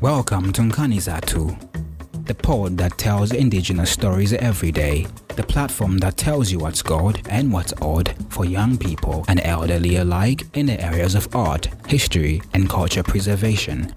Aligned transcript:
Welcome 0.00 0.52
to 0.54 0.62
Nkanizatu, 0.62 2.24
the 2.26 2.34
pod 2.34 2.76
that 2.78 2.98
tells 2.98 3.32
indigenous 3.32 3.90
stories 3.90 4.32
every 4.32 4.72
day, 4.72 5.06
the 5.36 5.42
platform 5.44 5.98
that 5.98 6.16
tells 6.16 6.50
you 6.50 6.58
what's 6.58 6.82
good 6.82 7.20
and 7.28 7.52
what's 7.52 7.72
odd 7.80 8.14
for 8.28 8.44
young 8.44 8.76
people 8.76 9.24
and 9.28 9.40
elderly 9.44 9.96
alike 9.96 10.42
in 10.54 10.66
the 10.66 10.80
areas 10.80 11.14
of 11.14 11.34
art, 11.36 11.68
history, 11.86 12.42
and 12.54 12.68
culture 12.68 13.02
preservation. 13.04 13.92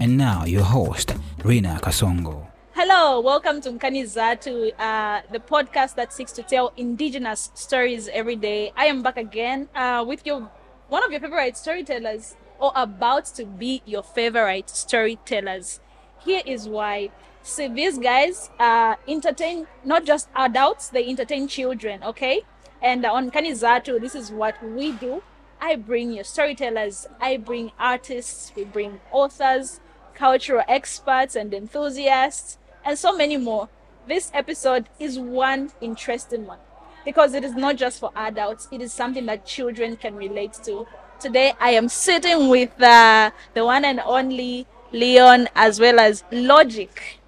And 0.00 0.16
now, 0.16 0.44
your 0.44 0.62
host, 0.64 1.08
Rinah 1.40 1.80
Kasongo. 1.80 2.46
Hello, 2.72 3.20
welcome 3.20 3.60
to 3.60 3.70
Nkanizatu, 3.70 4.72
uh, 4.78 5.20
the 5.30 5.40
podcast 5.40 5.94
that 5.96 6.12
seeks 6.14 6.32
to 6.32 6.42
tell 6.42 6.72
indigenous 6.78 7.50
stories 7.54 8.08
every 8.08 8.36
day. 8.36 8.72
I 8.76 8.86
am 8.86 9.02
back 9.02 9.18
again 9.18 9.68
uh, 9.74 10.04
with 10.06 10.24
your 10.24 10.50
one 10.88 11.04
of 11.04 11.12
your 11.12 11.20
favorite 11.20 11.56
storytellers, 11.56 12.34
or 12.60 12.72
about 12.76 13.24
to 13.24 13.44
be 13.44 13.82
your 13.84 14.02
favorite 14.02 14.70
storytellers. 14.70 15.80
Here 16.24 16.42
is 16.46 16.68
why. 16.68 17.10
See, 17.42 17.68
these 17.68 17.98
guys 17.98 18.50
uh, 18.60 18.96
entertain 19.08 19.66
not 19.84 20.04
just 20.04 20.28
adults; 20.36 20.88
they 20.90 21.08
entertain 21.08 21.48
children. 21.48 22.02
Okay, 22.04 22.42
and 22.82 23.04
on 23.04 23.30
Nkanizatu, 23.30 24.00
this 24.00 24.14
is 24.14 24.30
what 24.30 24.62
we 24.62 24.92
do. 24.92 25.22
I 25.60 25.76
bring 25.76 26.12
your 26.12 26.24
storytellers. 26.24 27.06
I 27.20 27.38
bring 27.38 27.72
artists. 27.78 28.52
We 28.54 28.64
bring 28.64 29.00
authors, 29.10 29.80
cultural 30.14 30.62
experts, 30.68 31.34
and 31.34 31.52
enthusiasts 31.52 32.58
and 32.84 32.98
so 32.98 33.16
many 33.16 33.36
more. 33.36 33.68
This 34.06 34.30
episode 34.34 34.88
is 34.98 35.18
one 35.18 35.70
interesting 35.80 36.46
one 36.46 36.58
because 37.04 37.34
it 37.34 37.44
is 37.44 37.54
not 37.54 37.76
just 37.76 38.00
for 38.00 38.10
adults, 38.14 38.68
it 38.70 38.80
is 38.80 38.92
something 38.92 39.26
that 39.26 39.46
children 39.46 39.96
can 39.96 40.14
relate 40.16 40.52
to. 40.64 40.86
Today, 41.20 41.52
I 41.60 41.72
am 41.72 41.90
sitting 41.90 42.48
with 42.48 42.80
uh, 42.80 43.30
the 43.52 43.62
one 43.62 43.84
and 43.84 44.00
only 44.00 44.66
Leon 44.90 45.48
as 45.54 45.78
well 45.78 46.00
as 46.00 46.24
Logic, 46.32 47.20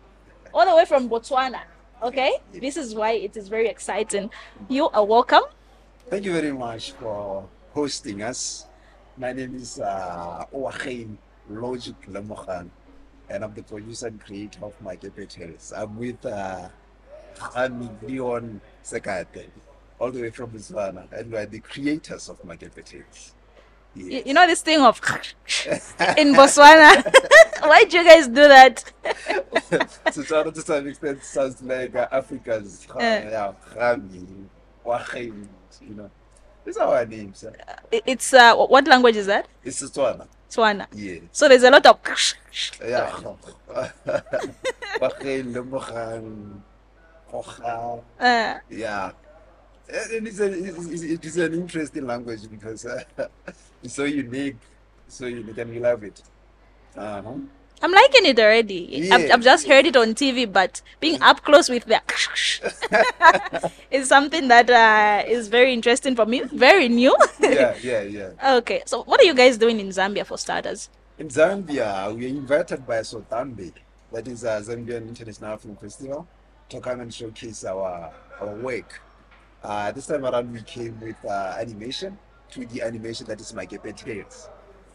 all 0.55 0.65
the 0.65 0.75
way 0.75 0.87
from 0.87 1.11
Botswana. 1.11 1.61
Okay, 2.03 2.39
this 2.55 2.79
is 2.79 2.95
why 2.95 3.13
it 3.13 3.37
is 3.37 3.49
very 3.49 3.69
exciting. 3.69 4.31
You 4.71 4.89
are 4.89 5.05
welcome. 5.05 5.43
Thank 6.09 6.25
you 6.25 6.33
very 6.33 6.53
much 6.53 6.93
for 6.93 7.47
hosting 7.75 8.23
us. 8.23 8.65
My 9.19 9.35
name 9.35 9.57
is 9.57 9.79
uh, 9.79 10.47
Logic 10.53 11.95
Lemogan, 12.09 12.71
and 13.29 13.45
I'm 13.45 13.53
the 13.53 13.63
producer 13.63 14.07
and 14.07 14.19
creator 14.25 14.65
of 14.65 14.73
Makepe 14.83 15.29
Tales. 15.29 15.71
I'm 15.77 15.99
with 15.99 16.25
uh, 16.25 16.67
Ami 17.55 17.91
Leon 18.01 18.59
Sekate, 18.83 19.49
all 19.99 20.11
the 20.11 20.23
way 20.23 20.31
from 20.31 20.51
Botswana, 20.51 21.13
and 21.13 21.31
we're 21.31 21.45
the 21.45 21.61
creators 21.61 22.31
of 22.31 22.41
Makepe 22.43 22.83
Tales. 23.97 24.27
You, 24.27 24.35
know 24.35 24.47
this 24.47 24.63
thing 24.63 24.81
of 24.81 24.99
in 26.19 26.35
Botswana. 26.35 27.05
why 27.63 27.85
do 27.85 27.99
you 27.99 28.05
guys 28.05 28.27
do 28.27 28.49
that? 28.49 28.85
so 30.13 30.51
to 30.51 30.61
some 30.61 30.87
extent 30.89 31.23
sounds 31.25 31.63
like 31.63 31.95
uh, 31.95 32.09
Africa's 32.11 32.87
uh, 32.95 32.99
yeah, 33.01 33.53
you 35.81 35.95
know. 35.95 36.11
These 36.65 36.77
are 36.77 36.95
our 36.95 37.07
names. 37.07 37.45
Uh. 37.45 37.53
It's 37.91 38.33
uh, 38.33 38.55
what 38.55 38.87
language 38.87 39.17
is 39.17 39.27
that? 39.27 39.49
It's 39.65 39.83
Setswana. 39.83 40.27
Tswana. 40.49 40.87
Yeah. 40.95 41.19
So 41.33 41.49
there's 41.49 41.63
a 41.65 41.71
lot 41.71 41.85
of 41.87 41.99
Yeah. 42.85 43.11
Oaheim, 45.01 45.53
Lemogan, 45.55 46.61
Hoga. 47.33 48.03
uh, 48.21 48.59
Yeah. 48.71 49.13
And 49.89 50.27
it's, 50.27 50.41
a, 50.41 50.47
it's, 50.47 51.03
it's 51.03 51.37
an 51.37 51.55
interesting 51.55 52.07
language 52.07 52.51
because 52.51 52.87
uh, 52.87 53.03
it's 53.83 53.95
so 53.95 54.05
unique, 54.05 54.57
so 55.09 55.27
unique, 55.27 55.59
and 55.59 55.71
we 55.71 55.81
love 55.81 56.03
it. 56.05 56.23
Uh-huh. 56.97 57.35
I'm 57.83 57.91
liking 57.91 58.27
it 58.27 58.39
already. 58.39 59.11
I've, 59.11 59.31
I've 59.33 59.43
just 59.43 59.67
heard 59.67 59.87
it 59.87 59.97
on 59.97 60.15
TV, 60.15 60.51
but 60.51 60.81
being 61.01 61.21
up 61.21 61.43
close 61.43 61.69
with 61.69 61.85
the 61.85 62.01
is 63.91 64.09
something 64.09 64.47
that 64.47 64.71
uh, 64.71 65.29
is 65.29 65.49
very 65.49 65.75
interesting 65.75 66.15
for 66.15 66.25
me. 66.25 66.43
Very 66.53 66.89
new. 66.89 67.17
Yeah, 67.41 67.75
yeah, 67.83 68.03
yeah. 68.03 68.57
okay, 68.59 68.83
so 68.87 69.03
what 69.03 69.21
are 69.21 69.25
you 69.25 69.35
guys 69.35 69.59
doing 69.59 69.81
in 69.81 69.89
Zambia 69.89 70.25
for 70.25 70.39
starters? 70.39 70.91
In 71.19 71.27
Zambia, 71.27 72.15
we 72.15 72.27
are 72.27 72.29
invited 72.29 72.87
by 72.87 73.01
Sotambe, 73.01 73.73
that 74.13 74.29
is 74.29 74.45
a 74.45 74.61
Zambian 74.61 75.09
International 75.09 75.57
Film 75.57 75.77
Festival, 75.77 76.29
to 76.69 76.81
come 76.81 77.01
and 77.01 77.13
showcase 77.13 77.65
our 77.65 78.13
our 78.41 78.55
work. 78.55 79.01
Uh, 79.63 79.93
this 79.93 80.07
time 80.07 80.25
around, 80.25 80.53
we 80.53 80.61
came 80.63 80.99
with 81.01 81.17
uh, 81.25 81.57
animation, 81.59 82.19
2D 82.51 82.83
animation 82.85 83.27
that 83.27 83.41
is 83.41 83.53
Makepe 83.53 83.95
Tales, 83.97 84.49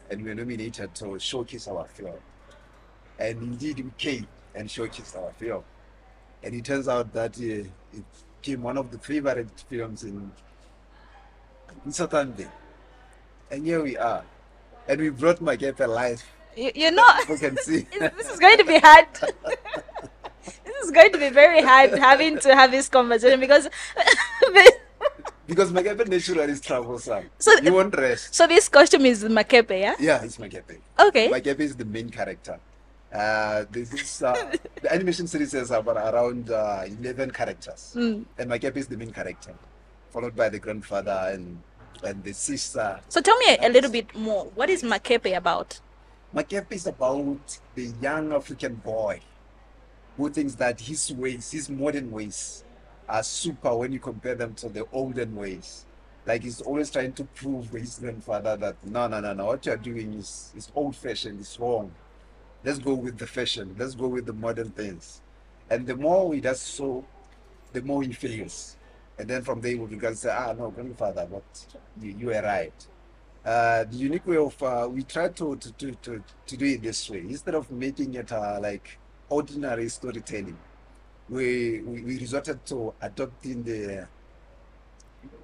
and 0.09 0.21
we 0.21 0.29
were 0.29 0.35
nominated 0.35 0.93
to 0.95 1.17
showcase 1.17 1.67
our 1.67 1.85
film. 1.85 2.15
And 3.17 3.41
indeed, 3.41 3.79
we 3.79 3.91
came 3.97 4.27
and 4.53 4.67
showcased 4.67 5.15
our 5.17 5.31
film. 5.33 5.63
And 6.43 6.53
it 6.53 6.65
turns 6.65 6.87
out 6.87 7.13
that 7.13 7.37
uh, 7.37 7.43
it 7.43 8.03
became 8.41 8.61
one 8.61 8.77
of 8.77 8.91
the 8.91 8.99
favorite 8.99 9.49
films 9.69 10.03
in, 10.03 10.31
in 11.85 11.91
Sotambe. 11.91 12.47
And 13.49 13.65
here 13.65 13.81
we 13.81 13.97
are. 13.97 14.23
And 14.87 14.99
we 14.99 15.09
brought 15.09 15.39
Makepe 15.39 15.79
alive 15.79 16.23
You, 16.55 16.71
you 16.75 16.91
know, 16.91 17.07
you 17.29 17.37
can 17.37 17.57
see. 17.57 17.87
this 17.99 18.29
is 18.29 18.39
going 18.39 18.57
to 18.57 18.65
be 18.65 18.79
hard. 18.79 19.07
this 20.65 20.75
is 20.85 20.91
going 20.91 21.11
to 21.11 21.17
be 21.17 21.29
very 21.29 21.61
hard 21.61 21.91
having 21.91 22.39
to 22.39 22.55
have 22.55 22.71
this 22.71 22.89
conversation 22.89 23.39
because. 23.39 23.69
because 25.47 25.71
Makepe 25.71 26.07
naturally 26.07 26.51
is 26.51 26.61
troublesome. 26.61 27.29
So- 27.39 27.57
you 27.61 27.73
won't 27.73 27.95
rest. 27.95 28.33
so 28.35 28.47
this 28.47 28.67
costume 28.69 29.05
is 29.05 29.23
Makepe, 29.23 29.79
yeah? 29.79 29.95
Yeah, 29.99 30.23
it's 30.23 30.37
Makepe. 30.37 30.79
Okay. 30.99 31.29
Makepe 31.29 31.59
is 31.61 31.75
the 31.75 31.85
main 31.85 32.09
character. 32.09 32.59
Uh, 33.13 33.63
this 33.71 33.93
is 33.93 34.21
uh, 34.21 34.51
the 34.81 34.93
animation 34.93 35.27
series 35.27 35.53
has 35.53 35.71
about 35.71 35.95
around 35.95 36.51
uh, 36.51 36.83
11 36.85 37.31
characters, 37.31 37.93
Mm. 37.95 38.25
and 38.37 38.51
Makepe 38.51 38.75
is 38.75 38.87
the 38.87 38.97
main 38.97 39.11
character, 39.11 39.53
followed 40.11 40.35
by 40.35 40.49
the 40.49 40.59
grandfather 40.59 41.29
and 41.31 41.61
and 42.03 42.21
the 42.23 42.33
sister. 42.33 42.99
So 43.07 43.21
tell 43.21 43.37
me 43.37 43.45
a, 43.55 43.67
a 43.67 43.69
little 43.69 43.89
bit 43.89 44.13
more. 44.13 44.45
What 44.55 44.69
is 44.69 44.83
Makepe 44.83 45.35
about? 45.37 45.79
Makepe 46.35 46.73
is 46.73 46.85
about 46.85 47.57
the 47.75 47.93
young 48.01 48.33
African 48.33 48.75
boy 48.75 49.21
who 50.17 50.29
thinks 50.29 50.55
that 50.55 50.81
his 50.81 51.13
ways, 51.13 51.51
his 51.51 51.69
modern 51.69 52.11
ways, 52.11 52.63
are 53.07 53.23
super 53.23 53.73
when 53.75 53.93
you 53.93 53.99
compare 53.99 54.35
them 54.35 54.53
to 54.55 54.69
the 54.69 54.85
olden 54.91 55.35
ways. 55.35 55.85
Like 56.25 56.43
he's 56.43 56.59
always 56.61 56.89
trying 56.89 57.13
to 57.13 57.23
prove 57.23 57.69
his 57.69 57.99
grandfather 57.99 58.57
that 58.57 58.75
no, 58.85 59.07
no, 59.07 59.21
no, 59.21 59.33
no, 59.33 59.45
what 59.45 59.65
you're 59.65 59.77
doing 59.77 60.13
is, 60.15 60.51
is 60.57 60.69
old 60.75 60.95
fashioned, 60.95 61.39
it's 61.39 61.57
wrong. 61.59 61.91
Let's 62.65 62.79
go 62.79 62.95
with 62.95 63.17
the 63.17 63.27
fashion, 63.27 63.75
let's 63.79 63.95
go 63.95 64.07
with 64.07 64.25
the 64.25 64.33
modern 64.33 64.71
things. 64.71 65.21
And 65.69 65.87
the 65.87 65.95
more 65.95 66.33
he 66.33 66.41
does 66.41 66.59
so, 66.59 67.05
the 67.71 67.81
more 67.81 68.03
he 68.03 68.11
fails. 68.11 68.75
And 69.17 69.27
then 69.27 69.41
from 69.43 69.61
there, 69.61 69.77
begin 69.77 69.99
to 69.99 70.15
say, 70.15 70.29
ah, 70.29 70.53
no, 70.53 70.69
grandfather, 70.69 71.27
but 71.31 71.77
you, 72.01 72.15
you 72.19 72.25
were 72.27 72.41
right 72.41 72.73
uh, 73.47 73.85
the 73.85 73.95
unique 73.95 74.27
way 74.27 74.35
of 74.35 74.61
uh, 74.61 74.87
we 74.91 75.03
try 75.03 75.29
to 75.29 75.55
to, 75.55 75.71
to 75.73 75.91
to 76.01 76.23
to 76.45 76.57
do 76.57 76.65
it 76.65 76.81
this 76.83 77.09
way 77.09 77.19
instead 77.19 77.55
of 77.55 77.71
making 77.71 78.13
it 78.13 78.31
uh, 78.31 78.59
like 78.61 78.99
ordinary 79.29 79.89
storytelling 79.89 80.57
we, 81.29 81.81
we 81.81 82.03
we 82.03 82.19
resorted 82.19 82.65
to 82.65 82.93
adopting 83.01 83.63
the 83.63 84.07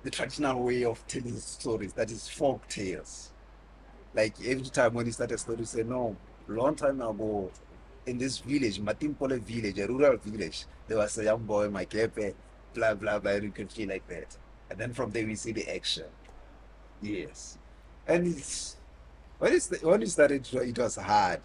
the 0.04 0.10
traditional 0.10 0.64
way 0.64 0.84
of 0.86 1.06
telling 1.08 1.38
stories 1.38 1.94
that 1.94 2.10
is 2.12 2.28
folk 2.28 2.68
tales 2.68 3.32
like 4.14 4.36
every 4.46 4.64
time 4.64 4.94
when 4.94 5.06
you 5.06 5.12
start 5.12 5.32
a 5.32 5.38
story 5.38 5.60
you 5.60 5.66
say 5.66 5.84
no 5.84 6.16
long 6.48 6.76
time 6.76 7.02
ago 7.02 7.52
in 8.06 8.18
this 8.18 8.40
village 8.40 8.80
matimpole 8.82 9.40
village 9.42 9.80
a 9.80 9.88
rural 9.88 10.18
village 10.18 10.66
there 10.88 10.98
was 10.98 11.18
a 11.18 11.24
young 11.24 11.44
boy 11.44 11.70
my 11.70 11.86
makepe 11.86 12.34
blah 12.74 12.94
blah 12.94 13.20
blah 13.20 13.34
you 13.34 13.52
can 13.52 13.68
feel 13.68 13.90
like 13.90 14.08
that 14.08 14.38
and 14.70 14.80
then 14.80 14.94
from 14.94 15.12
there 15.12 15.26
we 15.26 15.36
see 15.36 15.52
the 15.52 15.68
action 15.74 16.06
Yes. 17.04 17.58
And 18.08 18.28
it's 18.28 18.78
when 19.38 19.54
it's 19.54 19.70
when 19.82 20.02
you 20.02 20.08
started 20.08 20.48
it 20.54 20.78
was 20.80 20.96
hard. 20.96 21.42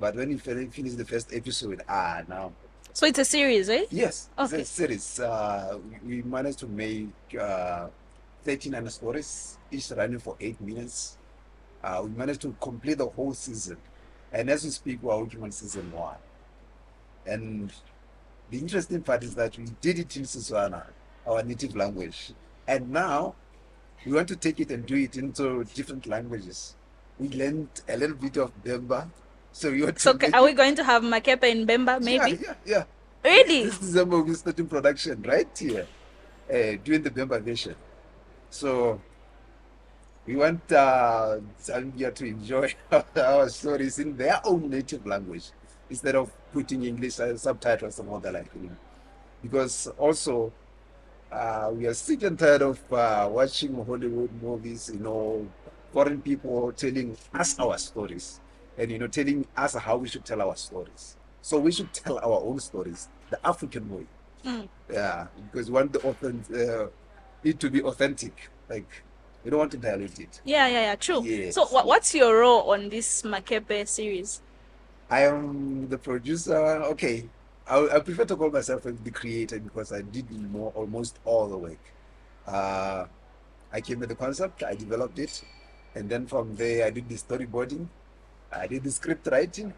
But 0.00 0.16
when 0.16 0.30
you 0.30 0.38
finish 0.38 0.94
the 0.94 1.04
first 1.04 1.32
episode, 1.34 1.82
ah 1.88 2.22
now 2.26 2.52
So 2.94 3.06
it's 3.06 3.18
a 3.18 3.24
series, 3.24 3.68
eh? 3.68 3.84
yes, 3.90 4.30
it's 4.38 4.52
Okay. 4.52 4.62
a 4.62 4.64
series. 4.64 5.20
Uh, 5.20 5.78
we 6.04 6.22
managed 6.22 6.58
to 6.60 6.66
make 6.66 7.08
uh, 7.38 7.86
39 8.44 8.88
stories, 8.88 9.58
each 9.70 9.90
running 9.92 10.18
for 10.18 10.36
eight 10.40 10.58
minutes. 10.60 11.18
Uh, 11.84 12.00
we 12.04 12.10
managed 12.10 12.40
to 12.40 12.54
complete 12.60 12.98
the 12.98 13.06
whole 13.06 13.34
season, 13.34 13.76
and 14.32 14.48
as 14.50 14.64
we 14.64 14.70
speak, 14.70 15.02
we're 15.02 15.16
working 15.16 15.42
on 15.42 15.50
season 15.52 15.92
one. 15.92 16.16
And 17.26 17.70
the 18.50 18.58
interesting 18.58 19.02
part 19.02 19.22
is 19.22 19.34
that 19.34 19.56
we 19.58 19.66
did 19.80 19.98
it 19.98 20.16
in 20.16 20.22
Setswana, 20.24 20.82
our 21.26 21.42
native 21.42 21.76
language, 21.76 22.32
and 22.66 22.90
now 22.90 23.34
we 24.04 24.12
want 24.12 24.28
to 24.28 24.36
take 24.36 24.58
it 24.60 24.70
and 24.70 24.84
do 24.86 24.96
it 24.96 25.16
into 25.16 25.62
different 25.74 26.06
languages. 26.06 26.74
We 27.18 27.28
learned 27.28 27.68
a 27.88 27.96
little 27.98 28.16
bit 28.16 28.36
of 28.38 28.50
Bemba, 28.64 29.08
so 29.52 29.70
we 29.70 29.80
to 29.80 29.98
So 29.98 30.16
are 30.32 30.44
we 30.44 30.52
going 30.52 30.74
to 30.76 30.84
have 30.84 31.02
Makepe 31.02 31.44
in 31.44 31.66
Bemba, 31.66 32.00
maybe? 32.00 32.32
yeah, 32.32 32.38
yeah, 32.42 32.54
yeah. 32.64 32.84
Really? 33.24 33.64
This 33.64 33.78
December 33.78 34.22
we're 34.22 34.34
starting 34.34 34.66
production 34.66 35.22
right 35.22 35.48
here, 35.58 35.86
uh, 36.48 36.78
doing 36.82 37.02
the 37.02 37.10
Bemba 37.10 37.42
version. 37.42 37.74
So 38.48 39.00
we 40.26 40.36
want 40.36 40.60
uh, 40.72 41.38
Zambia 41.60 42.14
to 42.14 42.24
enjoy 42.26 42.74
our 43.16 43.48
stories 43.48 43.98
in 43.98 44.16
their 44.16 44.40
own 44.44 44.70
native 44.70 45.06
language 45.06 45.50
instead 45.90 46.14
of 46.14 46.30
putting 46.52 46.84
English 46.84 47.14
subtitles 47.36 47.98
and 47.98 48.08
all 48.08 48.20
that 48.20 48.32
like 48.32 48.50
you 48.54 48.68
know. 48.68 48.76
Because 49.42 49.86
also 49.98 50.52
uh, 51.30 51.70
we 51.72 51.86
are 51.86 51.94
sick 51.94 52.22
and 52.22 52.38
tired 52.38 52.62
of 52.62 52.80
uh, 52.92 53.28
watching 53.30 53.74
Hollywood 53.84 54.30
movies, 54.42 54.90
you 54.92 55.00
know, 55.00 55.46
foreign 55.92 56.20
people 56.22 56.72
telling 56.72 57.16
us 57.34 57.58
our 57.58 57.76
stories 57.78 58.40
and 58.78 58.90
you 58.90 58.98
know 58.98 59.06
telling 59.06 59.46
us 59.56 59.74
how 59.74 59.96
we 59.96 60.08
should 60.08 60.24
tell 60.24 60.40
our 60.42 60.56
stories. 60.56 61.16
So 61.42 61.58
we 61.58 61.72
should 61.72 61.92
tell 61.92 62.18
our 62.18 62.40
own 62.42 62.58
stories 62.60 63.08
the 63.30 63.44
African 63.46 63.88
way. 63.94 64.06
Mm. 64.44 64.68
Yeah, 64.90 65.26
because 65.50 65.68
we 65.68 65.74
want 65.74 65.92
the 65.92 66.00
authentic, 66.00 66.68
uh, 66.68 66.86
it 67.44 67.60
to 67.60 67.70
be 67.70 67.82
authentic. 67.82 68.50
Like 68.68 69.02
we 69.44 69.50
don't 69.50 69.58
want 69.60 69.70
to 69.72 69.78
dilute 69.78 70.18
it. 70.18 70.40
Yeah, 70.44 70.66
yeah, 70.68 70.80
yeah. 70.82 70.94
True. 70.96 71.22
Yes. 71.24 71.54
So, 71.54 71.66
what, 71.66 71.86
what's 71.86 72.14
your 72.14 72.40
role 72.40 72.70
on 72.70 72.88
this 72.88 73.22
Makepe 73.22 73.86
series? 73.88 74.42
I 75.10 75.22
am 75.22 75.88
the 75.88 75.98
producer. 75.98 76.56
Okay, 76.56 77.28
I, 77.66 77.96
I 77.96 78.00
prefer 78.00 78.24
to 78.24 78.36
call 78.36 78.50
myself 78.50 78.82
the 78.82 79.10
creator 79.10 79.58
because 79.58 79.92
I 79.92 80.02
did 80.02 80.30
more 80.52 80.72
almost 80.74 81.18
all 81.24 81.48
the 81.48 81.56
work. 81.56 81.80
Uh, 82.46 83.06
I 83.72 83.80
came 83.80 84.00
with 84.00 84.08
the 84.08 84.14
concept, 84.14 84.62
I 84.62 84.74
developed 84.74 85.18
it, 85.18 85.42
and 85.94 86.08
then 86.08 86.26
from 86.26 86.56
there 86.56 86.86
I 86.86 86.90
did 86.90 87.08
the 87.08 87.14
storyboarding, 87.14 87.86
I 88.52 88.66
did 88.66 88.84
the 88.84 88.90
script 88.90 89.28
writing, 89.30 89.72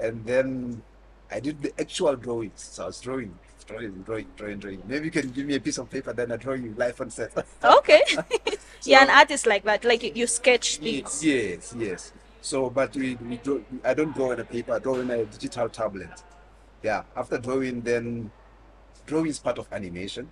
and 0.00 0.24
then 0.24 0.82
I 1.30 1.40
did 1.40 1.62
the 1.62 1.72
actual 1.80 2.16
drawings. 2.16 2.62
So 2.62 2.84
I 2.84 2.86
was 2.86 3.00
drawing, 3.00 3.36
drawing, 3.66 4.02
drawing, 4.02 4.26
drawing, 4.36 4.58
drawing. 4.58 4.82
Maybe 4.86 5.06
you 5.06 5.10
can 5.10 5.30
give 5.30 5.46
me 5.46 5.54
a 5.56 5.60
piece 5.60 5.78
of 5.78 5.90
paper, 5.90 6.12
then 6.12 6.32
I 6.32 6.36
draw 6.36 6.54
you 6.54 6.74
live 6.76 7.00
on 7.00 7.10
set. 7.10 7.32
Okay. 7.64 8.02
You're 8.84 9.00
an 9.00 9.10
artist 9.10 9.46
like 9.46 9.64
that. 9.64 9.84
Like 9.84 10.02
you, 10.02 10.12
you 10.14 10.26
sketch 10.26 10.78
things. 10.78 11.24
Yes, 11.24 11.74
yes. 11.76 12.12
So, 12.40 12.70
but 12.70 12.94
we, 12.96 13.16
we 13.16 13.36
do, 13.36 13.64
I 13.84 13.92
don't 13.94 14.14
draw 14.14 14.32
on 14.32 14.40
a 14.40 14.44
paper, 14.44 14.72
I 14.72 14.78
draw 14.78 14.98
on 14.98 15.10
a 15.10 15.24
digital 15.26 15.68
tablet. 15.68 16.22
Yeah, 16.82 17.02
after 17.14 17.36
drawing, 17.38 17.82
then 17.82 18.30
drawing 19.06 19.26
is 19.26 19.38
part 19.38 19.58
of 19.58 19.68
animation. 19.72 20.30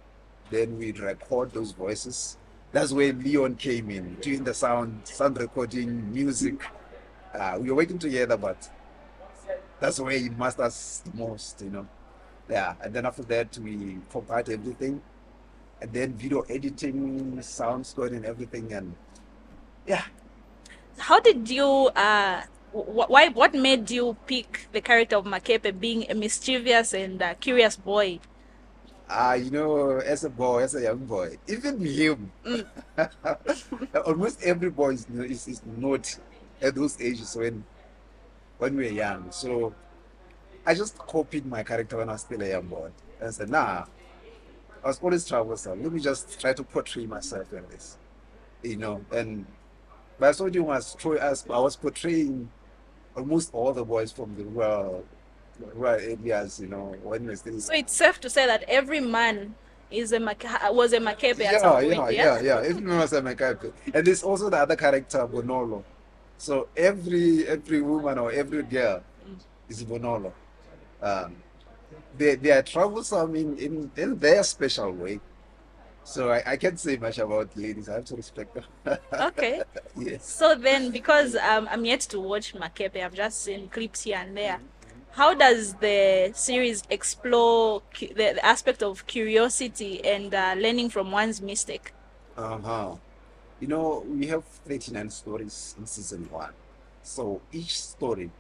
Then 0.51 0.79
we 0.79 0.93
record 0.93 1.53
those 1.53 1.73
voices. 1.73 2.39
That's 2.73 2.93
where 2.93 3.13
Leon 3.13 3.57
came 3.57 3.91
in, 3.91 4.15
doing 4.17 4.45
the 4.45 4.55
sound, 4.55 5.01
sound 5.05 5.39
recording, 5.39 6.11
music. 6.13 6.63
Uh, 7.35 7.59
we 7.61 7.71
were 7.71 7.77
working 7.77 7.99
together, 7.99 8.37
but 8.37 8.69
that's 9.81 10.01
where 10.01 10.19
he 10.19 10.29
masters 10.31 11.03
the 11.05 11.17
most, 11.17 11.61
you 11.63 11.71
know. 11.71 11.87
Yeah, 12.49 12.75
and 12.83 12.95
then 12.95 13.07
after 13.07 13.23
that, 13.25 13.57
we 13.59 13.99
compiled 14.11 14.49
everything. 14.49 15.03
And 15.81 15.93
then 15.93 16.15
video 16.15 16.43
editing, 16.43 17.41
sound 17.43 17.87
scoring, 17.87 18.17
and 18.17 18.27
everything. 18.27 18.73
And 18.73 18.95
yeah, 19.87 20.05
How 20.99 21.21
did 21.21 21.49
you? 21.51 21.67
Uh, 21.97 22.43
wh- 22.73 23.09
why? 23.11 23.29
What 23.29 23.55
made 23.55 23.91
you 23.91 24.17
pick 24.27 24.69
the 24.73 24.81
character 24.81 25.17
of 25.17 25.25
Makepe 25.25 25.79
being 25.81 26.11
a 26.11 26.15
mischievous 26.15 26.93
and 26.95 27.23
uh, 27.23 27.35
curious 27.35 27.77
boy? 27.77 28.21
Ah, 29.09 29.35
you 29.35 29.51
know, 29.51 29.99
as 29.99 30.25
a 30.25 30.31
boy, 30.31 30.63
as 30.63 30.75
a 30.75 30.83
young 30.83 31.05
boy, 31.07 31.39
even 31.49 31.81
him, 31.81 32.31
almost 34.07 34.43
every 34.43 34.71
boy 34.71 34.91
is, 34.91 35.07
is, 35.09 35.49
is 35.49 35.63
naughty 35.65 36.21
at 36.61 36.75
those 36.75 37.01
ages 37.01 37.37
when 37.37 37.65
when 38.59 38.77
we 38.77 38.85
were 38.87 38.91
young. 38.93 39.31
So 39.31 39.75
I 40.67 40.75
just 40.75 40.99
copied 40.99 41.47
my 41.47 41.63
character 41.63 41.97
when 41.99 42.09
I 42.09 42.13
was 42.13 42.23
still 42.23 42.43
a 42.43 42.49
young 42.49 42.67
boy. 42.67 42.91
And 43.21 43.35
said, 43.35 43.51
nah, 43.51 43.85
I 44.83 44.87
was 44.87 45.01
always 45.01 45.27
troublesome. 45.27 45.83
Let 45.83 45.93
me 45.93 46.01
just 46.01 46.41
try 46.41 46.53
to 46.53 46.63
portray 46.63 47.07
myself 47.07 47.53
in 47.53 47.65
this. 47.71 47.97
You 48.63 48.77
know, 48.77 49.05
and 49.13 49.47
but 50.19 50.31
I 50.31 50.33
told 50.33 50.55
you 50.55 50.65
was 50.65 50.97
I 51.07 51.59
was 51.59 51.77
portraying 51.77 52.51
almost 53.17 53.51
all 53.53 53.73
the 53.73 53.85
boys 53.85 54.13
from 54.13 54.35
the 54.37 54.45
rural, 54.45 55.05
rural 55.75 55.95
areas, 56.01 56.61
you 56.61 56.67
know, 56.69 56.97
when 57.03 57.27
we 57.27 57.37
still 57.37 57.61
So 57.61 57.73
it's 57.75 57.93
safe 57.93 58.21
to 58.21 58.31
say 58.31 58.47
that 58.47 58.65
every 58.69 59.01
man 59.01 59.55
is 59.91 60.13
a 60.13 60.21
Make- 60.21 60.45
was 60.71 60.93
a 60.93 60.97
at 61.01 61.23
yeah, 61.23 61.59
some 61.59 61.73
point. 61.73 61.93
yeah, 61.93 62.11
yeah, 62.11 62.41
yeah. 62.41 62.57
Everyone 62.69 62.99
was 62.99 63.13
a 63.13 63.23
Makepe. 63.23 63.73
And 63.95 64.07
there's 64.07 64.23
also 64.23 64.51
the 64.51 64.59
other 64.59 64.77
character, 64.77 65.19
Bonolo. 65.27 65.83
So 66.39 66.69
every 66.77 67.47
every 67.47 67.83
woman 67.83 68.19
or 68.19 68.33
every 68.33 68.63
girl 68.63 69.03
is 69.69 69.85
Bonolo. 69.85 70.33
Um, 71.03 71.37
they 72.17 72.37
they 72.37 72.53
are 72.53 72.63
troublesome 72.63 73.35
in, 73.37 73.59
in, 73.59 73.91
in 73.97 74.19
their 74.19 74.43
special 74.43 74.93
way. 74.93 75.21
So 76.05 76.31
I, 76.31 76.53
I 76.53 76.57
can't 76.57 76.81
say 76.81 76.97
much 76.97 77.19
about 77.19 77.55
ladies. 77.57 77.89
I 77.89 77.95
have 77.95 78.05
to 78.07 78.17
respect 78.17 78.55
them. 78.55 78.65
Okay. 79.21 79.63
yes. 79.97 80.25
So 80.25 80.55
then, 80.55 80.91
because 80.91 81.37
um, 81.37 81.69
I'm 81.71 81.85
yet 81.85 82.01
to 82.13 82.19
watch 82.21 82.55
Makepe, 82.55 83.05
I've 83.05 83.15
just 83.15 83.43
seen 83.43 83.69
clips 83.69 84.05
here 84.05 84.17
and 84.17 84.35
there. 84.35 84.59
How 85.11 85.35
does 85.35 85.75
the 85.75 86.31
series 86.35 86.83
explore 86.89 87.83
cu- 87.95 88.15
the, 88.15 88.35
the 88.39 88.45
aspect 88.47 88.83
of 88.83 89.07
curiosity 89.07 90.03
and 90.05 90.35
uh, 90.35 90.55
learning 90.57 90.89
from 90.91 91.11
one's 91.11 91.43
mistake? 91.43 91.93
Uh-huh. 92.39 92.97
You 93.61 93.67
know, 93.67 94.05
we 94.09 94.27
have 94.29 94.45
39 94.45 95.11
stories 95.11 95.75
in 95.79 95.87
season 95.87 96.29
one. 96.31 96.53
So 97.03 97.41
each 97.53 97.81
story 97.81 98.31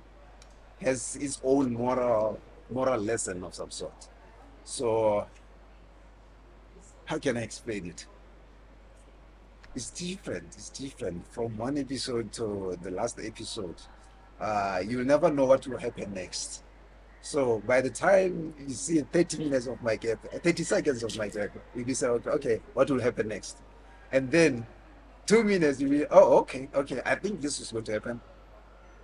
has 0.81 1.17
its 1.17 1.41
own 1.43 1.73
moral 1.73 2.38
moral 2.70 3.00
lesson 3.00 3.43
of 3.43 3.55
some 3.55 3.70
sort. 3.70 4.09
So 4.65 5.26
how 7.06 7.19
can 7.19 7.37
I 7.37 7.43
explain 7.43 7.87
it? 7.87 8.06
It's 9.75 9.91
different. 9.91 10.47
It's 10.55 10.70
different 10.70 11.26
from 11.32 11.56
one 11.56 11.79
episode 11.79 12.32
to 12.35 12.79
the 12.82 12.91
last 12.91 13.19
episode. 13.19 13.76
Uh, 14.41 14.82
you'll 14.87 15.05
never 15.05 15.31
know 15.31 15.47
what 15.47 15.67
will 15.67 15.79
happen 15.79 16.12
next. 16.15 16.62
So 17.20 17.62
by 17.67 17.81
the 17.81 17.91
time 17.91 18.55
you 18.59 18.75
see 18.75 19.00
30 19.00 19.38
minutes 19.38 19.67
of 19.67 19.79
Makepe, 19.81 20.43
30 20.43 20.62
seconds 20.62 21.03
of 21.03 21.11
Makepe, 21.12 21.50
you'll 21.75 21.85
be 21.85 21.94
saying, 21.94 22.12
okay, 22.12 22.31
okay, 22.31 22.61
what 22.75 22.91
will 22.91 23.00
happen 23.00 23.29
next? 23.29 23.59
And 24.12 24.31
then 24.31 24.67
two 25.28 25.44
minutes, 25.44 25.78
you'll 25.78 25.90
be, 25.90 26.06
oh, 26.10 26.38
okay, 26.38 26.69
okay, 26.75 27.02
I 27.04 27.14
think 27.14 27.40
this 27.40 27.60
is 27.60 27.70
going 27.70 27.84
to 27.84 27.92
happen. 27.92 28.20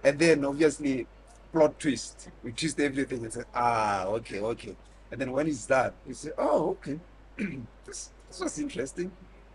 And 0.03 0.19
then 0.19 0.45
obviously, 0.45 1.07
plot 1.53 1.79
twist. 1.79 2.31
We 2.43 2.53
twist 2.53 2.81
everything 2.81 3.23
and 3.23 3.33
say, 3.33 3.43
ah, 3.55 4.07
okay, 4.07 4.41
okay. 4.41 4.75
And 5.13 5.21
then 5.21 5.31
when 5.31 5.47
it's 5.47 5.67
done, 5.67 5.93
you 6.07 6.15
say, 6.15 6.31
oh, 6.39 6.71
okay, 6.71 6.99
this, 7.85 8.11
this 8.29 8.41
was 8.41 8.59
interesting. 8.59 9.13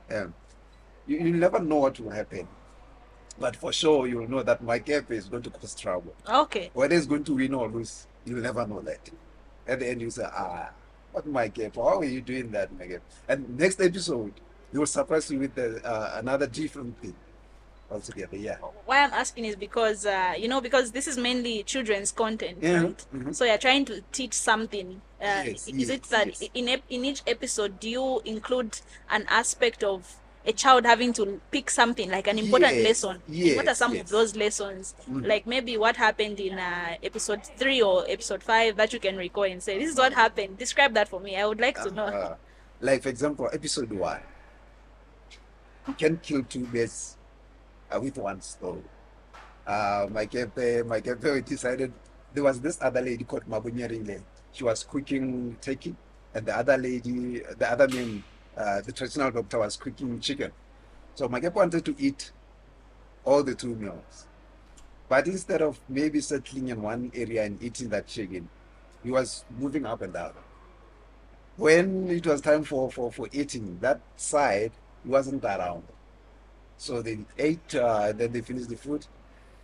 You, 0.09 1.17
you 1.17 1.33
never 1.33 1.59
know 1.59 1.77
what 1.77 1.99
will 1.99 2.11
happen. 2.11 2.47
But 3.39 3.55
for 3.55 3.73
sure, 3.73 4.05
you'll 4.07 4.29
know 4.29 4.43
that 4.43 4.63
Makepe 4.63 5.11
is 5.11 5.25
going 5.27 5.43
to 5.43 5.49
cause 5.49 5.73
trouble. 5.73 6.13
Okay. 6.27 6.69
Whether 6.73 6.95
it's 6.95 7.07
going 7.07 7.23
to 7.23 7.35
win 7.35 7.53
or 7.53 7.67
lose, 7.67 8.05
you'll 8.25 8.41
never 8.41 8.67
know 8.67 8.81
that. 8.81 9.09
At 9.67 9.79
the 9.79 9.87
end, 9.87 10.01
you 10.01 10.09
say, 10.11 10.25
ah, 10.25 10.69
what 11.13 11.27
Makepe? 11.27 11.75
How 11.75 11.99
are 11.99 12.05
you 12.05 12.21
doing 12.21 12.51
that, 12.51 12.71
Makepe? 12.77 13.01
And 13.27 13.57
next 13.57 13.81
episode, 13.81 14.33
they 14.71 14.79
will 14.79 14.85
surprise 14.85 15.29
you 15.31 15.39
with 15.39 15.55
the, 15.55 15.83
uh, 15.85 16.13
another 16.19 16.47
different 16.47 16.99
thing 17.01 17.15
altogether. 17.91 18.37
Yeah. 18.37 18.57
Why 18.85 19.03
I'm 19.03 19.13
asking 19.13 19.45
is 19.45 19.55
because 19.55 20.05
uh, 20.05 20.33
you 20.37 20.47
know 20.47 20.61
because 20.61 20.91
this 20.91 21.07
is 21.07 21.17
mainly 21.17 21.63
children's 21.63 22.11
content, 22.11 22.59
Yeah. 22.61 22.83
right? 22.83 23.05
Mhm. 23.13 23.35
So 23.35 23.45
you're 23.45 23.57
trying 23.57 23.85
to 23.85 24.01
teach 24.11 24.33
something. 24.33 25.01
Uh, 25.21 25.43
Yes, 25.47 25.67
is 25.67 25.89
it 25.89 26.03
that 26.03 26.27
yes. 26.27 26.49
in 26.53 26.69
ep- 26.69 26.83
in 26.89 27.03
each 27.03 27.21
episode 27.27 27.79
do 27.79 27.89
you 27.89 28.21
include 28.25 28.79
an 29.09 29.25
aspect 29.27 29.83
of 29.83 30.15
a 30.45 30.53
child 30.53 30.85
having 30.85 31.11
to 31.13 31.41
pick 31.51 31.69
something 31.69 32.09
like 32.09 32.25
an 32.27 32.39
important 32.39 32.73
Yes, 32.75 33.03
lesson? 33.03 33.21
what 33.57 33.67
are 33.67 33.75
some 33.75 33.93
yes. 33.95 34.03
of 34.03 34.09
those 34.09 34.35
lessons? 34.35 34.95
Mhm. 35.09 35.27
Like 35.27 35.45
maybe 35.45 35.75
what 35.77 35.97
happened 35.97 36.39
in 36.39 36.57
uh, 36.57 36.95
episode 37.03 37.43
three 37.57 37.81
or 37.81 38.05
episode 38.07 38.41
five 38.43 38.77
that 38.77 38.93
you 38.93 38.99
can 38.99 39.17
recall 39.17 39.43
and 39.43 39.61
say 39.61 39.77
this 39.79 39.89
is 39.91 39.97
what 39.97 40.13
happened. 40.13 40.57
Describe 40.57 40.93
that 40.93 41.09
for 41.09 41.19
me. 41.19 41.35
I 41.35 41.45
would 41.45 41.59
like 41.59 41.75
to 41.83 41.91
know. 41.91 42.05
Uh, 42.05 42.35
like, 42.81 43.03
for 43.03 43.09
example, 43.09 43.49
episode 43.51 43.91
one, 43.91 44.21
you 45.89 45.95
can 45.95 46.17
kill 46.17 46.43
two 46.43 46.65
birds 46.65 47.17
uh, 47.91 47.99
with 47.99 48.17
one 48.17 48.41
stone. 48.41 48.83
Uh, 49.65 50.07
Makepe, 50.07 50.85
my 50.85 51.01
cafe 51.01 51.41
decided 51.41 51.91
there 52.33 52.43
was 52.43 52.61
this 52.61 52.77
other 52.81 53.01
lady 53.01 53.23
called 53.23 53.45
Mabunyeringle. 53.49 54.21
She 54.51 54.63
was 54.63 54.83
cooking 54.83 55.57
turkey, 55.61 55.95
and 56.33 56.45
the 56.45 56.55
other 56.55 56.77
lady, 56.77 57.41
the 57.57 57.71
other 57.71 57.87
man, 57.87 58.23
uh, 58.55 58.81
the 58.81 58.91
traditional 58.91 59.31
doctor 59.31 59.59
was 59.59 59.77
cooking 59.77 60.19
chicken. 60.19 60.51
So 61.15 61.27
Makepe 61.27 61.55
wanted 61.55 61.85
to 61.85 61.95
eat 61.97 62.31
all 63.25 63.43
the 63.43 63.55
two 63.55 63.75
meals. 63.75 64.27
But 65.07 65.27
instead 65.27 65.61
of 65.61 65.79
maybe 65.89 66.21
settling 66.21 66.69
in 66.69 66.81
one 66.81 67.11
area 67.15 67.43
and 67.43 67.61
eating 67.63 67.89
that 67.89 68.05
chicken, 68.07 68.47
he 69.03 69.11
was 69.11 69.43
moving 69.57 69.85
up 69.85 70.01
and 70.01 70.13
down 70.13 70.33
when 71.59 72.09
it 72.09 72.25
was 72.25 72.39
time 72.39 72.63
for, 72.63 72.89
for, 72.89 73.11
for 73.11 73.27
eating, 73.33 73.77
that 73.81 73.99
side 74.15 74.71
wasn't 75.05 75.43
around. 75.43 75.83
So 76.77 77.01
they 77.01 77.19
ate, 77.37 77.75
uh, 77.75 78.11
then 78.13 78.31
they 78.31 78.41
finished 78.41 78.69
the 78.69 78.77
food. 78.77 79.05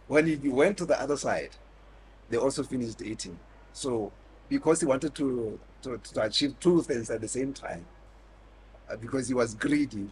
When 0.07 0.27
he 0.27 0.49
went 0.49 0.77
to 0.77 0.85
the 0.85 0.99
other 0.99 1.17
side, 1.17 1.51
they 2.29 2.37
also 2.37 2.63
finished 2.63 3.01
eating. 3.01 3.37
So 3.73 4.11
because 4.49 4.81
he 4.81 4.85
wanted 4.85 5.15
to, 5.15 5.59
to, 5.83 5.97
to 5.97 6.21
achieve 6.23 6.59
two 6.59 6.81
things 6.81 7.09
at 7.09 7.21
the 7.21 7.27
same 7.27 7.53
time, 7.53 7.85
uh, 8.89 8.95
because 8.97 9.27
he 9.27 9.33
was 9.33 9.55
greedy, 9.55 10.09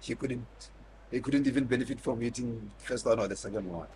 he 0.00 0.14
couldn't 0.14 0.46
he 1.10 1.20
couldn't 1.20 1.46
even 1.46 1.64
benefit 1.64 2.00
from 2.00 2.22
eating 2.22 2.70
first 2.78 3.06
one 3.06 3.20
or 3.20 3.28
the 3.28 3.36
second 3.36 3.70
one. 3.70 3.86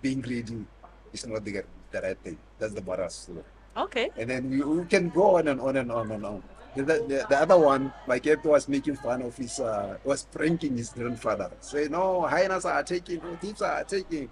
Being 0.00 0.20
greedy 0.20 0.64
is 1.12 1.26
not 1.26 1.44
the, 1.44 1.64
the 1.90 2.00
right 2.00 2.18
thing. 2.22 2.38
That's 2.58 2.72
the 2.72 2.82
moral 2.82 3.08
story. 3.10 3.42
Okay. 3.76 4.10
And 4.16 4.30
then 4.30 4.52
you, 4.52 4.68
we 4.68 4.84
can 4.84 5.08
go 5.08 5.38
on 5.38 5.48
and 5.48 5.60
on 5.60 5.76
and 5.76 5.90
on 5.90 6.12
and 6.12 6.24
on. 6.24 6.42
The, 6.78 6.84
the, 6.84 7.26
the 7.28 7.36
other 7.36 7.58
one, 7.58 7.92
Makepe 8.06 8.44
was 8.44 8.68
making 8.68 8.94
fun 8.96 9.22
of 9.22 9.36
his, 9.36 9.58
uh, 9.58 9.98
was 10.04 10.24
pranking 10.30 10.76
his 10.76 10.90
grandfather. 10.90 11.50
Say, 11.60 11.88
no, 11.88 12.22
hyenas 12.22 12.64
are 12.64 12.78
attacking, 12.78 13.20
thieves 13.40 13.62
are 13.62 13.80
attacking. 13.80 14.30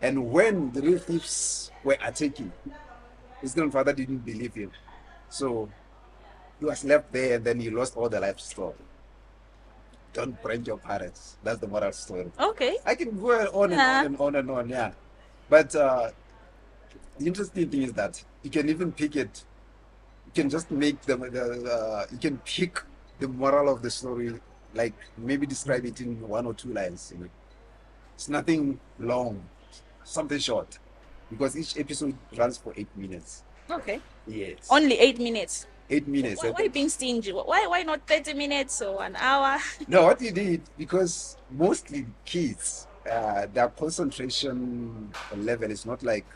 And 0.00 0.30
when 0.30 0.70
the 0.72 0.80
real 0.80 0.98
thieves 0.98 1.72
were 1.82 1.96
attacking, 2.04 2.52
his 3.40 3.52
grandfather 3.54 3.92
didn't 3.92 4.18
believe 4.18 4.54
him. 4.54 4.70
So 5.28 5.68
he 6.60 6.66
was 6.66 6.84
left 6.84 7.10
there 7.12 7.34
and 7.34 7.44
then 7.44 7.58
he 7.58 7.68
lost 7.70 7.96
all 7.96 8.08
the 8.08 8.20
livestock. 8.20 8.76
Don't 10.12 10.40
prank 10.40 10.68
your 10.68 10.78
parents. 10.78 11.36
That's 11.42 11.58
the 11.58 11.66
moral 11.66 11.90
story. 11.92 12.30
Okay. 12.38 12.78
I 12.86 12.94
can 12.94 13.18
go 13.20 13.30
on 13.52 13.72
Yeah. 13.72 14.04
and 14.04 14.16
on 14.20 14.36
and 14.36 14.48
on 14.48 14.48
and 14.48 14.50
on, 14.50 14.68
yeah. 14.68 14.92
But 15.50 15.74
uh, 15.74 16.10
the 17.18 17.26
interesting 17.26 17.68
thing 17.70 17.82
is 17.82 17.92
that 17.94 18.22
you 18.44 18.50
can 18.50 18.68
even 18.68 18.92
pick 18.92 19.16
it. 19.16 19.42
You 20.36 20.42
can 20.42 20.50
just 20.50 20.70
make 20.70 21.00
the, 21.00 21.16
the 21.16 21.72
uh, 21.72 22.04
you 22.12 22.18
can 22.18 22.36
pick 22.44 22.82
the 23.20 23.26
moral 23.26 23.72
of 23.72 23.80
the 23.80 23.88
story, 23.88 24.34
like 24.74 24.92
maybe 25.16 25.46
describe 25.46 25.86
it 25.86 26.02
in 26.02 26.20
one 26.28 26.44
or 26.44 26.52
two 26.52 26.74
lines. 26.74 27.10
You 27.14 27.24
know, 27.24 27.30
it's 28.14 28.28
nothing 28.28 28.78
long, 28.98 29.42
something 30.04 30.38
short, 30.38 30.78
because 31.30 31.56
each 31.56 31.78
episode 31.78 32.14
runs 32.36 32.58
for 32.58 32.74
eight 32.76 32.94
minutes. 32.94 33.44
Okay. 33.70 33.98
Yes, 34.26 34.68
Only 34.68 34.98
eight 34.98 35.18
minutes. 35.18 35.66
eight 35.88 36.06
minutes. 36.06 36.42
Why, 36.42 36.50
why 36.50 36.68
being 36.68 36.90
stingy? 36.90 37.32
Why 37.32 37.66
why 37.66 37.82
not 37.82 38.06
thirty 38.06 38.34
minutes 38.34 38.82
or 38.82 39.02
an 39.02 39.16
hour? 39.16 39.56
No, 39.88 40.02
what 40.04 40.20
you 40.20 40.32
did 40.32 40.60
because 40.76 41.38
mostly 41.50 42.04
kids, 42.26 42.86
uh, 43.10 43.46
their 43.54 43.68
concentration 43.68 45.08
level 45.34 45.70
is 45.70 45.86
not 45.86 46.02
like 46.02 46.26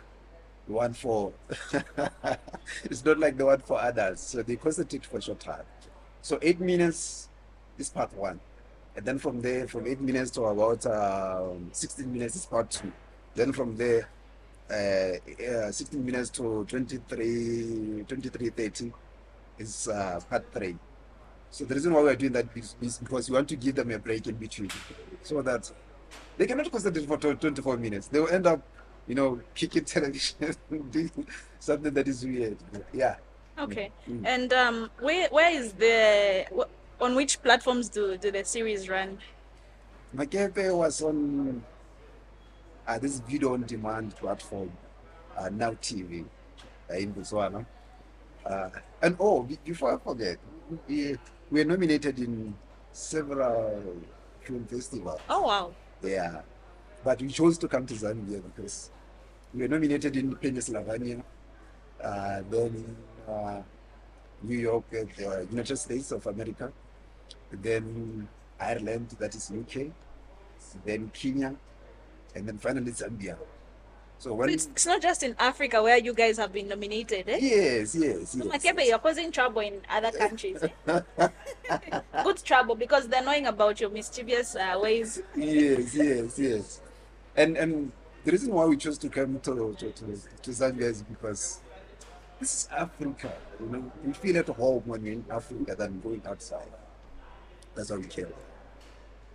the 0.71 0.77
one 0.77 0.93
for. 0.93 1.33
it's 2.85 3.05
not 3.05 3.19
like 3.19 3.37
the 3.37 3.47
one 3.47 3.59
for 3.59 3.81
adults, 3.81 4.23
so 4.23 4.43
they 4.43 4.57
concentrate 4.57 5.05
for 5.05 5.21
short 5.21 5.41
time. 5.41 5.65
So 6.23 6.39
eight 6.43 6.61
minutes 6.61 7.29
is 7.79 7.91
part 7.91 8.15
one, 8.15 8.41
and 8.95 9.05
then 9.05 9.19
from 9.19 9.41
there, 9.41 9.67
from 9.67 9.87
eight 9.87 10.01
minutes 10.01 10.31
to 10.33 10.45
about 10.45 10.87
um, 10.87 11.71
sixteen 11.73 12.13
minutes 12.13 12.37
is 12.37 12.47
part 12.47 12.71
two. 12.71 12.93
Then 13.35 13.53
from 13.53 13.77
there, 13.77 14.09
uh, 14.71 15.65
uh, 15.69 15.73
16 15.73 16.05
minutes 16.05 16.31
to 16.31 16.65
23, 16.69 18.05
23 18.09 18.51
30 18.51 18.93
is 19.59 19.89
uh, 19.89 20.21
part 20.29 20.45
three. 20.53 20.77
So 21.51 21.65
the 21.65 21.75
reason 21.75 21.93
why 21.93 22.03
we're 22.03 22.17
doing 22.17 22.33
that 22.33 22.47
is, 22.57 22.75
is 22.81 22.99
because 22.99 23.31
we 23.31 23.35
want 23.35 23.49
to 23.49 23.57
give 23.57 23.77
them 23.77 23.91
a 23.93 23.99
break 23.99 24.27
in 24.27 24.35
between, 24.35 24.71
so 25.23 25.43
that 25.43 25.71
they 26.37 26.47
cannot 26.47 26.71
concentrate 26.71 27.07
for 27.07 27.17
24 27.19 27.77
minutes. 27.77 28.09
They 28.09 28.19
will 28.21 28.29
end 28.29 28.47
up, 28.47 28.63
you 29.11 29.17
know, 29.17 29.41
kicking 29.57 29.85
television, 29.97 30.55
doing 30.93 31.11
something 31.59 31.93
that 31.93 32.07
is 32.07 32.25
weird. 32.25 32.57
Yeah. 32.93 33.17
Okay. 33.59 33.91
Mm. 34.09 34.23
And 34.25 34.53
um, 34.53 34.91
where 35.01 35.29
where 35.31 35.51
is 35.51 35.73
the 35.73 36.47
on 37.01 37.17
which 37.17 37.43
platforms 37.43 37.89
do 37.89 38.17
do 38.17 38.31
the 38.31 38.45
series 38.45 38.89
run? 38.89 39.19
My 40.15 40.27
Makepe 40.27 40.73
was 40.77 41.03
on 41.03 41.61
uh, 42.87 42.99
this 43.01 43.19
video 43.19 43.55
on 43.55 43.65
demand 43.67 44.15
platform, 44.15 44.71
uh, 45.37 45.49
Now 45.51 45.73
TV, 45.73 46.25
uh, 46.89 46.95
in 46.95 47.13
Botswana. 47.13 47.67
Uh, 48.47 48.71
and 49.03 49.17
oh, 49.19 49.43
be- 49.43 49.59
before 49.65 49.95
I 49.95 49.99
forget, 49.99 50.39
we, 50.87 51.19
we 51.51 51.59
were 51.59 51.65
nominated 51.65 52.17
in 52.21 52.55
several 52.93 53.83
film 54.41 54.67
festivals. 54.67 55.21
Oh 55.29 55.43
wow. 55.43 55.75
Yeah. 56.01 56.43
But 57.03 57.21
we 57.21 57.29
chose 57.29 57.59
to 57.59 57.67
come 57.67 57.87
to 57.87 57.95
Zambia 57.95 58.43
because 58.43 58.91
we 59.55 59.63
were 59.63 59.69
nominated 59.69 60.17
in 60.17 60.35
Pennsylvania, 60.37 61.23
uh, 62.03 62.43
then 62.51 62.97
uh, 63.29 63.61
New 64.43 64.59
York, 64.59 64.85
at 64.93 65.15
the 65.17 65.47
United 65.51 65.77
States 65.77 66.13
of 66.13 66.27
America, 66.27 66.73
then 67.53 68.29
Ireland, 68.61 69.17
that 69.19 69.35
is 69.35 69.51
UK, 69.51 69.87
then 70.85 71.11
Kenya, 71.13 71.55
and 72.35 72.47
then 72.47 72.59
finally 72.59 72.93
Zambia. 72.93 73.37
So 74.19 74.31
So 74.31 74.35
when 74.35 74.51
it's, 74.51 74.67
it's 74.67 74.85
not 74.87 75.01
just 75.01 75.23
in 75.23 75.35
Africa 75.39 75.83
where 75.83 75.97
you 75.97 76.13
guys 76.13 76.37
have 76.37 76.53
been 76.53 76.69
nominated, 76.69 77.29
eh? 77.29 77.39
yes, 77.41 77.95
yes, 77.95 78.31
So, 78.31 78.45
yes. 78.45 78.47
Makepe, 78.65 78.87
you're 78.87 78.99
causing 78.99 79.33
trouble 79.33 79.63
in 79.63 79.81
other 79.89 80.13
countries. 80.13 80.63
eh? 80.63 80.69
Good 82.23 82.37
trouble 82.45 82.75
because 82.75 83.09
they're 83.09 83.25
knowing 83.25 83.47
about 83.47 83.81
your 83.81 83.89
mischievous 83.91 84.55
uh, 84.57 84.79
ways. 84.81 85.23
yes, 85.35 85.95
yes, 85.95 86.39
yes. 86.39 86.81
And 87.37 87.57
and 87.57 87.93
the 88.25 88.33
reason 88.33 88.53
why 88.53 88.65
we 88.67 88.77
chose 88.77 88.99
to 88.99 89.09
come 89.09 89.41
to 89.41 89.75
to, 89.79 89.91
to, 89.93 90.19
to 90.43 90.51
Zambia 90.51 90.83
is 90.83 91.03
because 91.03 91.61
this 92.39 92.55
is 92.55 92.69
Africa. 92.71 93.33
You 93.61 93.67
know, 93.67 93.93
we 94.05 94.13
feel 94.13 94.39
at 94.39 94.49
home 94.49 94.83
when 94.87 95.03
we're 95.03 95.13
in 95.13 95.25
Africa 95.31 95.75
than 95.75 96.01
going 96.01 96.23
outside. 96.27 96.73
That's 97.75 97.91
why 97.91 97.99
we 97.99 98.07
came. 98.07 98.27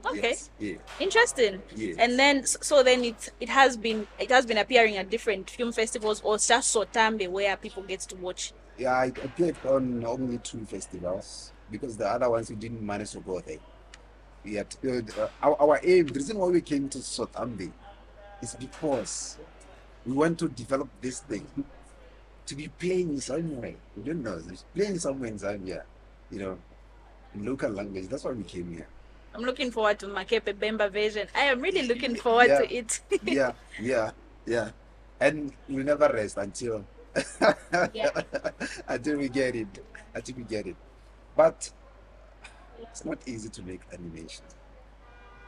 Okay. 0.06 0.30
Yes, 0.30 0.50
yeah. 0.60 0.76
Interesting. 1.00 1.62
Yes. 1.76 1.96
And 1.98 2.20
then 2.20 2.46
so 2.46 2.84
then 2.84 3.04
it 3.04 3.32
it 3.40 3.50
has 3.50 3.76
been 3.76 4.08
it 4.20 4.30
has 4.30 4.46
been 4.46 4.60
appearing 4.60 4.98
at 4.98 5.10
different 5.10 5.50
film 5.50 5.72
festivals 5.72 6.22
or 6.22 6.38
just 6.38 6.76
Sotambe 6.76 7.28
where 7.28 7.58
people 7.58 7.82
get 7.84 8.02
to 8.02 8.16
watch. 8.18 8.54
Yeah, 8.78 9.06
it 9.06 9.18
appeared 9.24 9.56
on 9.66 10.06
only 10.06 10.38
two 10.40 10.64
festivals 10.66 11.54
because 11.72 11.98
the 11.98 12.08
other 12.08 12.30
ones 12.30 12.50
we 12.50 12.56
didn't 12.56 12.86
manage 12.86 13.12
to 13.12 13.20
go 13.20 13.40
there. 13.40 13.58
We 14.44 14.56
had, 14.56 14.76
uh, 14.88 15.28
our, 15.42 15.60
our 15.60 15.80
aim, 15.82 16.06
the 16.06 16.14
reason 16.14 16.38
why 16.38 16.48
we 16.50 16.62
came 16.62 16.88
to 16.90 17.00
Sotambe 17.00 17.72
is 18.42 18.56
because 18.56 19.38
we 20.06 20.14
want 20.14 20.38
to 20.40 20.48
develop 20.50 20.90
this 21.02 21.20
thing 21.22 21.46
to 22.46 22.56
be 22.56 22.68
playing 22.68 23.20
somewhere. 23.20 23.76
We 23.98 24.04
don't 24.04 24.24
know, 24.24 24.42
it's 24.50 24.66
playing 24.76 25.00
somewhere 25.00 25.30
in 25.30 25.38
Zambia, 25.40 25.84
you 26.32 26.40
know, 26.40 26.58
in 27.34 27.46
local 27.46 27.72
language. 27.72 28.08
That's 28.08 28.24
why 28.24 28.32
we 28.32 28.44
came 28.44 28.72
here. 28.72 28.88
I'm 29.34 29.42
looking 29.42 29.72
forward 29.72 30.00
to 30.00 30.08
Makepe 30.08 30.54
Bemba 30.54 30.90
version. 30.92 31.28
I 31.36 31.42
am 31.52 31.60
really 31.60 31.88
looking 31.88 32.16
forward 32.24 32.48
Yeah. 32.48 32.60
to 32.60 32.74
it. 32.74 33.02
yeah, 33.26 33.52
yeah, 33.80 34.12
yeah. 34.46 34.70
And 35.20 35.52
we 35.68 35.84
never 35.84 36.08
rest 36.14 36.38
until 36.38 36.86
Yeah. 37.94 38.12
until 38.88 39.18
we 39.18 39.30
get 39.30 39.56
it. 39.56 39.68
Until 40.14 40.36
we 40.38 40.44
get 40.44 40.68
it. 40.68 40.76
But 41.36 41.70
it's 42.82 43.04
not 43.04 43.18
easy 43.26 43.50
to 43.50 43.62
make 43.64 43.82
animation. 43.92 44.44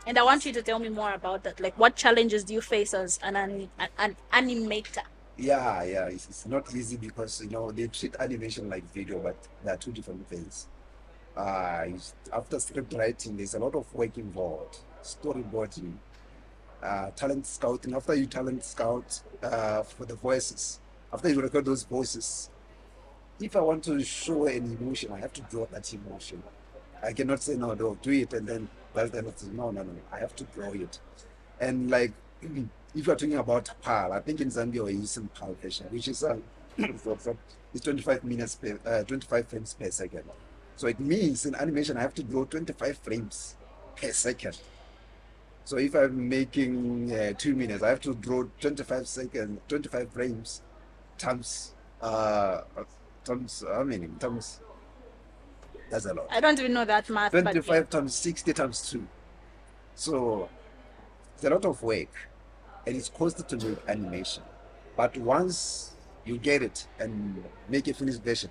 And 0.07 0.17
I 0.17 0.23
want 0.23 0.45
you 0.45 0.53
to 0.53 0.61
tell 0.61 0.79
me 0.79 0.87
more 0.87 1.13
about 1.13 1.43
that. 1.43 1.59
Like 1.59 1.77
what 1.77 1.95
challenges 1.97 2.45
do 2.45 2.53
you 2.53 2.61
face 2.61 2.93
as 2.93 3.19
an 3.21 3.35
an, 3.35 3.69
an 3.99 4.15
animator? 4.33 5.03
Yeah, 5.37 5.83
yeah, 5.83 6.05
it's, 6.05 6.27
it's 6.29 6.45
not 6.47 6.73
easy 6.73 6.95
because 6.95 7.41
you 7.43 7.49
know 7.49 7.71
they 7.71 7.87
treat 7.87 8.15
animation 8.19 8.69
like 8.69 8.91
video, 8.93 9.19
but 9.19 9.35
they 9.63 9.71
are 9.71 9.77
two 9.77 9.91
different 9.91 10.27
things. 10.29 10.67
Uh, 11.35 11.85
after 12.33 12.59
script 12.59 12.93
writing, 12.93 13.37
there's 13.37 13.53
a 13.53 13.59
lot 13.59 13.75
of 13.75 13.93
work 13.93 14.17
involved, 14.17 14.79
storyboarding, 15.03 15.93
uh, 16.81 17.11
talent 17.11 17.45
scouting. 17.45 17.93
After 17.93 18.15
you 18.15 18.25
talent 18.25 18.63
scout 18.63 19.21
uh, 19.43 19.83
for 19.83 20.05
the 20.05 20.15
voices, 20.15 20.79
after 21.13 21.29
you 21.29 21.41
record 21.41 21.65
those 21.65 21.83
voices, 21.83 22.49
if 23.41 23.55
I 23.57 23.59
want 23.59 23.83
to 23.83 24.01
show 24.03 24.47
an 24.47 24.77
emotion, 24.79 25.11
I 25.11 25.19
have 25.19 25.33
to 25.33 25.41
draw 25.41 25.65
that 25.67 25.93
emotion. 25.93 26.41
I 27.03 27.13
cannot 27.13 27.41
say 27.41 27.55
no, 27.55 27.73
no, 27.73 27.95
do 28.01 28.11
it, 28.11 28.33
and 28.33 28.47
then 28.47 28.69
that's 28.97 29.11
the 29.11 29.21
next. 29.21 29.43
No, 29.53 29.71
no, 29.71 29.83
no. 29.83 29.91
I 30.11 30.19
have 30.19 30.35
to 30.35 30.43
draw 30.45 30.71
it, 30.71 30.99
and 31.59 31.89
like 31.89 32.11
if 32.41 33.07
you're 33.07 33.15
talking 33.15 33.35
about 33.35 33.69
PAL, 33.81 34.11
I 34.13 34.19
think 34.19 34.41
in 34.41 34.49
Zambia 34.49 34.83
we're 34.83 34.89
using 34.89 35.27
PAL 35.29 35.55
version, 35.61 35.87
which 35.89 36.07
is 36.07 36.23
uh, 36.23 36.37
it's 36.77 37.83
25 37.83 38.23
minutes 38.23 38.55
per, 38.55 38.79
uh, 38.85 39.03
25 39.03 39.47
frames 39.47 39.73
per 39.73 39.89
second. 39.91 40.23
So 40.75 40.87
it 40.87 40.99
means 40.99 41.45
in 41.45 41.55
animation 41.55 41.97
I 41.97 42.01
have 42.01 42.13
to 42.15 42.23
draw 42.23 42.45
25 42.45 42.97
frames 42.99 43.55
per 43.95 44.11
second. 44.11 44.59
So 45.65 45.77
if 45.77 45.95
I'm 45.95 46.29
making 46.29 47.11
uh, 47.13 47.33
two 47.37 47.55
minutes, 47.55 47.83
I 47.83 47.89
have 47.89 47.99
to 48.01 48.13
draw 48.13 48.43
25 48.61 49.07
seconds, 49.07 49.59
25 49.67 50.11
frames 50.11 50.61
times 51.17 51.73
uh 52.01 52.61
times 53.25 53.63
how 53.67 53.83
many 53.83 54.07
times? 54.19 54.61
That's 55.89 56.05
a 56.05 56.13
lot. 56.13 56.27
I 56.29 56.39
don't 56.41 56.59
even 56.59 56.73
know 56.73 56.85
that 56.85 57.09
math, 57.09 57.31
but 57.31 57.41
25 57.41 57.75
yeah. 57.75 57.81
times 57.83 58.15
60 58.15 58.53
times 58.53 58.89
2. 58.91 59.07
So 59.95 60.49
it's 61.35 61.43
a 61.45 61.49
lot 61.49 61.65
of 61.65 61.81
work 61.81 62.09
and 62.85 62.95
it's 62.95 63.09
costly 63.09 63.45
to 63.57 63.67
make 63.67 63.77
animation. 63.87 64.43
But 64.95 65.17
once 65.17 65.93
you 66.25 66.37
get 66.37 66.61
it 66.61 66.87
and 66.99 67.43
make 67.69 67.87
a 67.87 67.93
finished 67.93 68.23
version, 68.23 68.49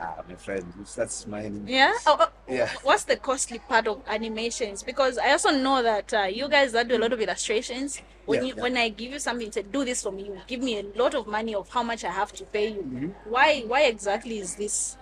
ah, 0.00 0.22
my 0.28 0.34
friend, 0.36 0.64
that's 0.96 1.14
smiling. 1.14 1.64
Yeah. 1.66 1.92
Oh, 2.06 2.16
oh, 2.20 2.28
Yeah. 2.52 2.70
What's 2.82 3.04
the 3.04 3.16
costly 3.16 3.58
part 3.58 3.86
of 3.88 4.02
animations? 4.06 4.82
Because 4.82 5.18
I 5.18 5.32
also 5.32 5.50
know 5.50 5.82
that 5.82 6.14
uh, 6.14 6.22
you 6.22 6.48
guys 6.48 6.72
that 6.72 6.88
do 6.88 6.96
a 6.96 6.98
lot 7.00 7.12
of 7.12 7.20
illustrations. 7.20 8.00
When 8.26 8.42
Yeah, 8.42 8.48
you 8.48 8.54
yeah. 8.56 8.62
when 8.62 8.76
I 8.76 8.88
give 8.90 9.12
you 9.12 9.18
something 9.18 9.50
to 9.52 9.62
do 9.62 9.84
this 9.84 10.02
for 10.02 10.12
me, 10.12 10.24
you 10.26 10.40
give 10.46 10.62
me 10.62 10.78
a 10.78 10.84
lot 10.98 11.14
of 11.14 11.26
money 11.26 11.54
of 11.54 11.68
how 11.70 11.82
much 11.82 12.04
I 12.04 12.10
have 12.10 12.32
to 12.32 12.44
pay 12.44 12.68
you. 12.68 12.82
Mhm. 12.82 13.14
Why 13.24 13.62
why 13.66 13.82
exactly 13.84 14.38
is 14.38 14.54
this? 14.56 14.96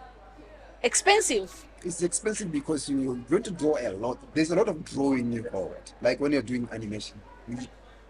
Expensive. 0.82 1.64
It's 1.82 2.02
expensive 2.02 2.52
because 2.52 2.88
you're 2.88 3.14
going 3.14 3.42
to 3.42 3.50
draw 3.50 3.76
a 3.78 3.92
lot. 3.92 4.18
There's 4.34 4.50
a 4.50 4.56
lot 4.56 4.68
of 4.68 4.84
drawing 4.84 5.32
involved. 5.32 5.94
Like 6.02 6.20
when 6.20 6.32
you're 6.32 6.42
doing 6.42 6.68
animation, 6.72 7.20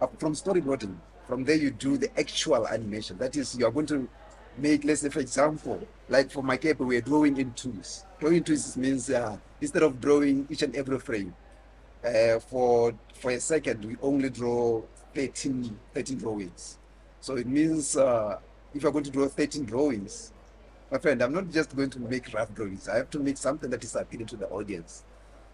uh, 0.00 0.06
from 0.18 0.34
storyboarding, 0.34 0.96
from 1.26 1.44
there 1.44 1.56
you 1.56 1.70
do 1.70 1.96
the 1.96 2.10
actual 2.18 2.66
animation. 2.68 3.18
That 3.18 3.36
is, 3.36 3.56
you're 3.56 3.70
going 3.70 3.86
to 3.86 4.08
make, 4.58 4.84
let's 4.84 5.02
say, 5.02 5.08
for 5.08 5.20
example, 5.20 5.86
like 6.08 6.30
for 6.30 6.42
Makepe, 6.42 6.78
we're 6.78 7.00
drawing 7.00 7.36
in 7.38 7.52
twos. 7.52 8.04
Drawing 8.18 8.38
in 8.38 8.44
twos 8.44 8.76
means 8.76 9.10
uh, 9.10 9.36
instead 9.60 9.82
of 9.82 10.00
drawing 10.00 10.46
each 10.50 10.62
and 10.62 10.74
every 10.76 10.98
frame, 10.98 11.34
uh, 12.04 12.38
for 12.38 12.94
for 13.14 13.30
a 13.30 13.40
second, 13.40 13.84
we 13.84 13.96
only 14.02 14.30
draw 14.30 14.82
13, 15.14 15.78
13 15.94 16.18
drawings. 16.18 16.78
So 17.20 17.36
it 17.36 17.46
means 17.46 17.96
uh, 17.96 18.38
if 18.74 18.82
you're 18.82 18.92
going 18.92 19.04
to 19.04 19.10
draw 19.10 19.26
13 19.26 19.64
drawings, 19.64 20.32
my 20.90 20.98
friend, 20.98 21.20
I'm 21.22 21.32
not 21.32 21.50
just 21.50 21.74
going 21.74 21.90
to 21.90 22.00
make 22.00 22.32
rough 22.32 22.54
drawings. 22.54 22.88
I 22.88 22.96
have 22.96 23.10
to 23.10 23.18
make 23.18 23.36
something 23.36 23.70
that 23.70 23.82
is 23.82 23.94
appealing 23.96 24.26
to 24.28 24.36
the 24.36 24.48
audience. 24.48 25.04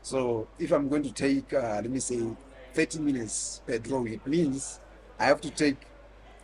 So 0.03 0.49
if 0.59 0.73
I'm 0.73 0.89
going 0.89 1.03
to 1.05 1.13
take, 1.13 1.53
uh, 1.55 1.81
let 1.83 1.91
me 1.91 2.01
say, 2.01 2.21
30 2.75 3.01
minutes 3.01 3.63
per 3.67 3.79
drawing, 3.79 4.15
it 4.15 4.27
means 4.27 4.81
I 5.19 5.25
have 5.27 5.41
to 5.43 5.51
take, 5.51 5.77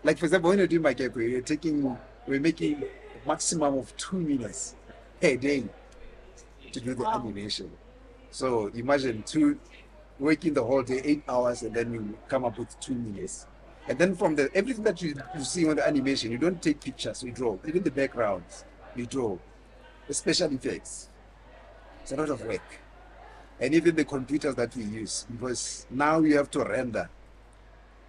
like 0.03 0.19
for 0.19 0.27
example, 0.27 0.51
when 0.51 0.59
you're 0.59 0.67
doing 0.67 0.83
Makepe, 0.83 1.15
we're 1.15 1.41
taking, 1.43 1.97
we're 2.27 2.41
making 2.41 2.83
a 2.85 3.29
maximum 3.29 3.79
of 3.79 3.95
two 3.97 4.17
minutes 4.19 4.75
per 5.21 5.37
day 5.37 5.65
to 6.73 6.81
do 6.81 6.95
the 6.95 7.03
Wow. 7.03 7.15
animation. 7.15 7.71
So 8.31 8.69
imagine 8.69 9.23
two, 9.23 9.59
working 10.19 10.55
the 10.55 10.65
whole 10.65 10.83
day, 10.83 11.01
eight 11.05 11.23
hours, 11.29 11.63
and 11.63 11.75
then 11.75 11.93
you 11.93 12.19
come 12.29 12.45
up 12.45 12.59
with 12.59 12.79
two 12.81 12.95
minutes. 12.95 13.47
And 13.89 13.99
then 13.99 14.15
from 14.15 14.37
the 14.37 14.51
everything 14.55 14.85
that 14.85 15.01
you, 15.01 15.15
you 15.37 15.45
see 15.45 15.67
on 15.69 15.77
the 15.77 15.87
animation, 15.87 16.31
you 16.31 16.39
don't 16.39 16.61
take 16.61 16.81
pictures, 16.81 17.23
you 17.23 17.33
draw. 17.33 17.57
Even 17.67 17.83
the 17.83 17.91
backgrounds, 17.91 18.65
you 18.99 19.07
draw. 19.07 19.39
The 20.07 20.15
special 20.15 20.53
effects. 20.53 21.09
It's 22.03 22.13
a 22.13 22.17
lot 22.17 22.31
of 22.31 22.45
work. 22.45 22.81
And 23.61 23.75
even 23.75 23.97
the 23.97 24.05
computers 24.05 24.55
that 24.55 24.75
we 24.77 24.85
use, 24.85 25.27
because 25.31 25.87
now 25.91 26.21
you 26.21 26.37
have 26.37 26.51
to 26.53 26.65
render. 26.65 27.09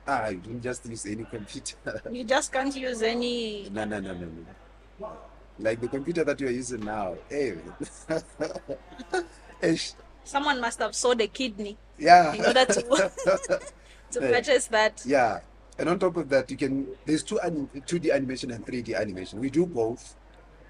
Ah, 0.07 0.29
you 0.29 0.37
don't 0.37 0.61
just 0.61 0.85
use 0.85 1.05
any 1.05 1.23
computer. 1.25 2.01
You 2.11 2.23
just 2.23 2.51
can't 2.51 2.75
use 2.75 3.01
any. 3.01 3.69
no, 3.71 3.85
no, 3.85 3.99
no, 3.99 4.13
no, 4.13 4.25
no. 4.25 5.11
Like 5.59 5.81
the 5.81 5.87
computer 5.87 6.23
that 6.23 6.39
you're 6.39 6.51
using 6.51 6.81
now. 6.85 7.15
Hey. 9.61 9.77
Someone 10.23 10.61
must 10.61 10.79
have 10.79 10.95
sold 10.95 11.19
a 11.19 11.27
kidney 11.27 11.77
yeah. 11.97 12.33
in 12.33 12.45
order 12.45 12.65
to 12.65 12.81
to 14.11 14.19
purchase 14.19 14.67
that. 14.67 15.03
Yeah, 15.05 15.41
and 15.77 15.89
on 15.89 15.99
top 15.99 16.17
of 16.17 16.29
that, 16.29 16.49
you 16.51 16.57
can 16.57 16.87
there's 17.05 17.23
two 17.23 17.39
anim, 17.39 17.69
2D 17.75 18.13
animation 18.13 18.51
and 18.51 18.65
3D 18.65 18.95
animation. 18.95 19.39
We 19.39 19.49
do 19.49 19.65
both, 19.65 20.15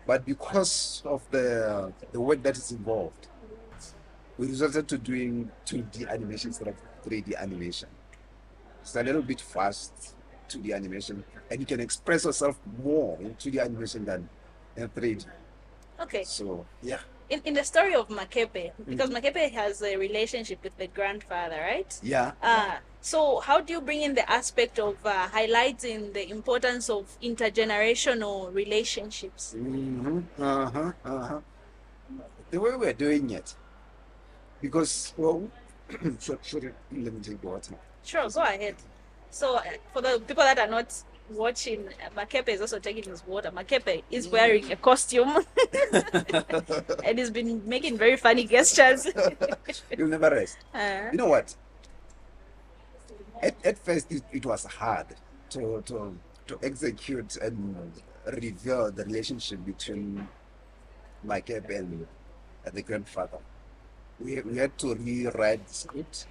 but 0.10 0.26
because 0.26 1.04
of 1.06 1.22
the 1.30 1.94
the 2.12 2.20
work 2.20 2.42
that 2.42 2.58
is 2.58 2.72
involved, 2.72 3.28
we 4.40 4.48
resorted 4.48 4.88
to 4.88 4.98
doing 4.98 5.52
2D 5.68 6.10
animation 6.10 6.50
instead 6.50 6.70
of 6.70 6.76
3D 7.06 7.38
animation. 7.38 7.90
It's 8.82 8.96
a 8.96 9.04
little 9.04 9.22
bit 9.22 9.40
fast 9.40 10.16
2D 10.50 10.74
animation, 10.74 11.24
and 11.52 11.60
you 11.60 11.68
can 11.68 11.80
express 11.80 12.26
yourself 12.26 12.58
more 12.82 13.20
in 13.22 13.36
2D 13.36 13.62
animation 13.62 14.04
than 14.04 14.28
in 14.76 14.90
3D. 14.90 15.28
Okay. 16.02 16.24
So 16.24 16.66
yeah, 16.82 17.06
In, 17.30 17.42
in 17.46 17.54
the 17.54 17.64
story 17.64 17.94
of 17.94 18.08
Makepe, 18.10 18.72
because 18.88 19.10
Makepe 19.12 19.52
has 19.52 19.82
a 19.84 19.96
relationship 19.98 20.64
with 20.64 20.76
the 20.78 20.88
grandfather, 20.88 21.58
right? 21.62 22.00
yeah. 22.02 22.32
Uh, 22.42 22.78
so 23.02 23.40
how 23.40 23.62
do 23.62 23.72
you 23.74 23.82
bring 23.82 24.02
in 24.02 24.16
the 24.16 24.30
aspect 24.30 24.80
of 24.80 24.96
uh, 25.06 25.28
highlighting 25.28 26.12
the 26.14 26.28
importance 26.30 26.90
of 26.90 27.06
intergenerational 27.22 28.54
relationships? 28.54 29.54
hmm 29.54 30.20
Uh-huh. 30.40 30.92
Uh-huh. 31.06 31.40
The 32.50 32.60
way 32.60 32.76
we're 32.76 32.94
doing 32.94 33.30
it. 33.30 33.54
Because 34.62 35.14
well 35.16 35.50
sorry, 36.20 36.40
sorry, 36.42 36.74
let 36.92 37.14
me 37.14 37.22
take 37.22 37.44
water. 37.44 37.76
Sure, 38.04 38.28
go 38.30 38.42
ahead. 38.42 38.76
So 39.30 39.58
uh, 39.58 39.62
for 39.94 40.02
the 40.02 40.20
people 40.28 40.44
that 40.44 40.58
are 40.60 40.68
not 40.68 40.92
watching, 41.32 41.88
uh, 41.88 42.10
Makepe 42.20 42.50
is 42.50 42.62
also 42.62 42.80
taking 42.80 43.04
his 43.04 43.26
water. 43.26 43.52
Makepe 43.52 44.04
is 44.10 44.28
wearing 44.28 44.72
a 44.72 44.76
costume 44.76 45.30
and 47.04 47.20
he's 47.20 47.30
been 47.30 47.62
making 47.68 47.98
very 47.98 48.18
funny 48.18 48.46
gestures. 48.46 49.08
You'll 49.98 50.08
never 50.08 50.30
rest. 50.30 50.58
Uh, 50.74 51.10
You 51.12 51.18
know 51.18 51.28
what? 51.28 51.56
At, 53.42 53.56
at 53.66 53.78
first 53.78 54.12
it, 54.12 54.24
it 54.32 54.46
was 54.46 54.66
hard 54.66 55.08
to, 55.52 55.82
to 55.86 56.18
to 56.50 56.60
execute 56.64 57.38
and 57.38 57.92
reveal 58.26 58.92
the 58.92 59.06
relationship 59.06 59.64
between 59.64 60.28
Mike 61.24 61.50
and, 61.52 61.66
and 61.70 62.74
the 62.74 62.82
grandfather. 62.82 63.38
We, 64.20 64.42
we 64.42 64.58
had 64.58 64.76
to 64.80 64.96
rewrite 64.96 65.66
the 65.68 65.74
script 65.74 66.26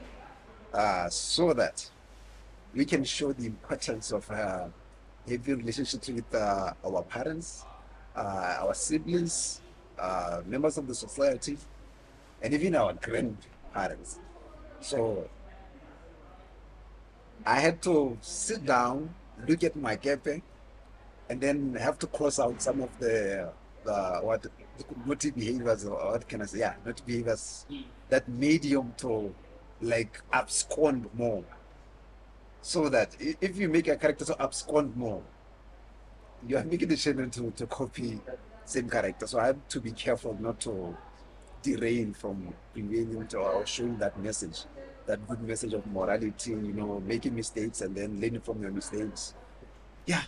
uh, 0.75 1.09
so 1.09 1.53
that 1.55 1.88
we 2.75 2.85
can 2.85 3.05
show 3.05 3.33
the 3.33 3.46
importance 3.46 4.11
of 4.11 4.29
uh, 4.31 4.66
having 5.29 5.59
relationships 5.59 6.09
with 6.09 6.35
uh, 6.35 6.73
our 6.85 7.03
parents, 7.03 7.64
uh, 8.17 8.57
our 8.61 8.75
siblings, 8.75 9.61
uh, 9.99 10.41
members 10.47 10.79
of 10.79 10.87
the 10.87 10.95
society, 10.95 11.57
and 12.43 12.55
even 12.55 12.75
our 12.75 12.95
grandparents. 12.95 14.19
So 14.81 15.29
I 17.47 17.61
had 17.61 17.83
to 17.83 18.17
sit 18.21 18.64
down, 18.64 19.14
look 19.47 19.64
at 19.64 19.77
Makepe, 19.77 20.43
and 21.29 21.41
then 21.41 21.75
have 21.75 21.99
to 22.01 22.07
cross 22.07 22.38
out 22.38 22.61
some 22.62 22.81
of 22.81 22.91
the, 22.99 23.51
the 23.85 24.21
what 24.23 24.47
naughty 25.05 25.31
behaviors 25.31 25.85
or 25.85 26.12
what 26.12 26.27
can 26.29 26.43
I 26.43 26.47
say? 26.47 26.61
Yeah, 26.61 26.75
naughty 26.85 27.03
behaviors 27.07 27.67
that 28.09 28.29
medium 28.29 28.95
to 28.99 29.35
like 29.81 30.21
abscond 30.33 31.09
more. 31.14 31.45
So 32.61 32.88
that 32.88 33.14
if 33.18 33.57
you 33.57 33.68
make 33.68 33.88
a 33.88 33.97
character 33.97 34.25
to 34.27 34.42
abscond 34.42 34.97
more, 34.97 35.23
you 36.47 36.57
are 36.57 36.64
making 36.64 36.88
the 36.88 36.97
children 36.97 37.31
to, 37.31 37.51
to 37.53 37.66
copy 37.66 38.21
same 38.64 38.88
character. 38.88 39.27
So 39.27 39.38
I 39.38 39.47
have 39.47 39.68
to 39.68 39.81
be 39.81 39.92
careful 39.92 40.37
not 40.40 40.61
to 40.61 40.97
derail 41.62 42.12
from 42.14 42.53
prevailing 42.73 43.27
to 43.29 43.38
or 43.38 43.66
showing 43.66 43.97
that 43.99 44.18
message, 44.21 44.64
that 45.07 45.27
good 45.27 45.40
message 45.42 45.73
of 45.73 45.87
morality, 45.87 46.51
you 46.51 46.73
know, 46.73 47.01
making 47.07 47.35
mistakes 47.35 47.81
and 47.81 47.94
then 47.94 48.21
learning 48.21 48.40
from 48.40 48.61
your 48.62 48.71
mistakes. 48.71 49.35
Yeah, 50.07 50.23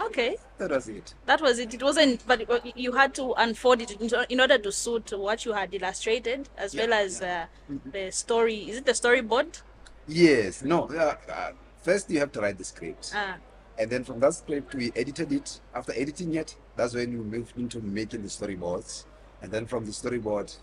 okay, 0.00 0.36
that 0.58 0.70
was 0.70 0.88
it. 0.88 1.14
that 1.26 1.40
was 1.40 1.58
it. 1.58 1.74
It 1.74 1.82
wasn't, 1.82 2.26
but 2.26 2.46
you 2.76 2.92
had 2.92 3.14
to 3.14 3.32
unfold 3.34 3.82
it 3.82 3.90
in- 4.28 4.40
order 4.40 4.58
to 4.58 4.72
suit 4.72 5.12
what 5.16 5.44
you 5.44 5.52
had 5.52 5.74
illustrated, 5.74 6.48
as 6.56 6.74
Yeah, 6.74 6.82
well 6.86 6.94
as 6.94 7.20
uh, 7.22 7.46
the 7.92 8.10
story. 8.10 8.70
Is 8.70 8.78
it 8.78 8.86
the 8.86 8.92
storyboard? 8.92 9.62
Yes, 10.06 10.62
no. 10.62 10.84
Uh, 10.88 11.16
uh, 11.30 11.52
first, 11.82 12.10
you 12.10 12.18
have 12.20 12.32
to 12.32 12.40
write 12.40 12.58
the 12.58 12.64
script, 12.64 13.12
Uh, 13.14 13.34
and 13.78 13.90
then 13.90 14.04
from 14.04 14.20
that 14.20 14.34
script, 14.34 14.74
we 14.74 14.92
edited 14.94 15.32
it. 15.32 15.60
After 15.74 15.92
editing 15.96 16.34
it, 16.34 16.56
that's 16.76 16.94
when 16.94 17.10
we 17.12 17.24
moved 17.38 17.56
into 17.56 17.80
making 17.80 18.22
the 18.22 18.28
storyboards, 18.28 19.04
and 19.42 19.50
then 19.50 19.66
from 19.66 19.84
the 19.84 19.92
storyboard, 19.92 20.56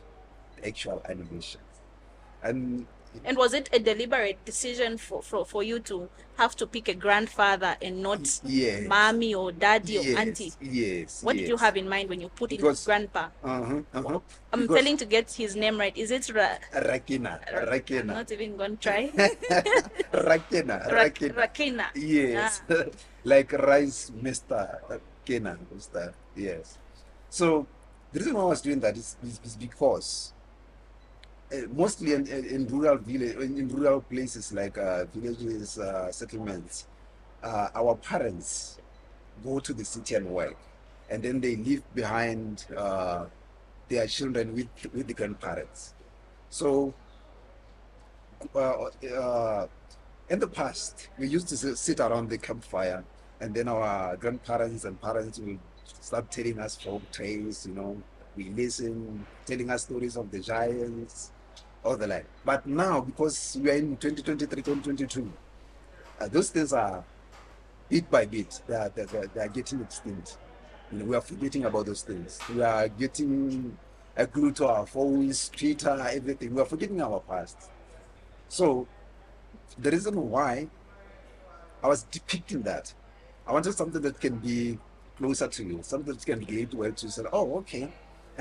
the 0.55 0.67
actual 0.67 1.01
animation. 1.09 1.61
And 2.43 2.85
and 3.25 3.37
was 3.37 3.53
it 3.53 3.69
a 3.73 3.79
deliberate 3.79 4.43
decision 4.45 4.97
for, 4.97 5.21
for, 5.21 5.45
for 5.45 5.63
you 5.63 5.79
to 5.79 6.09
have 6.37 6.55
to 6.55 6.65
pick 6.65 6.87
a 6.87 6.93
grandfather 6.93 7.75
and 7.81 8.01
not 8.01 8.39
yes, 8.45 8.87
mommy 8.87 9.35
or 9.35 9.51
daddy 9.51 9.93
yes, 9.93 10.07
or 10.15 10.19
auntie? 10.19 10.53
Yes. 10.61 11.23
What 11.23 11.35
did 11.37 11.47
you 11.47 11.57
have 11.57 11.77
in 11.77 11.87
mind 11.87 12.09
when 12.09 12.21
you 12.21 12.29
put 12.29 12.51
in 12.51 12.61
grandpa? 12.61 13.27
Uh-huh, 13.43 13.81
uh-huh. 13.93 14.19
I'm 14.53 14.61
Because- 14.61 14.75
failing 14.77 14.97
to 14.97 15.05
get 15.05 15.31
his 15.31 15.55
name 15.55 15.77
right. 15.79 15.95
Is 15.95 16.11
it 16.11 16.29
Ra- 16.33 16.57
Rakina, 16.73 17.39
I'm 17.99 18.07
not 18.07 18.31
even 18.31 18.57
going 18.57 18.77
to 18.77 18.81
try. 18.81 19.09
Rakina, 20.13 20.91
Ra- 20.91 21.03
Rakina. 21.05 21.33
Rakina. 21.35 21.85
Yes, 21.95 22.61
Ah. 22.69 22.83
like 23.23 23.51
rice, 23.53 24.11
Mister 24.21 24.81
Kena, 25.25 25.57
Mister. 25.73 26.13
Yes. 26.35 26.77
So 27.29 27.67
the 28.11 28.19
reason 28.19 28.33
why 28.35 28.41
I 28.41 28.45
was 28.45 28.61
doing 28.61 28.79
that 28.79 28.97
is, 28.97 29.15
is, 29.23 29.39
is 29.43 29.55
because 29.55 30.33
mostly 31.71 32.13
in, 32.13 32.27
in 32.27 32.45
in 32.45 32.67
rural 32.67 32.97
village, 32.97 33.35
in, 33.35 33.57
in 33.57 33.67
rural 33.67 34.01
places 34.01 34.53
like 34.53 34.77
uh, 34.77 35.05
villages, 35.13 35.77
uh, 35.79 36.11
settlements, 36.11 36.87
uh, 37.43 37.69
our 37.75 37.95
parents 37.95 38.79
go 39.43 39.59
to 39.59 39.73
the 39.73 39.83
city 39.83 40.15
and 40.15 40.27
work, 40.27 40.55
and 41.09 41.23
then 41.23 41.41
they 41.41 41.55
leave 41.55 41.83
behind 41.93 42.65
uh, 42.77 43.25
their 43.89 44.07
children 44.07 44.53
with 44.55 44.69
with 44.93 45.07
the 45.07 45.13
grandparents. 45.13 45.93
So. 46.49 46.93
Uh, 48.55 48.89
uh, 49.15 49.67
in 50.29 50.39
the 50.39 50.47
past, 50.47 51.09
we 51.19 51.27
used 51.27 51.47
to 51.49 51.57
sit 51.75 51.99
around 51.99 52.29
the 52.29 52.37
campfire, 52.37 53.03
and 53.39 53.53
then 53.53 53.67
our 53.67 54.15
grandparents 54.17 54.85
and 54.85 54.99
parents 54.99 55.37
will 55.37 55.59
start 55.83 56.31
telling 56.31 56.57
us 56.57 56.75
folk 56.75 57.03
tales. 57.11 57.67
You 57.67 57.73
know, 57.75 58.01
we 58.35 58.49
listen, 58.49 59.25
telling 59.45 59.69
us 59.69 59.83
stories 59.83 60.15
of 60.17 60.31
the 60.31 60.39
giants, 60.39 61.31
all 61.83 61.97
the 61.97 62.07
like. 62.07 62.25
But 62.45 62.65
now, 62.65 63.01
because 63.01 63.57
we 63.61 63.69
are 63.69 63.75
in 63.75 63.97
2023, 63.97 64.61
2022, 64.61 65.31
uh, 66.19 66.27
those 66.27 66.49
things 66.49 66.73
are 66.73 67.03
bit 67.89 68.09
by 68.09 68.25
bit. 68.25 68.61
They 68.67 68.75
are, 68.75 68.89
they 68.89 69.03
are, 69.03 69.27
they 69.27 69.41
are 69.41 69.47
getting 69.47 69.81
extinct. 69.81 70.37
You 70.91 70.99
know, 70.99 71.05
we 71.05 71.15
are 71.15 71.21
forgetting 71.21 71.65
about 71.65 71.85
those 71.85 72.01
things. 72.01 72.39
We 72.53 72.61
are 72.61 72.87
getting 72.87 73.77
a 74.15 74.25
glue 74.27 74.51
to 74.53 74.67
our 74.67 74.85
phones, 74.85 75.49
Twitter, 75.49 75.97
everything. 76.11 76.53
We 76.53 76.61
are 76.61 76.65
forgetting 76.65 77.01
our 77.01 77.21
past. 77.21 77.69
So 78.47 78.87
the 79.77 79.91
reason 79.91 80.29
why 80.29 80.67
I 81.83 81.87
was 81.87 82.03
depicting 82.03 82.61
that, 82.63 82.93
I 83.47 83.53
wanted 83.53 83.73
something 83.73 84.01
that 84.01 84.19
can 84.19 84.37
be 84.37 84.77
closer 85.17 85.47
to 85.47 85.63
you, 85.63 85.79
something 85.81 86.13
that 86.13 86.25
can 86.25 86.39
relate 86.39 86.73
well 86.73 86.91
to 86.91 87.05
you. 87.05 87.11
So, 87.11 87.29
oh, 87.31 87.57
okay. 87.59 87.91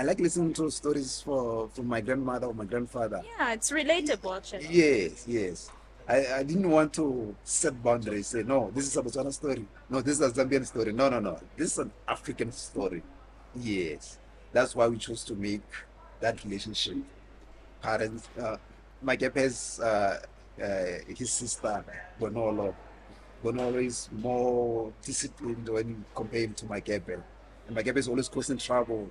I 0.00 0.02
like 0.02 0.18
listening 0.18 0.54
to 0.54 0.70
stories 0.70 1.20
for 1.20 1.68
from 1.68 1.86
my 1.86 2.00
grandmother 2.00 2.46
or 2.46 2.54
my 2.54 2.64
grandfather. 2.64 3.20
Yeah, 3.22 3.52
it's 3.52 3.70
relatable 3.70 4.34
actually. 4.34 4.66
Yes, 4.70 5.26
yes. 5.28 5.70
I, 6.08 6.36
I 6.36 6.42
didn't 6.42 6.70
want 6.70 6.94
to 6.94 7.36
set 7.44 7.82
boundaries. 7.82 8.28
Say 8.28 8.42
no, 8.42 8.70
this 8.74 8.86
is 8.86 8.96
a 8.96 9.02
Botswana 9.02 9.30
story. 9.30 9.66
No, 9.90 10.00
this 10.00 10.18
is 10.18 10.22
a 10.22 10.30
Zambian 10.30 10.66
story. 10.66 10.94
No, 10.94 11.10
no, 11.10 11.20
no. 11.20 11.38
This 11.54 11.72
is 11.72 11.78
an 11.80 11.92
African 12.08 12.50
story. 12.50 13.02
Yes, 13.54 14.18
that's 14.52 14.74
why 14.74 14.88
we 14.88 14.96
chose 14.96 15.22
to 15.24 15.34
make 15.34 15.68
that 16.20 16.42
relationship. 16.44 16.96
Parents, 17.82 18.26
uh, 18.40 18.56
Makepe 19.04 19.36
has 19.36 19.80
uh, 19.80 20.18
uh, 20.62 21.14
his 21.14 21.30
sister 21.30 21.84
Bonolo. 22.18 22.74
Bonolo 23.44 23.84
is 23.84 24.08
more 24.12 24.94
disciplined 25.04 25.68
when 25.68 25.88
you 25.90 26.04
compare 26.14 26.40
him 26.40 26.54
to 26.54 26.64
Makepe. 26.64 27.22
And 27.68 27.76
Makepe 27.76 27.98
is 27.98 28.08
always 28.08 28.30
causing 28.30 28.56
trouble. 28.56 29.10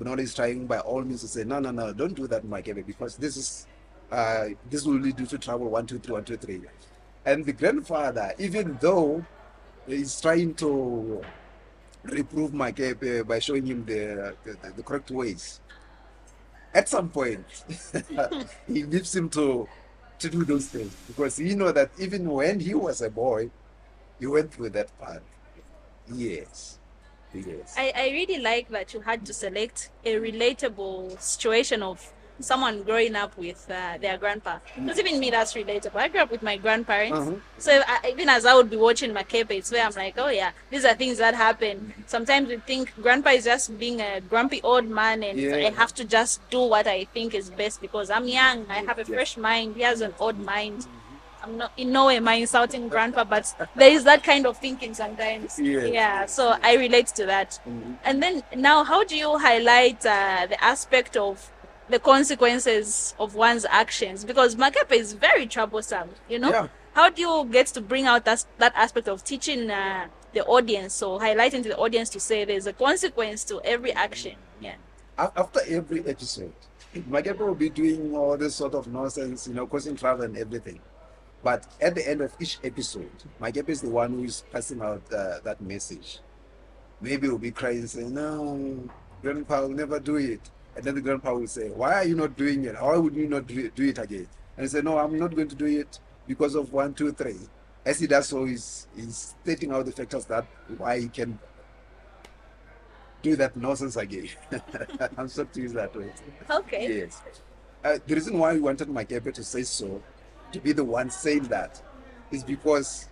Bonolo 0.00 0.20
is 0.20 0.34
trying 0.34 0.66
by 0.66 0.78
all 0.78 1.02
means 1.02 1.20
to 1.20 1.28
say, 1.28 1.44
no, 1.44 1.60
no, 1.60 1.70
no, 1.70 1.92
don't 1.92 2.14
do 2.14 2.26
that, 2.26 2.44
my 2.44 2.62
because 2.62 3.16
this 3.16 3.36
is 3.36 3.66
uh, 4.10 4.46
this 4.68 4.84
will 4.84 4.98
lead 4.98 5.20
you 5.20 5.26
to 5.26 5.38
trouble 5.38 5.68
one, 5.68 5.86
two, 5.86 5.98
three, 5.98 6.12
one, 6.12 6.24
two, 6.24 6.36
three. 6.36 6.62
And 7.24 7.44
the 7.44 7.52
grandfather, 7.52 8.32
even 8.38 8.78
though 8.80 9.24
he's 9.86 10.20
trying 10.20 10.54
to 10.54 11.22
reprove 12.04 12.54
uh, 12.58 13.22
by 13.24 13.38
showing 13.38 13.66
him 13.66 13.84
the, 13.84 14.34
the, 14.44 14.72
the 14.76 14.82
correct 14.82 15.10
ways, 15.10 15.60
at 16.74 16.88
some 16.88 17.08
point 17.10 17.44
he 18.66 18.84
leaves 18.84 19.14
him 19.14 19.28
to 19.28 19.68
to 20.18 20.28
do 20.28 20.44
those 20.44 20.66
things 20.66 20.94
because 21.06 21.36
he 21.38 21.54
know 21.54 21.72
that 21.72 21.90
even 21.98 22.28
when 22.28 22.60
he 22.60 22.74
was 22.74 23.00
a 23.00 23.10
boy, 23.10 23.50
he 24.18 24.26
went 24.26 24.52
through 24.52 24.70
that 24.70 24.96
part. 24.98 25.22
Yes. 26.12 26.79
Yes. 27.34 27.74
I, 27.76 27.92
I 27.94 28.10
really 28.10 28.38
like 28.38 28.68
that 28.70 28.92
you 28.94 29.00
had 29.00 29.24
to 29.26 29.32
select 29.32 29.90
a 30.04 30.14
relatable 30.16 31.20
situation 31.20 31.82
of 31.82 32.12
someone 32.40 32.82
growing 32.82 33.14
up 33.14 33.36
with 33.36 33.70
uh, 33.70 33.98
their 34.00 34.16
grandpa. 34.16 34.58
Because 34.74 34.98
even 34.98 35.20
me, 35.20 35.30
that's 35.30 35.54
relatable. 35.54 35.96
I 35.96 36.08
grew 36.08 36.20
up 36.20 36.30
with 36.30 36.42
my 36.42 36.56
grandparents. 36.56 37.18
Uh-huh. 37.18 37.34
So 37.58 37.82
I, 37.86 38.10
even 38.10 38.28
as 38.28 38.46
I 38.46 38.54
would 38.54 38.70
be 38.70 38.76
watching 38.76 39.12
Makepe, 39.12 39.50
it's 39.50 39.70
where 39.70 39.84
I'm 39.84 39.92
like, 39.92 40.14
oh 40.18 40.28
yeah, 40.28 40.52
these 40.70 40.84
are 40.84 40.94
things 40.94 41.18
that 41.18 41.34
happen. 41.34 41.92
Sometimes 42.06 42.48
we 42.48 42.56
think 42.56 42.94
grandpa 43.02 43.30
is 43.30 43.44
just 43.44 43.78
being 43.78 44.00
a 44.00 44.20
grumpy 44.20 44.60
old 44.62 44.88
man 44.88 45.22
and 45.22 45.38
Yeah. 45.38 45.56
I 45.56 45.70
have 45.70 45.94
to 45.94 46.04
just 46.04 46.48
do 46.50 46.62
what 46.62 46.86
I 46.86 47.04
think 47.04 47.34
is 47.34 47.50
best 47.50 47.80
because 47.80 48.10
I'm 48.10 48.26
young. 48.26 48.66
I 48.68 48.78
have 48.78 48.98
a 48.98 49.04
fresh 49.04 49.36
mind. 49.36 49.76
He 49.76 49.82
has 49.82 50.00
an 50.00 50.14
old 50.18 50.38
mind. 50.38 50.86
I'm 51.42 51.56
not 51.56 51.72
in 51.76 51.92
no 51.92 52.06
way 52.06 52.16
am 52.16 52.28
I 52.28 52.34
insulting 52.34 52.88
grandpa, 52.88 53.24
but 53.24 53.54
there 53.76 53.90
is 53.90 54.04
that 54.04 54.22
kind 54.22 54.46
of 54.46 54.58
thinking 54.58 54.94
sometimes. 54.94 55.58
Yes. 55.58 55.90
Yeah, 55.92 56.26
so 56.26 56.56
I 56.62 56.76
relate 56.76 57.08
to 57.08 57.26
that. 57.26 57.58
And 58.04 58.22
then 58.22 58.42
now, 58.54 58.84
how 58.84 59.04
do 59.04 59.16
you 59.16 59.38
highlight 59.38 60.04
uh, 60.04 60.46
the 60.48 60.62
aspect 60.62 61.16
of 61.16 61.50
the 61.88 61.98
consequences 61.98 63.14
of 63.18 63.34
one's 63.34 63.64
actions? 63.64 64.24
Because 64.24 64.56
Makepe 64.56 64.92
is 64.92 65.12
very 65.12 65.46
troublesome, 65.46 66.10
you 66.28 66.38
know? 66.38 66.50
Yeah. 66.50 66.68
How 66.92 67.08
do 67.08 67.22
you 67.22 67.48
get 67.50 67.68
to 67.68 67.80
bring 67.80 68.06
out 68.06 68.24
that, 68.24 68.44
that 68.58 68.72
aspect 68.74 69.08
of 69.08 69.22
teaching 69.24 69.70
uh, 69.70 70.08
the 70.32 70.44
audience, 70.44 70.94
so 70.94 71.18
highlighting 71.18 71.62
to 71.62 71.68
the 71.68 71.76
audience 71.76 72.08
to 72.10 72.20
say 72.20 72.44
there's 72.44 72.66
a 72.66 72.72
consequence 72.72 73.44
to 73.44 73.60
every 73.64 73.92
action? 73.92 74.36
Yeah. 74.60 74.74
After 75.16 75.60
every 75.68 76.00
episode, 76.06 76.52
Makepe 76.94 77.38
will 77.38 77.54
be 77.54 77.70
doing 77.70 78.14
all 78.14 78.36
this 78.36 78.54
sort 78.56 78.74
of 78.74 78.88
nonsense, 78.88 79.46
you 79.46 79.54
know, 79.54 79.66
causing 79.66 79.96
trouble 79.96 80.24
and 80.24 80.36
everything. 80.36 80.80
But 81.42 81.66
at 81.80 81.94
the 81.94 82.08
end 82.08 82.20
of 82.20 82.34
each 82.38 82.58
episode, 82.62 83.10
Makepe 83.40 83.70
is 83.70 83.80
the 83.80 83.88
one 83.88 84.12
who 84.12 84.24
is 84.24 84.44
passing 84.52 84.82
out 84.82 85.02
uh, 85.12 85.40
that 85.44 85.60
message. 85.60 86.20
Maybe 87.00 87.28
we'll 87.28 87.38
be 87.38 87.50
crying 87.50 87.86
saying, 87.86 88.12
No, 88.12 88.88
Grandpa 89.22 89.62
will 89.62 89.70
never 89.70 89.98
do 89.98 90.16
it. 90.16 90.50
And 90.76 90.84
then 90.84 90.94
the 90.94 91.00
grandpa 91.00 91.34
will 91.34 91.46
say, 91.46 91.68
Why 91.70 91.94
are 91.94 92.04
you 92.04 92.14
not 92.14 92.36
doing 92.36 92.64
it? 92.64 92.74
Why 92.80 92.96
would 92.96 93.14
you 93.14 93.28
not 93.28 93.46
do 93.46 93.66
it, 93.66 93.74
do 93.74 93.88
it 93.88 93.98
again? 93.98 94.28
And 94.56 94.64
he 94.64 94.68
said, 94.68 94.84
No, 94.84 94.98
I'm 94.98 95.18
not 95.18 95.34
going 95.34 95.48
to 95.48 95.56
do 95.56 95.66
it 95.66 95.98
because 96.26 96.54
of 96.54 96.72
one, 96.72 96.94
two, 96.94 97.12
three. 97.12 97.38
As 97.84 97.98
he 97.98 98.06
does 98.06 98.28
so, 98.28 98.44
he's, 98.44 98.86
he's 98.94 99.34
stating 99.42 99.72
out 99.72 99.86
the 99.86 99.92
factors 99.92 100.26
that 100.26 100.46
why 100.76 101.00
he 101.00 101.08
can 101.08 101.38
do 103.22 103.36
that 103.36 103.56
nonsense 103.56 103.96
again. 103.96 104.28
I'm 105.16 105.28
sorry 105.28 105.48
to 105.52 105.60
use 105.60 105.72
that 105.72 105.94
word. 105.94 106.12
Okay. 106.50 106.98
Yes. 106.98 107.22
Uh, 107.82 107.98
the 108.06 108.14
reason 108.14 108.38
why 108.38 108.52
we 108.52 108.60
wanted 108.60 108.88
Makepe 108.88 109.32
to 109.32 109.42
say 109.42 109.62
so, 109.62 110.02
to 110.52 110.60
be 110.60 110.72
the 110.72 110.84
one 110.84 111.10
saying 111.10 111.44
that, 111.44 111.82
is 112.30 112.44
because 112.44 113.08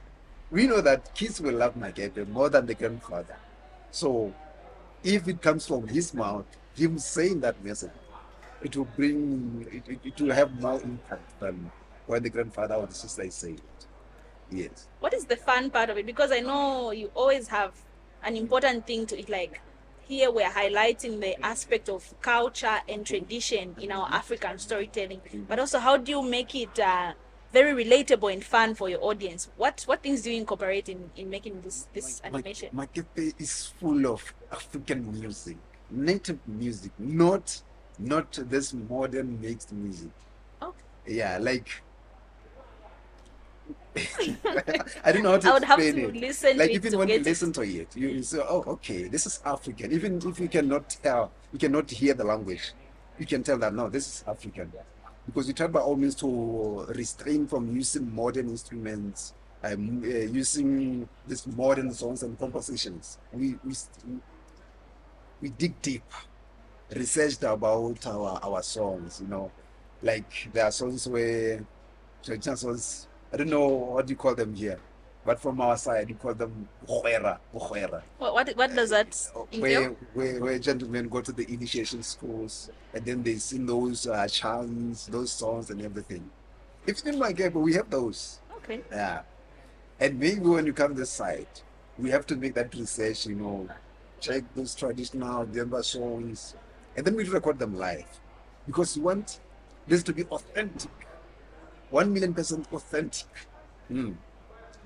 we 0.51 0.67
know 0.67 0.81
that 0.81 1.15
kids 1.15 1.41
will 1.41 1.55
love 1.55 1.75
Makepe 1.75 2.27
more 2.29 2.49
than 2.49 2.67
the 2.67 2.75
grandfather. 2.75 3.37
So 3.91 4.33
if 5.03 5.29
it 5.29 5.43
comes 5.43 5.67
from 5.67 5.87
his 5.87 6.15
mouth, 6.15 6.47
him 6.75 6.99
saying 6.99 7.41
that 7.41 7.63
message, 7.65 7.91
it 8.63 8.77
will 8.77 8.89
bring, 8.97 9.67
it, 9.71 9.89
it, 9.89 10.01
it 10.05 10.21
will 10.21 10.33
have 10.35 10.61
more 10.61 10.81
impact 10.81 11.39
than 11.41 11.71
when 12.07 12.23
the 12.23 12.31
grandfather 12.31 12.75
or 12.75 12.87
the 12.87 12.95
sister 12.95 13.23
is 13.23 13.35
saying 13.35 13.57
it. 13.57 13.87
Yes. 14.51 14.89
What 15.01 15.13
is 15.15 15.27
the 15.27 15.37
fun 15.37 15.71
part 15.71 15.91
of 15.91 15.99
it? 15.99 16.07
Because 16.07 16.33
I 16.33 16.41
know 16.41 16.91
you 16.91 17.11
always 17.15 17.49
have 17.49 17.73
an 18.23 18.37
important 18.37 18.87
thing 18.87 19.07
to 19.07 19.19
it, 19.19 19.29
like 19.29 19.61
here 20.01 20.31
we're 20.31 20.49
highlighting 20.49 21.21
the 21.21 21.41
aspect 21.45 21.89
of 21.91 22.15
culture 22.23 22.79
and 22.89 23.05
tradition 23.05 23.77
in 23.79 23.93
our 23.93 24.09
African 24.09 24.59
storytelling, 24.59 25.21
but 25.47 25.59
also 25.59 25.79
how 25.79 25.99
do 25.99 26.11
you 26.11 26.23
make 26.23 26.55
it 26.55 26.81
uh, 26.81 27.13
very 27.53 27.85
relatable 27.85 28.33
and 28.33 28.45
fun 28.45 28.75
for 28.75 28.89
your 28.89 29.03
audience? 29.03 29.49
What 29.57 29.83
what 29.87 30.03
things 30.03 30.23
do 30.23 30.31
you 30.31 30.39
incorporate 30.39 30.89
in, 30.89 31.11
in 31.17 31.31
making 31.31 31.61
this 31.63 31.89
this 31.93 32.21
my, 32.23 32.29
animation? 32.29 32.69
My, 32.73 32.87
Makepe 32.87 33.35
is 33.41 33.73
full 33.81 34.07
of 34.07 34.23
African 34.53 35.11
music, 35.13 35.57
native 35.91 36.39
music, 36.47 36.93
not 36.99 37.63
not 37.99 38.33
this 38.49 38.73
modern 38.73 39.41
mixed 39.41 39.73
music. 39.73 40.11
Oh. 40.63 40.75
Yeah, 41.07 41.39
like 41.41 41.83
I 45.05 45.13
don't 45.13 45.23
know 45.23 45.33
how 45.33 45.39
to 45.39 45.49
I 45.49 45.53
would 45.55 45.65
have 45.65 45.79
to 45.79 46.09
it. 46.09 46.15
listen 46.15 46.57
like 46.57 46.69
to 46.69 46.73
it 46.73 46.77
even 46.77 46.93
to 46.93 46.99
when 46.99 47.09
you 47.09 47.17
it. 47.17 47.25
listen 47.25 47.53
to 47.53 47.63
it, 47.63 47.97
you, 47.97 48.09
you 48.09 48.23
say, 48.23 48.39
"Oh, 48.39 48.63
okay, 48.67 49.05
this 49.09 49.27
is 49.27 49.41
African." 49.45 49.93
Even 49.93 50.21
if 50.25 50.39
you 50.39 50.49
cannot 50.49 50.89
tell, 51.03 51.33
you 51.53 51.59
cannot 51.59 51.91
hear 51.91 52.15
the 52.15 52.25
language, 52.25 52.73
you 53.19 53.27
can 53.27 53.43
tell 53.43 53.59
that 53.59 53.75
no, 53.75 53.89
this 53.89 54.07
is 54.07 54.25
African, 54.27 54.73
because 55.29 55.47
you 55.47 55.55
try 55.55 55.67
by 55.67 55.81
all 55.81 55.95
means 55.97 56.15
to 56.17 56.87
restrain 56.97 57.47
from 57.47 57.75
using 57.77 58.15
modern 58.15 58.49
instruments, 58.49 59.35
um, 59.63 60.03
uh, 60.03 60.09
using 60.09 61.07
these 61.27 61.47
modern 61.47 61.93
songs 61.93 62.23
and 62.23 62.39
compositions. 62.39 63.19
We 63.33 63.57
we 63.65 63.75
we 65.41 65.51
dig 65.51 65.81
deep, 65.83 66.05
researched 66.95 67.43
about 67.43 68.07
our 68.07 68.41
our 68.43 68.63
songs. 68.63 69.21
You 69.21 69.29
know, 69.29 69.53
like 70.03 70.49
there 70.53 70.65
are 70.65 70.73
songs 70.73 71.07
where 71.09 71.65
traditional 72.23 72.57
songs. 72.57 73.09
I 73.33 73.37
don't 73.37 73.51
know 73.51 73.69
what 73.69 74.09
you 74.09 74.17
call 74.17 74.35
them 74.35 74.55
here, 74.55 74.81
but 75.25 75.41
from 75.41 75.61
our 75.61 75.77
side, 75.77 76.09
we 76.09 76.15
call 76.15 76.35
them 76.35 76.69
bogwera, 76.87 77.39
bogwera. 77.55 78.03
What, 78.19 78.35
what 78.35 78.57
what 78.57 78.75
does 78.75 78.91
that 78.91 79.15
Where, 79.59 79.91
where 80.15 80.41
where 80.41 80.59
gentlemen 80.59 81.09
go 81.09 81.21
to 81.21 81.33
the 81.33 81.45
initiation 81.53 82.03
schools 82.03 82.71
and 82.95 83.05
then 83.05 83.23
they 83.23 83.37
sing 83.37 83.67
those 83.67 84.07
uh, 84.07 84.27
chants, 84.29 85.07
those 85.07 85.33
songs 85.33 85.71
and 85.71 85.83
everything. 85.83 86.31
If 86.87 87.05
in 87.07 87.17
Makepe, 87.17 87.53
we 87.55 87.75
have 87.75 87.91
those. 87.91 88.41
Okay. 88.59 88.81
Yeah. 88.91 89.21
And 90.01 90.19
maybe 90.19 90.41
when 90.41 90.65
you 90.65 90.73
come 90.73 90.95
to 90.95 91.01
the 91.01 91.07
site, 91.07 91.63
we 91.99 92.11
have 92.11 92.25
to 92.27 92.37
make 92.37 92.55
that 92.55 92.75
research, 92.75 93.27
you 93.27 93.35
know, 93.35 93.69
check 94.21 94.45
those 94.55 94.75
traditional 94.75 95.45
Bemba 95.45 95.85
songs, 95.85 96.55
and 96.97 97.05
then 97.05 97.15
we 97.15 97.25
record 97.25 97.59
them 97.59 97.77
live. 97.77 98.09
Because 98.67 98.97
we 98.97 99.03
want 99.03 99.41
this 99.87 100.03
to 100.05 100.13
be 100.13 100.25
authentic. 100.25 100.91
One 101.91 102.13
million 102.13 102.35
percent 102.35 102.67
authentic. 102.73 103.27
Hmm. 103.89 104.13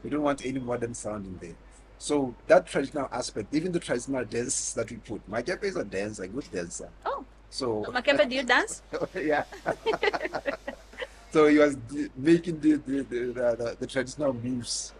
We 0.02 0.10
don't 0.10 0.22
want 0.22 0.44
any 0.44 0.58
modern 0.58 0.94
sound 0.94 1.26
in 1.26 1.38
there. 1.38 1.56
So 1.98 2.34
that 2.48 2.66
traditional 2.66 3.08
aspect, 3.12 3.54
even 3.54 3.70
the 3.70 3.78
traditional 3.78 4.24
dances 4.24 4.74
that 4.74 4.90
we 4.90 4.96
put, 4.96 5.28
Makepe 5.30 5.62
is 5.62 5.76
a 5.76 5.84
dancer, 5.84 6.24
a 6.24 6.28
good 6.28 6.50
dancer. 6.50 6.88
Oh, 7.06 7.24
So 7.50 7.84
Makepe, 7.84 8.28
do 8.28 8.34
you 8.34 8.42
dance? 8.42 8.82
yeah. 9.14 9.44
so 11.30 11.46
he 11.46 11.58
was 11.58 11.76
making 12.16 12.58
the 12.60 12.72
the, 12.72 13.02
the, 13.02 13.20
the, 13.32 13.76
the, 13.78 13.86
traditional 13.86 14.32
moves 14.32 14.92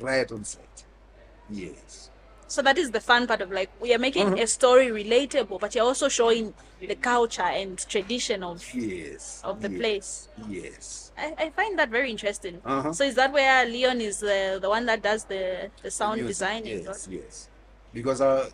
right 0.00 0.30
on 0.32 0.44
site. 0.44 0.84
Yes. 1.50 2.10
So 2.46 2.62
that 2.62 2.78
is 2.78 2.90
the 2.90 3.00
fun 3.00 3.26
part 3.26 3.42
of 3.42 3.52
like 3.52 3.70
we 3.78 3.94
are 3.94 3.98
making 3.98 4.28
Mhm. 4.28 4.42
a 4.42 4.46
story 4.46 4.86
relatable, 4.88 5.60
but 5.60 5.74
you're 5.74 5.84
also 5.84 6.08
showing 6.08 6.54
the 6.80 6.94
culture 6.94 7.42
and 7.42 7.76
tradition 7.86 8.42
of 8.42 8.64
Yes. 8.74 9.42
of 9.44 9.60
the 9.60 9.70
yes, 9.70 9.78
place. 9.78 10.28
Yes. 10.48 11.07
I, 11.18 11.34
I 11.38 11.50
find 11.50 11.78
that 11.78 11.90
very 11.90 12.10
interesting. 12.10 12.60
Uh-huh. 12.64 12.92
So 12.92 13.04
is 13.04 13.14
that 13.16 13.32
where 13.32 13.66
Leon 13.66 14.00
is 14.00 14.20
the 14.20 14.58
the 14.60 14.68
one 14.68 14.86
that 14.86 15.02
does 15.02 15.24
the 15.24 15.70
the 15.82 15.90
sound 15.90 16.20
Music, 16.22 16.28
designing? 16.28 16.84
Yes, 16.84 17.08
yes. 17.10 17.48
Because 17.92 18.20
uh, 18.20 18.48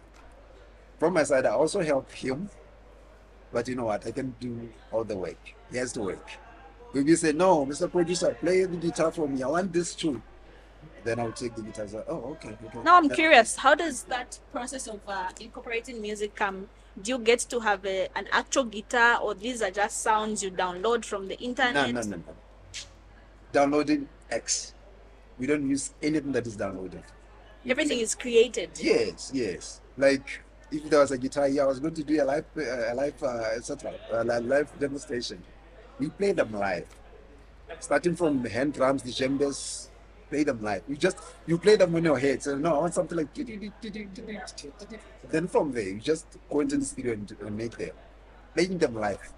from 0.98 1.14
my 1.14 1.24
side, 1.24 1.46
I 1.46 1.50
also 1.50 1.81
help 1.83 2.11
him. 2.12 2.48
But 3.53 3.68
you 3.68 3.77
know 3.77 3.85
what? 3.85 4.07
I 4.07 4.11
can 4.11 4.35
do 4.40 4.68
all 4.90 5.05
the 5.05 5.16
work. 5.16 5.38
He 5.70 5.77
has 5.79 5.92
to 5.92 6.03
work. 6.03 6.29
If 6.94 7.07
you 7.07 7.16
say, 7.16 7.33
no, 7.33 7.66
Mr. 7.66 7.90
Producer, 7.90 8.37
play 8.40 8.64
the 8.64 8.77
guitar 8.77 9.11
for 9.12 9.29
me. 9.29 9.42
I 9.42 9.48
want 9.48 9.72
this 9.72 9.94
too. 9.94 10.22
Then 11.05 11.20
I'll 11.20 11.33
take 11.33 11.55
the 11.55 11.62
guitar. 11.62 11.87
Oh, 12.09 12.33
okay. 12.33 12.57
okay. 12.66 12.79
Now 12.83 12.96
I'm 12.96 13.09
curious, 13.09 13.57
how 13.57 13.74
does 13.74 14.05
that 14.05 14.38
process 14.53 14.87
of 14.87 15.00
uh, 15.07 15.29
incorporating 15.40 16.00
music 16.00 16.35
come? 16.35 16.68
Do 17.00 17.11
you 17.12 17.18
get 17.18 17.40
to 17.40 17.61
have 17.61 17.85
a, 17.85 18.09
an 18.16 18.29
actual 18.31 18.64
guitar, 18.64 19.18
or 19.20 19.35
these 19.35 19.61
are 19.61 19.70
just 19.70 20.03
sounds 20.03 20.42
you 20.42 20.50
download 20.50 21.05
from 21.05 21.27
the 21.29 21.37
No, 21.40 21.46
internet? 21.46 21.94
no, 21.94 22.00
no, 22.00 22.16
no. 22.16 22.22
Downloading 23.54 24.08
X. 24.30 24.74
We 25.38 25.46
don't 25.46 25.68
use 25.68 25.94
anything 26.02 26.32
that 26.32 26.46
is 26.46 26.56
downloaded. 26.56 27.02
Everything 27.72 28.00
is 28.00 28.14
created. 28.14 28.70
Yes, 28.80 29.30
yes. 29.32 29.80
Like 29.96 30.26
if 30.70 30.90
there 30.90 31.00
was 31.00 31.12
a 31.12 31.18
guitar 31.18 31.46
here, 31.48 31.62
I 31.62 31.66
was 31.66 31.78
going 31.80 31.94
to 31.94 32.02
do 32.02 32.22
a 32.22 32.24
live, 32.24 32.44
uh, 32.56 32.92
a 32.92 32.94
live, 32.94 33.22
uh, 33.22 33.56
etc. 33.56 33.94
A 34.12 34.24
live 34.24 34.68
demonstration. 34.78 35.38
We 36.00 36.08
play 36.10 36.32
them 36.32 36.52
live, 36.52 36.88
starting 37.78 38.16
from 38.16 38.44
hand 38.44 38.74
drums, 38.74 39.02
the 39.02 39.10
djembes. 39.10 39.88
Play 40.30 40.42
them 40.42 40.60
live. 40.62 40.82
You 40.88 40.96
just 40.96 41.18
you 41.46 41.56
play 41.58 41.76
them 41.76 41.94
on 41.94 42.02
your 42.02 42.18
head. 42.18 42.42
So 42.42 42.56
no, 42.58 42.74
I 42.74 42.78
want 42.80 42.94
something 42.94 43.16
like. 43.18 43.28
Then 45.34 45.46
from 45.48 45.70
there, 45.72 45.88
you 45.94 46.00
just 46.00 46.26
go 46.50 46.60
into 46.60 46.76
the 46.76 46.84
studio 46.84 47.12
and, 47.12 47.36
and 47.40 47.56
make 47.56 47.76
them, 47.76 47.90
playing 48.54 48.78
them 48.78 48.94
live. 48.96 49.32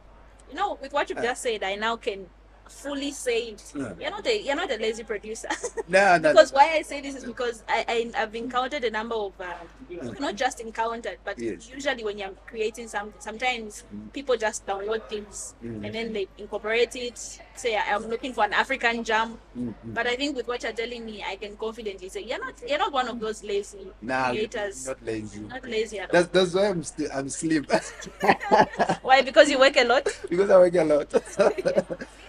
You 0.49 0.55
know, 0.57 0.79
with 0.81 0.93
what 0.95 1.11
you've 1.11 1.19
Uh. 1.19 1.23
just 1.31 1.43
said, 1.43 1.63
I 1.63 1.75
now 1.75 1.97
can 1.97 2.27
fully 2.69 3.09
it. 3.27 3.73
Yeah. 3.75 3.93
You're 4.01 4.11
not 4.11 4.27
a 4.27 4.43
you're 4.43 4.57
not 4.57 4.71
a 4.71 4.77
lazy 4.77 5.05
producer. 5.05 5.49
No, 5.89 6.17
no, 6.19 6.33
because 6.33 6.53
why 6.53 6.73
I 6.75 6.83
say 6.83 7.01
this 7.01 7.15
is 7.15 7.25
because 7.25 7.63
I, 7.69 7.85
I 7.89 8.23
I've 8.23 8.35
encountered 8.35 8.83
a 8.85 8.91
number 8.91 9.15
of 9.15 9.33
uh, 9.41 9.45
Mm. 9.91 10.19
not 10.19 10.35
just 10.35 10.59
encountered, 10.61 11.19
but 11.25 11.39
Yes. 11.39 11.71
usually 11.73 12.03
when 12.03 12.19
you're 12.19 12.35
creating 12.47 12.89
something, 12.89 13.15
sometimes 13.21 13.85
Mm. 13.95 14.13
people 14.13 14.37
just 14.37 14.67
download 14.67 15.09
things 15.09 15.55
Mm. 15.63 15.85
and 15.87 15.95
then 15.95 16.13
they 16.13 16.27
incorporate 16.39 16.97
it. 16.97 17.19
Say 17.55 17.77
I'm 17.77 18.07
looking 18.11 18.33
for 18.33 18.45
an 18.45 18.53
African 18.53 19.05
jam, 19.05 19.39
Mm, 19.57 19.69
mm. 19.69 19.95
but 19.95 20.07
I 20.09 20.17
think 20.17 20.35
with 20.37 20.49
what 20.49 20.63
you're 20.65 20.73
telling 20.73 21.05
me, 21.07 21.23
I 21.23 21.37
can 21.37 21.57
confidently 21.57 22.09
say 22.09 22.23
you're 22.23 22.41
not 22.41 22.55
you're 22.67 22.79
not 22.79 22.93
one 22.93 23.07
of 23.09 23.21
those 23.21 23.45
lazy 23.45 23.87
Nah, 24.03 24.31
creators. 24.31 24.87
not 24.87 24.99
lazy. 25.05 25.41
Not 25.41 25.65
lazy 25.65 25.99
at 26.01 26.11
all. 26.11 26.13
That's 26.21 26.29
that's 26.35 26.53
why 26.55 26.67
I'm 26.67 26.83
still 26.83 27.11
I'm 27.15 27.29
slim 27.29 27.65
Why? 29.03 29.23
Because 29.23 29.51
you 29.51 29.59
work 29.59 29.77
a 29.77 29.85
lot. 29.85 30.05
because 30.29 30.51
I 30.51 30.59
work 30.59 30.75
a 30.75 30.85
lot. 30.85 31.09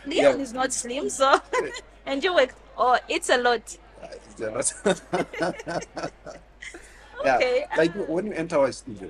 Leon 0.06 0.27
Yeah. 0.36 0.42
is 0.44 0.54
not 0.54 0.74
slim, 0.74 1.10
so 1.10 1.40
and 2.06 2.24
you 2.24 2.34
work. 2.36 2.54
Oh, 2.78 2.98
it's 3.08 3.30
a 3.30 3.38
lot. 3.38 3.78
It's 4.04 4.42
a 4.42 4.52
lot. 4.52 4.74
yeah, 7.26 7.36
Okay. 7.36 7.66
like 7.78 7.94
when 8.08 8.28
you 8.28 8.34
enter 8.34 8.58
our 8.58 8.72
studio, 8.72 9.10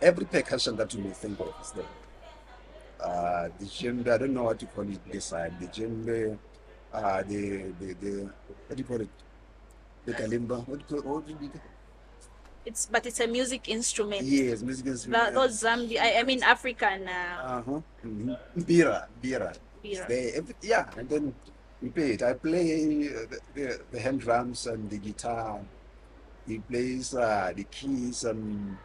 every 0.00 0.24
percussion 0.24 0.76
that 0.76 0.92
you 0.94 1.02
may 1.02 1.10
think 1.10 1.38
of 1.40 1.52
is 1.60 1.72
there. 1.72 1.84
Uh, 3.00 3.48
the 3.58 3.66
djembe, 3.66 4.08
I 4.08 4.18
don't 4.18 4.32
know 4.32 4.44
what 4.44 4.60
you 4.62 4.68
call 4.68 4.88
it 4.88 5.00
this 5.12 5.26
side. 5.26 5.52
The 5.60 5.66
djembe, 5.66 6.38
uh, 6.92 7.22
the, 7.22 7.72
the, 7.78 7.92
the, 8.00 8.12
what 8.66 8.76
do 8.76 8.78
you 8.78 8.84
call 8.84 9.00
it? 9.02 9.08
The 10.06 10.12
kalimba. 10.12 10.66
What 10.66 10.88
do 10.88 10.96
you 10.96 11.02
call 11.02 11.14
what 11.16 11.26
do 11.26 11.32
you 11.32 11.50
call 11.50 11.60
It's 12.64 12.86
but 12.86 13.04
it's 13.06 13.20
a 13.20 13.26
music 13.26 13.68
instrument. 13.68 14.22
Yes, 14.22 14.62
music 14.62 14.86
instrument. 14.86 15.34
Those 15.34 15.62
Zambi, 15.62 15.98
I, 16.00 16.20
I 16.20 16.22
mean 16.22 16.42
African. 16.42 17.06
Uh, 17.06 17.60
Uh-huh. 17.60 17.80
Mm-hmm. 18.04 18.60
Bira, 18.62 19.06
bira. 19.22 19.52
It's 19.90 20.00
Bira. 20.00 20.08
there. 20.08 20.30
Every, 20.36 20.54
yeah, 20.62 20.90
and 20.96 21.08
then 21.08 21.34
we 21.82 21.90
play 21.90 22.12
it. 22.12 22.22
I 22.22 22.34
play 22.34 23.08
uh, 23.08 23.26
the, 23.30 23.40
the, 23.54 23.80
the 23.92 24.00
hand 24.00 24.20
drums 24.20 24.66
and 24.66 24.88
the 24.90 24.98
guitar. 24.98 25.60
He 26.46 26.58
plays 26.58 27.14
uh, 27.14 27.52
the 27.54 27.64
keys 27.64 28.24
and 28.24 28.76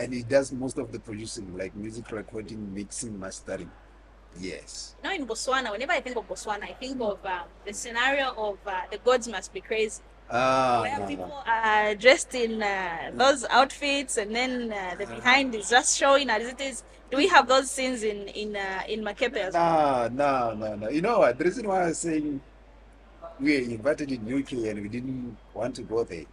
and 0.00 0.14
he 0.14 0.22
does 0.22 0.52
most 0.52 0.78
of 0.78 0.92
the 0.92 1.00
producing, 1.00 1.56
like 1.56 1.74
music 1.74 2.10
recording, 2.12 2.72
mixing, 2.72 3.18
mastering. 3.18 3.70
Yes. 4.38 4.94
now 5.02 5.12
in 5.14 5.26
Botswana, 5.26 5.72
whenever 5.72 5.92
I 5.92 6.00
think 6.00 6.14
of 6.16 6.28
Botswana, 6.28 6.64
I 6.64 6.74
think 6.74 7.00
of 7.00 7.18
uh, 7.24 7.42
the 7.64 7.72
scenario 7.72 8.34
of 8.36 8.58
uh, 8.66 8.82
the 8.90 8.98
gods 8.98 9.26
must 9.26 9.52
be 9.52 9.60
crazy, 9.60 10.02
Ah, 10.30 10.82
where 10.82 10.98
no, 10.98 11.06
people 11.06 11.28
no. 11.28 11.42
are 11.46 11.94
dressed 11.94 12.34
in 12.34 12.62
uh, 12.62 13.10
those 13.14 13.46
outfits, 13.48 14.18
and 14.18 14.34
then 14.34 14.72
uh, 14.72 14.94
the 14.98 15.06
behind 15.06 15.54
is 15.54 15.70
just 15.70 15.96
showing 15.96 16.28
as 16.28 16.46
it 16.46 16.60
is. 16.60 16.82
Do 17.10 17.16
we 17.16 17.28
have 17.28 17.48
those 17.48 17.70
scenes 17.70 18.02
in 18.02 18.28
in 18.28 18.54
uh, 18.54 18.82
in 18.86 19.00
Makepe 19.02 19.36
as 19.36 19.54
well? 19.54 20.10
No, 20.10 20.54
no, 20.54 20.54
no, 20.54 20.74
no. 20.76 20.88
You 20.90 21.00
know 21.00 21.20
what? 21.20 21.38
The 21.38 21.44
reason 21.44 21.66
why 21.66 21.84
I'm 21.84 21.94
saying 21.94 22.40
we 23.40 23.56
were 23.56 23.70
invited 23.70 24.12
in 24.12 24.20
UK 24.20 24.52
and 24.68 24.82
we 24.82 24.88
didn't 24.88 25.36
want 25.54 25.74
to 25.76 25.82
go 25.82 26.04
there 26.04 26.26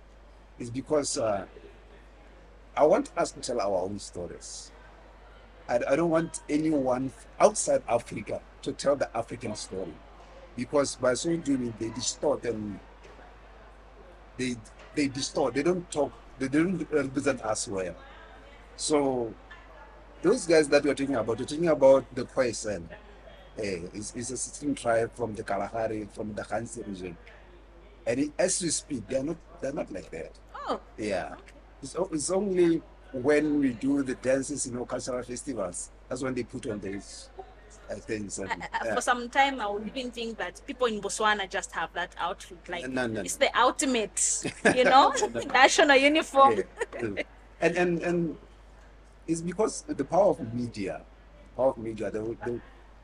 is 0.59 0.69
because 0.69 1.17
uh, 1.17 1.45
I 2.75 2.85
want 2.85 3.11
us 3.15 3.31
to 3.31 3.39
tell 3.39 3.61
our 3.61 3.83
own 3.83 3.99
stories. 3.99 4.71
I, 5.69 5.79
I 5.87 5.95
don't 5.95 6.09
want 6.09 6.41
anyone 6.49 7.11
outside 7.39 7.81
Africa 7.87 8.41
to 8.63 8.73
tell 8.73 8.95
the 8.97 9.15
African 9.15 9.55
story 9.55 9.93
because 10.57 10.95
by 10.95 11.13
so 11.13 11.35
doing 11.37 11.73
they 11.79 11.89
distort 11.89 12.43
and 12.45 12.79
they 14.37 14.55
they 14.95 15.07
distort. 15.07 15.53
They 15.53 15.63
don't 15.63 15.89
talk. 15.91 16.11
They 16.39 16.47
don't 16.47 16.85
represent 16.91 17.41
us 17.43 17.67
well. 17.67 17.95
So 18.75 19.33
those 20.21 20.45
guys 20.45 20.67
that 20.69 20.83
we're 20.83 20.93
talking 20.95 21.15
about, 21.15 21.39
we're 21.39 21.45
talking 21.45 21.67
about 21.67 22.13
the 22.15 22.25
Khoisan. 22.25 22.83
Eh, 23.57 23.79
it's, 23.93 24.13
it's 24.15 24.31
a 24.31 24.37
system 24.37 24.75
tribe 24.75 25.11
from 25.15 25.33
the 25.33 25.43
Kalahari, 25.43 26.07
from 26.13 26.33
the 26.33 26.41
Ghanzi 26.43 26.85
region. 26.85 27.15
And 28.05 28.19
it, 28.19 28.31
as 28.37 28.61
we 28.61 28.69
speak, 28.69 29.07
they're 29.07 29.23
not 29.23 29.37
they're 29.61 29.73
not 29.73 29.91
like 29.91 30.11
that. 30.11 30.31
Oh, 30.67 30.79
Yeah. 30.97 31.35
It's, 31.81 31.95
it's 32.11 32.31
only 32.31 32.81
when 33.13 33.59
we 33.59 33.73
do 33.73 34.03
the 34.03 34.15
dances, 34.15 34.67
you 34.67 34.73
know, 34.73 34.85
cultural 34.85 35.23
festivals, 35.23 35.91
that's 36.09 36.21
when 36.21 36.33
they 36.33 36.43
put 36.43 36.67
on 36.67 36.79
these 36.79 37.29
I, 37.89 37.93
I, 37.93 37.95
uh, 37.95 38.43
uh, 38.43 38.57
yeah. 38.85 38.95
for 38.95 39.01
some 39.01 39.29
time 39.29 39.61
I 39.61 39.67
would 39.67 39.87
even 39.87 40.11
think 40.11 40.37
that 40.37 40.61
people 40.65 40.87
in 40.87 41.01
Botswana 41.01 41.49
just 41.49 41.71
have 41.71 41.93
that 41.93 42.15
outfit, 42.17 42.57
like 42.67 42.87
No, 42.89 43.07
no, 43.07 43.21
it's 43.21 43.35
the 43.35 43.55
ultimate, 43.57 44.43
you 44.75 44.83
know, 44.83 45.13
national 45.53 45.97
uniform. 45.97 46.63
Yeah. 46.93 47.23
and 47.61 47.77
and 47.77 48.01
and 48.01 48.37
it's 49.27 49.41
because 49.41 49.83
the 49.87 50.03
power 50.03 50.31
of 50.31 50.53
media, 50.53 51.01
power 51.55 51.69
of 51.69 51.77
media, 51.77 52.11
they 52.11 52.19
will, 52.19 52.37
they, 52.45 52.59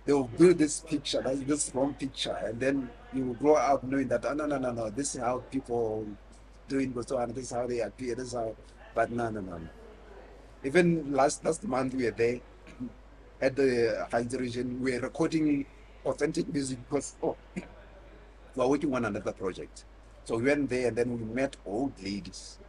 they 0.05 0.13
will 0.13 0.29
build 0.37 0.57
this 0.57 0.81
picture, 0.81 1.21
this 1.21 1.71
wrong 1.73 1.93
picture, 1.93 2.37
and 2.43 2.59
then 2.59 2.89
you 3.13 3.25
will 3.25 3.33
grow 3.35 3.55
up 3.55 3.83
knowing 3.83 4.07
that 4.07 4.25
oh, 4.25 4.33
no, 4.33 4.45
no, 4.45 4.57
no, 4.57 4.71
no, 4.71 4.89
this 4.89 5.15
is 5.15 5.21
how 5.21 5.43
people 5.51 6.05
do 6.67 6.79
in 6.79 6.93
Botswana, 6.93 7.33
this 7.33 7.45
is 7.45 7.51
how 7.51 7.67
they 7.67 7.79
appear, 7.79 8.15
this 8.15 8.27
is 8.27 8.33
how, 8.33 8.55
but 8.93 9.11
no, 9.11 9.29
no, 9.29 9.41
no, 9.41 9.57
no. 9.57 9.69
Even 10.63 11.11
last 11.11 11.43
last 11.43 11.63
month 11.63 11.95
we 11.95 12.05
were 12.05 12.11
there 12.11 12.39
at 13.41 13.55
the 13.55 14.07
Ghanzi 14.11 14.39
region, 14.39 14.79
we 14.81 14.93
were 14.93 14.99
recording 14.99 15.65
authentic 16.05 16.51
music 16.53 16.77
because 16.87 17.15
oh, 17.23 17.35
we 17.55 17.63
were 18.55 18.67
working 18.67 18.93
on 18.93 19.05
another 19.05 19.31
project. 19.31 19.85
So 20.25 20.37
we 20.37 20.43
went 20.43 20.69
there 20.69 20.87
and 20.87 20.95
then 20.95 21.17
we 21.17 21.25
met 21.33 21.55
old 21.65 21.93
ladies, 22.01 22.59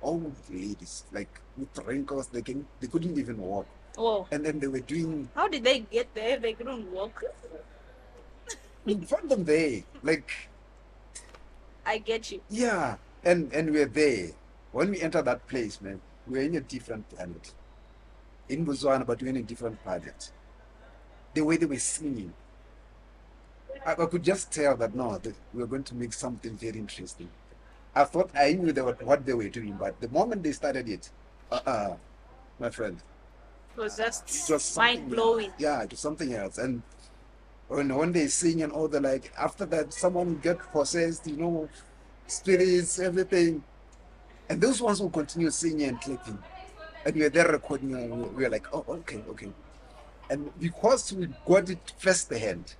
old 0.00 0.34
ladies, 0.50 1.04
like 1.12 1.28
with 1.56 1.68
wrinkles, 1.86 2.28
they 2.28 2.42
can 2.42 2.66
they 2.80 2.86
couldn't 2.86 3.18
even 3.18 3.36
walk. 3.38 3.66
Whoa. 3.96 4.26
And 4.32 4.44
then 4.44 4.58
they 4.58 4.68
were 4.68 4.80
doing 4.80 5.28
How 5.34 5.48
did 5.48 5.64
they 5.64 5.80
get 5.80 6.14
there? 6.14 6.38
They 6.38 6.54
couldn't 6.54 6.90
walk. 6.90 7.22
we 8.86 8.94
found 8.96 9.28
them 9.28 9.44
there. 9.44 9.82
Like 10.02 10.32
I 11.84 11.98
get 11.98 12.30
you. 12.32 12.40
yeah. 12.48 12.96
And 13.24 13.52
and 13.52 13.70
we're 13.70 13.86
there. 13.86 14.30
When 14.72 14.90
we 14.90 15.02
enter 15.02 15.20
that 15.20 15.46
place, 15.46 15.80
man, 15.82 16.00
we're 16.26 16.42
in 16.42 16.56
a 16.56 16.60
different 16.60 17.08
planet. 17.10 17.52
In 18.52 18.66
Botswana, 18.66 19.06
but 19.06 19.22
we're 19.22 19.28
in 19.30 19.36
a 19.38 19.42
different 19.42 19.82
planet. 19.82 20.30
The 21.34 21.40
way 21.40 21.56
they 21.56 21.66
were 21.66 21.78
singing. 21.78 22.32
I, 23.86 23.92
I 23.92 24.06
could 24.06 24.22
just 24.22 24.52
tell 24.52 24.76
that 24.76 24.94
no, 24.94 25.16
that 25.18 25.34
we 25.54 25.60
were 25.62 25.66
going 25.66 25.84
to 25.84 25.94
make 25.94 26.12
something 26.12 26.56
very 26.56 26.78
interesting. 26.78 27.30
I 27.94 28.04
thought 28.04 28.30
I 28.34 28.52
knew 28.52 28.72
they 28.72 28.82
were, 28.82 28.96
what 29.02 29.24
they 29.24 29.32
were 29.32 29.48
doing, 29.48 29.76
but 29.78 30.00
the 30.00 30.08
moment 30.08 30.42
they 30.42 30.52
started 30.52 30.88
it, 30.88 31.10
uh-uh, 31.50 31.96
my 32.60 32.70
friend, 32.70 32.98
It 33.76 33.80
was 33.80 33.96
just 33.96 34.24
was 34.50 34.62
something 34.62 35.00
mind 35.00 35.10
blowing. 35.10 35.46
else. 35.46 35.54
Yeah, 35.58 35.82
it 35.82 35.90
was 35.90 36.00
something 36.00 36.32
else. 36.34 36.58
And 36.58 36.82
when 37.68 37.94
when 37.94 38.12
they 38.12 38.26
sing 38.28 38.62
and 38.62 38.72
all 38.72 38.88
the 38.88 39.00
like, 39.00 39.32
after 39.38 39.64
that, 39.66 39.92
someone 39.94 40.38
get 40.42 40.58
possessed, 40.72 41.26
you 41.26 41.36
know, 41.36 41.68
spirits, 42.26 42.98
everything, 42.98 43.62
and 44.48 44.60
those 44.60 44.80
ones 44.82 45.00
will 45.00 45.10
continue 45.10 45.50
singing 45.50 45.88
and 45.88 46.00
clapping, 46.00 46.38
and 47.04 47.14
we 47.14 47.22
were 47.22 47.28
there 47.28 47.48
recording, 47.48 47.94
and 47.94 48.10
we 48.10 48.28
we 48.28 48.42
were 48.44 48.50
like, 48.50 48.66
oh, 48.72 48.84
okay, 48.88 49.22
okay. 49.28 49.50
And 50.30 50.50
because 50.58 51.12
we 51.12 51.28
got 51.46 51.68
it 51.68 51.92
first 51.98 52.30
hand, 52.32 52.74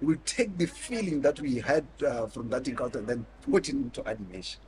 we 0.00 0.16
take 0.16 0.58
the 0.58 0.66
feeling 0.66 1.20
that 1.22 1.40
we 1.40 1.56
had 1.60 1.86
uh, 2.06 2.26
from 2.26 2.48
that 2.50 2.66
encounter 2.66 2.98
and 2.98 3.06
then 3.08 3.26
put 3.50 3.68
it 3.68 3.74
into 3.74 4.06
animation. 4.06 4.60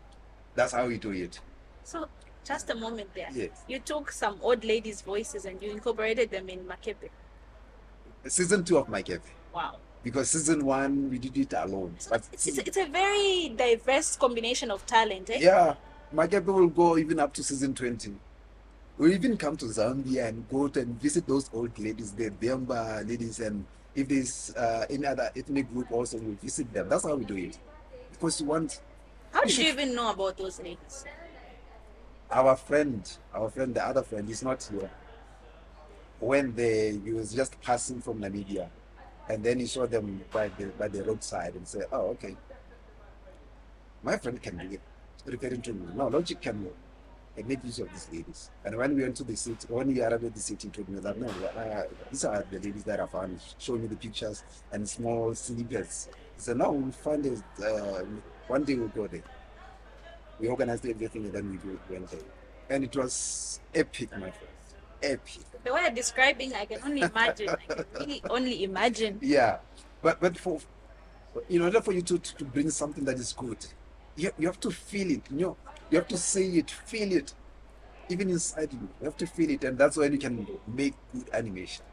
That's 0.55 0.73
how 0.73 0.87
we 0.87 0.99
do 0.99 1.11
it. 1.11 1.41
So, 1.83 2.07
just 2.45 2.71
a 2.71 2.75
moment 2.75 3.11
there. 3.15 3.29
Yes. 3.33 3.65
You 3.69 3.81
took 3.81 4.13
some 4.13 4.39
old 4.41 4.65
ladies' 4.65 5.03
voices 5.03 5.45
and 5.45 5.61
you 5.61 5.71
incorporated 5.73 6.31
them 6.31 6.49
in 6.49 6.61
Makepe. 6.61 7.11
Season 8.27 8.65
two 8.65 8.79
of 8.79 8.87
Makepe. 8.87 9.21
Wow. 9.55 9.77
Because 10.03 10.31
season 10.31 10.65
one 10.65 11.11
we 11.11 11.19
did 11.19 11.37
it 11.37 11.53
alone. 11.57 11.95
So 11.99 12.11
But 12.11 12.23
it's, 12.33 12.47
it's, 12.47 12.77
a 12.77 12.87
very 12.87 13.53
diverse 13.57 14.17
combination 14.17 14.71
of 14.71 14.87
talent. 14.87 15.31
Eh? 15.31 15.39
yeah, 15.41 15.75
Makepe 16.15 16.47
will 16.47 16.69
go 16.69 16.97
even 16.97 17.19
up 17.19 17.33
to 17.35 17.43
season 17.43 17.75
20. 17.75 18.15
We'll 18.97 19.13
even 19.13 19.37
come 19.37 19.57
to 19.57 19.67
Zambia 19.67 20.29
and 20.29 20.49
go 20.49 20.69
to 20.69 20.81
and 20.81 21.01
visit 21.01 21.27
those 21.27 21.51
old 21.53 21.77
ladies, 21.79 22.13
the 22.13 22.31
Bemba 22.31 23.07
ladies, 23.09 23.41
and 23.41 23.65
if 23.95 24.09
there's 24.09 24.55
uh, 24.57 24.87
any 24.89 25.07
other 25.07 25.31
ethnic 25.37 25.73
group 25.73 25.91
also, 25.91 26.19
we'll 26.19 26.37
visit 26.37 26.73
them. 26.73 26.89
That's 26.89 27.05
how 27.05 27.17
we 27.17 27.25
do 27.25 27.37
it. 27.37 27.59
Because 28.13 28.41
we 28.41 28.47
want 28.49 28.81
How 29.33 29.43
did 29.43 29.57
you 29.59 29.65
even 29.69 29.95
know 29.95 30.11
about 30.11 30.37
those 30.37 30.61
ladies? 30.61 31.05
our 32.31 32.57
friend, 32.57 33.17
our 33.33 33.49
friend, 33.49 33.75
the 33.75 33.87
other 33.87 34.03
friend, 34.03 34.29
is 34.29 34.43
not 34.43 34.63
here. 34.71 34.91
When 36.21 36.55
they, 36.55 36.99
he 37.05 37.13
was 37.13 37.33
just 37.35 37.61
passing 37.61 38.01
from 38.01 38.21
Namibia, 38.21 38.69
and 39.29 39.43
then 39.43 39.59
he 39.61 39.67
saw 39.67 39.87
them 39.87 40.23
by 40.33 40.49
the 40.49 40.67
by 40.67 40.89
the 40.89 41.03
roadside 41.03 41.55
and 41.55 41.67
said, 41.67 41.87
"Oh, 41.93 42.09
okay, 42.15 42.37
my 44.03 44.17
friend 44.17 44.41
can 44.43 44.57
do 44.59 44.75
it." 44.75 44.81
Referring 45.27 45.63
to 45.63 45.73
me, 45.73 45.87
no, 45.95 46.09
logic 46.09 46.41
can 46.43 46.69
uh, 47.39 47.43
make 47.47 47.65
use 47.65 47.79
of 47.81 47.91
these 47.91 48.09
ladies. 48.13 48.51
And 48.65 48.77
when 48.77 48.95
we 48.95 49.03
went 49.03 49.17
to 49.17 49.25
the 49.25 49.37
city, 49.37 49.67
when 49.69 49.89
we 49.89 50.03
arrived 50.03 50.25
at 50.25 50.35
the 50.35 50.41
city, 50.41 50.69
he 50.69 50.73
told 50.73 50.89
me 50.89 51.01
that 51.01 51.19
no, 51.19 51.29
uh, 51.29 51.83
these 52.11 52.25
are 52.25 52.45
the 52.51 52.59
ladies 52.59 52.85
that 52.85 53.01
I 53.01 53.07
found. 53.07 53.41
Showing 53.59 53.83
me 53.83 53.89
the 53.89 53.97
pictures 53.97 54.45
and 54.73 54.89
small 54.89 55.35
snippets. 55.35 56.09
He 56.37 56.41
said, 56.41 56.57
"No, 56.59 56.73
we'll 56.73 56.93
find 56.93 57.25
it. 57.27 57.43
Uh, 57.63 58.03
one 58.47 58.65
day 58.65 58.75
we'll 58.75 58.89
go 58.89 59.07
there." 59.07 59.23
we 60.39 60.49
organized 60.49 60.87
everything 60.87 61.25
and 61.25 61.33
then 61.33 61.51
we 61.51 61.95
went 61.95 62.11
there. 62.11 62.21
And 62.71 62.85
it 62.85 62.97
was 62.97 63.61
epic, 63.75 64.11
my 64.13 64.31
friend. 64.31 64.53
Epic. 65.03 65.43
The 65.65 65.73
way 65.73 65.83
you're 65.83 65.91
describing, 65.91 66.55
I 66.55 66.65
can 66.65 66.81
only 66.85 67.03
imagine. 67.03 67.49
I 67.51 67.75
can 67.75 67.85
really 67.95 68.23
only 68.31 68.65
imagine. 68.65 69.19
Yeah. 69.21 69.59
But 70.03 70.21
but 70.21 70.39
for 70.39 70.61
in 71.49 71.63
order 71.63 71.81
for 71.81 71.93
you 71.93 72.03
to, 72.03 72.19
to, 72.19 72.37
to 72.37 72.45
bring 72.45 72.71
something 72.71 73.05
that 73.05 73.17
is 73.17 73.33
good, 73.33 73.59
you, 74.17 74.31
you 74.39 74.47
have 74.47 74.61
to 74.61 74.71
feel 74.71 75.11
it. 75.11 75.23
You 75.31 75.41
know, 75.41 75.57
you 75.91 75.99
have 75.99 76.09
to 76.09 76.17
see 76.19 76.59
it, 76.59 76.71
feel 76.71 77.13
it. 77.13 77.35
Even 78.09 78.29
inside 78.31 78.73
you. 78.73 78.89
You 79.01 79.05
have 79.07 79.17
to 79.17 79.27
feel 79.27 79.51
it 79.51 79.65
and 79.65 79.79
that's 79.79 79.97
when 79.97 80.13
you 80.13 80.19
can 80.19 80.47
make 80.67 80.95
good 81.13 81.29
animation. 81.33 81.85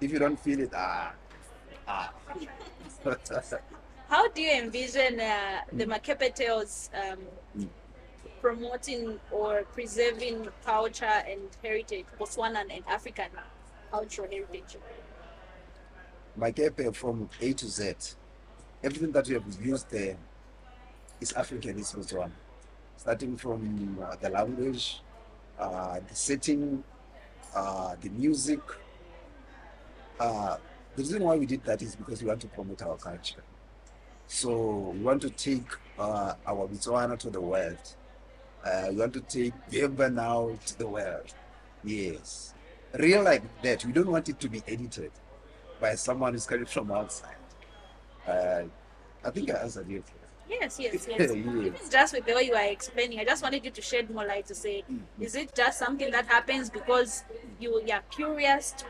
If 0.00 0.12
you 0.12 0.18
don't 0.18 0.38
feel 0.38 0.60
it, 0.60 0.70
ah 0.74 1.12
ah. 1.88 2.12
How 4.08 4.28
do 4.28 4.40
you 4.42 4.52
envision 4.52 5.18
uh, 5.20 5.60
the 5.72 5.84
Makepe 5.86 6.34
Tales 6.34 6.90
um, 6.94 7.18
Mm. 7.58 7.68
promoting 8.42 9.18
or 9.30 9.62
preserving 9.72 10.46
culture 10.64 11.04
and 11.26 11.40
heritage, 11.62 12.04
Botswanan 12.20 12.66
and 12.70 12.84
African 12.86 13.30
cultural 13.90 14.28
heritage? 14.30 14.76
Makepe 16.38 16.94
from 16.94 17.28
A 17.40 17.52
to 17.54 17.66
Z. 17.66 17.94
Everything 18.84 19.10
that 19.12 19.26
we 19.26 19.34
have 19.34 19.44
used 19.64 19.90
there 19.90 20.16
is 21.20 21.32
African, 21.32 21.78
is 21.78 21.92
Botswana. 21.92 22.30
Starting 22.96 23.36
from 23.36 23.98
uh, 24.02 24.16
the 24.20 24.30
language, 24.30 25.00
uh, 25.58 26.00
the 26.08 26.14
setting, 26.14 26.82
uh, 27.54 27.94
the 28.00 28.08
music. 28.10 28.60
Uh, 30.18 30.56
the 30.96 31.02
reason 31.02 31.22
why 31.22 31.36
we 31.36 31.46
did 31.46 31.62
that 31.64 31.82
is 31.82 31.94
because 31.94 32.22
we 32.22 32.28
want 32.28 32.40
to 32.40 32.48
promote 32.48 32.82
our 32.82 32.96
culture. 32.96 33.42
So 34.26 34.92
we 34.94 35.00
want 35.00 35.22
to 35.22 35.30
take 35.30 35.66
uh, 35.98 36.34
our 36.46 36.66
Botswana 36.66 37.18
to 37.18 37.30
the 37.30 37.40
world. 37.40 37.78
We 38.90 38.96
want 38.96 39.12
to 39.12 39.20
take 39.20 39.54
Bemba 39.70 40.12
now 40.12 40.58
to 40.66 40.78
the 40.78 40.88
world. 40.88 41.32
Yes. 41.84 42.54
Real 42.94 43.22
like 43.22 43.42
that. 43.62 43.84
We 43.84 43.92
don't 43.92 44.10
want 44.10 44.28
it 44.28 44.40
to 44.40 44.48
be 44.48 44.62
edited 44.66 45.12
by 45.80 45.94
someone 45.94 46.32
who's 46.32 46.46
coming 46.46 46.66
from 46.66 46.90
outside. 46.90 47.36
I 48.26 49.30
think 49.30 49.50
I 49.50 49.54
answered 49.54 49.88
you. 49.88 50.02
Yes, 50.48 50.78
yes, 50.78 51.06
yes. 51.08 51.30
Even 51.32 51.74
just 51.90 52.14
with 52.14 52.24
the 52.24 52.34
way 52.34 52.44
you 52.44 52.54
are 52.54 52.64
explaining, 52.64 53.18
I 53.18 53.24
just 53.24 53.42
wanted 53.42 53.64
you 53.64 53.70
to 53.70 53.82
shed 53.82 54.10
more 54.10 54.24
light 54.24 54.46
to 54.46 54.54
say, 54.54 54.84
is 55.20 55.34
it 55.34 55.54
just 55.54 55.78
something 55.78 56.10
that 56.12 56.26
happens 56.26 56.70
because 56.70 57.24
you 57.58 57.82
you 57.84 57.92
are 57.92 58.02
curious 58.10 58.72
to 58.72 58.84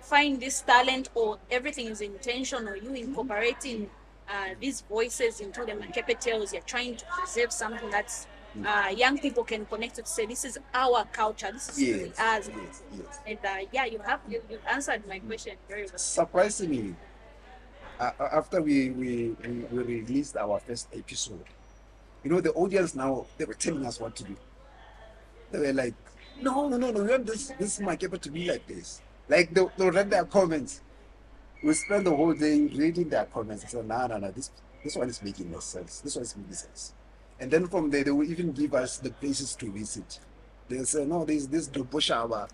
find 0.00 0.40
this 0.40 0.62
talent, 0.62 1.10
or 1.14 1.38
everything 1.50 1.86
is 1.86 2.00
intentional? 2.00 2.76
You 2.76 2.94
incorporating 2.94 3.90
uh, 4.28 4.54
these 4.60 4.82
voices 4.82 5.40
into 5.40 5.64
the 5.64 5.72
Makepe 5.72 6.18
tales. 6.20 6.52
You're 6.52 6.62
trying 6.62 6.96
to 6.96 7.04
preserve 7.06 7.52
something 7.52 7.90
that's 7.90 8.26
uh, 8.64 8.88
young 8.94 9.18
people 9.18 9.44
can 9.44 9.66
connect 9.66 9.96
to. 9.96 10.06
Say, 10.06 10.26
this 10.26 10.44
is 10.44 10.58
our 10.74 11.04
culture. 11.12 11.50
This 11.52 11.70
is 11.70 11.78
Yes, 11.80 12.10
yes, 12.18 12.82
yes. 12.96 13.20
And 13.26 13.38
uh, 13.44 13.66
yeah, 13.72 13.84
you 13.84 13.98
have 14.00 14.20
you, 14.28 14.42
you 14.50 14.58
answered 14.68 15.02
my 15.08 15.18
question 15.20 15.54
very 15.68 15.82
well. 15.82 15.98
Surprisingly, 15.98 16.94
uh, 18.00 18.12
after 18.32 18.62
we, 18.62 18.90
we, 18.90 19.36
we, 19.42 19.50
we 19.70 19.82
released 19.82 20.36
our 20.36 20.58
first 20.58 20.88
episode, 20.94 21.44
you 22.24 22.30
know, 22.30 22.40
the 22.40 22.52
audience 22.52 22.94
now, 22.94 23.26
they 23.38 23.44
were 23.44 23.54
telling 23.54 23.84
us 23.86 24.00
what 24.00 24.16
to 24.16 24.24
do. 24.24 24.36
They 25.50 25.58
were 25.58 25.72
like, 25.72 25.94
no, 26.40 26.68
no, 26.68 26.76
no, 26.76 26.90
no, 26.90 27.02
we 27.02 27.10
want 27.10 27.26
this, 27.26 27.52
this 27.58 27.78
Makepe 27.78 28.20
to 28.20 28.30
be 28.30 28.50
like 28.50 28.66
this. 28.66 29.02
Like, 29.28 29.52
they, 29.52 29.62
they'll 29.76 29.90
read 29.90 30.10
their 30.10 30.24
comments. 30.24 30.80
We 31.62 31.74
spend 31.74 32.06
the 32.06 32.16
whole 32.16 32.32
day 32.32 32.60
reading 32.60 33.08
their 33.08 33.26
comments. 33.26 33.64
I 33.64 33.68
said, 33.68 33.86
no, 33.86 34.06
no, 34.06 34.16
no, 34.18 34.30
this, 34.30 34.50
this 34.82 34.96
one 34.96 35.08
is 35.08 35.22
making 35.22 35.50
no 35.50 35.60
sense. 35.60 36.00
This 36.00 36.16
one 36.16 36.24
is 36.24 36.36
making 36.36 36.54
sense. 36.54 36.94
And 37.38 37.50
then 37.50 37.66
from 37.66 37.90
there, 37.90 38.04
they 38.04 38.10
will 38.10 38.30
even 38.30 38.52
give 38.52 38.74
us 38.74 38.98
the 38.98 39.10
places 39.10 39.54
to 39.56 39.70
visit. 39.70 40.20
They'll 40.68 40.84
say, 40.84 41.04
no, 41.04 41.24
there's 41.24 41.48
this 41.48 41.68
Doboshawa. 41.68 42.48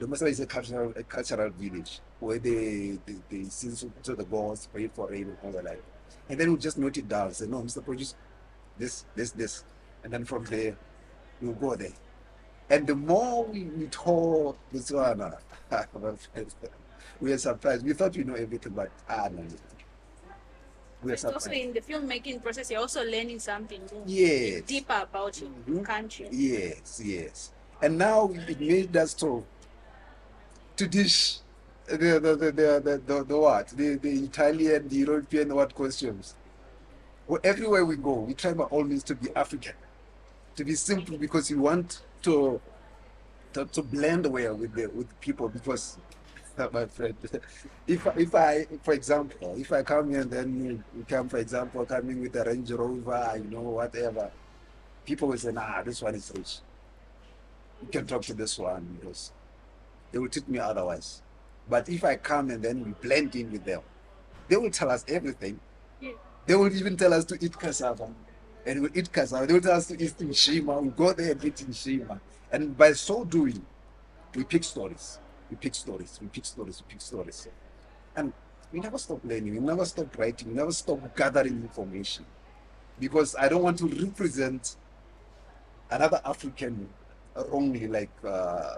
Doboshawa 0.00 0.28
is 0.28 0.40
a 0.40 0.46
cultural, 0.46 0.92
a 0.96 1.02
cultural 1.02 1.50
village 1.50 2.00
where 2.18 2.38
they, 2.38 2.98
they, 3.06 3.16
they 3.30 3.44
sing 3.44 3.90
to, 4.02 4.14
the 4.14 4.24
gods, 4.24 4.68
pray 4.72 4.88
for 4.88 5.08
rain 5.10 5.24
and 5.28 5.36
all 5.44 5.52
that. 5.52 5.64
Like. 5.64 5.82
And 6.28 6.38
then 6.40 6.48
we'll 6.48 6.56
just 6.60 6.78
note 6.78 6.96
it 6.96 7.08
down. 7.08 7.32
Say, 7.32 7.46
no, 7.46 7.62
Mr. 7.62 7.84
Produce, 7.84 8.14
this, 8.78 9.04
this, 9.14 9.30
this. 9.32 9.64
And 10.02 10.12
then 10.12 10.24
from 10.24 10.44
there, 10.44 10.76
we'll 11.40 11.52
go 11.52 11.76
there. 11.76 11.92
And 12.70 12.86
the 12.86 12.94
more 12.94 13.44
we, 13.44 13.64
we 13.64 13.86
told 13.88 14.56
Botswana, 14.72 15.38
we 17.20 17.32
are 17.32 17.38
surprised. 17.38 17.84
We 17.84 17.92
thought 17.92 18.16
we 18.16 18.24
know 18.24 18.34
everything, 18.34 18.72
but 18.72 18.90
ah, 19.08 19.28
no. 19.30 19.44
We 21.02 21.10
are 21.10 21.14
It's 21.14 21.24
also 21.24 21.38
surprised. 21.38 21.60
in 21.60 21.72
the 21.74 21.80
filmmaking 21.80 22.42
process, 22.42 22.70
you're 22.70 22.80
also 22.80 23.04
learning 23.04 23.40
something 23.40 23.80
new, 23.92 24.02
Yes. 24.06 24.62
deeper 24.62 25.00
about 25.02 25.40
your 25.40 25.50
Mhm. 25.68 25.84
country. 25.84 26.28
Yes, 26.30 27.00
yes. 27.04 27.52
And 27.82 27.98
now 27.98 28.30
it 28.32 28.60
made 28.60 28.96
us 28.96 29.12
to 29.14 29.44
to 30.82 30.88
dish 30.88 31.38
uh, 31.90 31.96
the 31.96 32.20
the 32.20 32.36
the 32.36 32.52
the, 32.52 32.80
the, 32.84 33.02
the, 33.06 33.24
the 33.24 33.38
what? 33.38 33.68
The 33.68 33.96
the 33.96 34.12
Italian, 34.24 34.88
the 34.88 34.96
European 34.96 35.54
what 35.54 35.74
costumes. 35.74 36.34
Well, 37.26 37.40
everywhere 37.44 37.84
we 37.84 37.96
go, 37.96 38.14
we 38.14 38.34
try 38.34 38.52
by 38.52 38.64
all 38.64 38.84
means 38.84 39.04
to 39.04 39.14
be 39.14 39.28
African. 39.36 39.74
To 40.56 40.64
be 40.64 40.74
simple 40.74 41.16
because 41.18 41.50
we 41.50 41.56
want 41.56 42.02
to 42.22 42.60
to, 43.54 43.64
to 43.66 43.82
blend 43.82 44.26
well 44.26 44.54
with 44.56 44.74
the 44.74 44.86
with 44.88 45.08
people 45.20 45.48
because 45.48 45.98
my 46.72 46.86
friend 46.86 47.14
if 47.86 48.06
if 48.16 48.34
I 48.34 48.66
for 48.82 48.94
example 48.94 49.54
if 49.58 49.72
I 49.72 49.82
come 49.82 50.10
here 50.10 50.20
and 50.20 50.30
then 50.30 50.64
you, 50.64 50.84
you 50.96 51.04
come 51.08 51.28
for 51.28 51.38
example 51.38 51.84
coming 51.86 52.20
with 52.20 52.36
a 52.36 52.44
Range 52.44 52.70
Rover 52.72 53.32
you 53.36 53.50
know 53.50 53.62
whatever 53.62 54.30
people 55.06 55.28
will 55.28 55.38
say 55.38 55.52
nah 55.52 55.82
this 55.82 56.02
one 56.02 56.14
is 56.14 56.30
rich 56.34 56.58
you 57.82 57.88
can 57.88 58.06
talk 58.06 58.22
to 58.22 58.34
this 58.34 58.58
one 58.58 58.98
because 59.00 59.32
they 60.12 60.18
will 60.18 60.28
treat 60.28 60.48
me 60.48 60.58
otherwise. 60.58 61.22
But 61.68 61.88
if 61.88 62.04
I 62.04 62.16
come 62.16 62.50
and 62.50 62.62
then 62.62 62.84
we 62.84 62.92
blend 62.92 63.34
in 63.34 63.50
with 63.50 63.64
them 63.64 63.80
they 64.48 64.56
will 64.56 64.70
tell 64.70 64.90
us 64.90 65.04
everything. 65.08 65.58
Yeah. 66.00 66.10
they 66.46 66.54
will 66.54 66.74
even 66.74 66.96
tell 66.96 67.14
us 67.14 67.24
to 67.26 67.38
eat 67.40 67.58
cassava. 67.58 68.10
And 68.66 68.82
we'll 68.82 68.96
eat 68.96 69.12
cassava. 69.12 69.46
They 69.46 69.54
will 69.54 69.60
tell 69.60 69.76
us 69.76 69.86
to 69.88 69.94
eat 69.94 70.18
nshima 70.18 70.80
we'll 70.82 70.90
go 70.90 71.12
there 71.12 71.32
and 71.32 71.44
eat 71.44 71.56
nshima 71.56 72.20
and 72.50 72.76
by 72.76 72.92
so 72.92 73.24
doing 73.24 73.64
we 74.34 74.44
pick 74.44 74.64
stories. 74.64 75.18
We 75.50 75.56
pick 75.56 75.74
stories. 75.74 76.18
We 76.20 76.28
pick 76.28 76.44
stories. 76.44 76.82
We 76.86 76.92
pick 76.92 77.00
stories. 77.00 77.48
And 78.16 78.32
we 78.72 78.80
never 78.80 78.98
stop 78.98 79.20
learning. 79.24 79.52
We 79.54 79.60
never 79.60 79.84
stop 79.84 80.16
writing. 80.18 80.48
We 80.48 80.54
never 80.54 80.72
stop 80.72 81.14
gathering 81.16 81.62
information. 81.62 82.24
Because 82.98 83.36
I 83.36 83.48
don't 83.48 83.62
want 83.62 83.78
to 83.78 83.86
represent 83.86 84.76
another 85.90 86.20
African 86.24 86.88
wrongly 87.50 87.86
like 87.88 88.10
uh, 88.26 88.76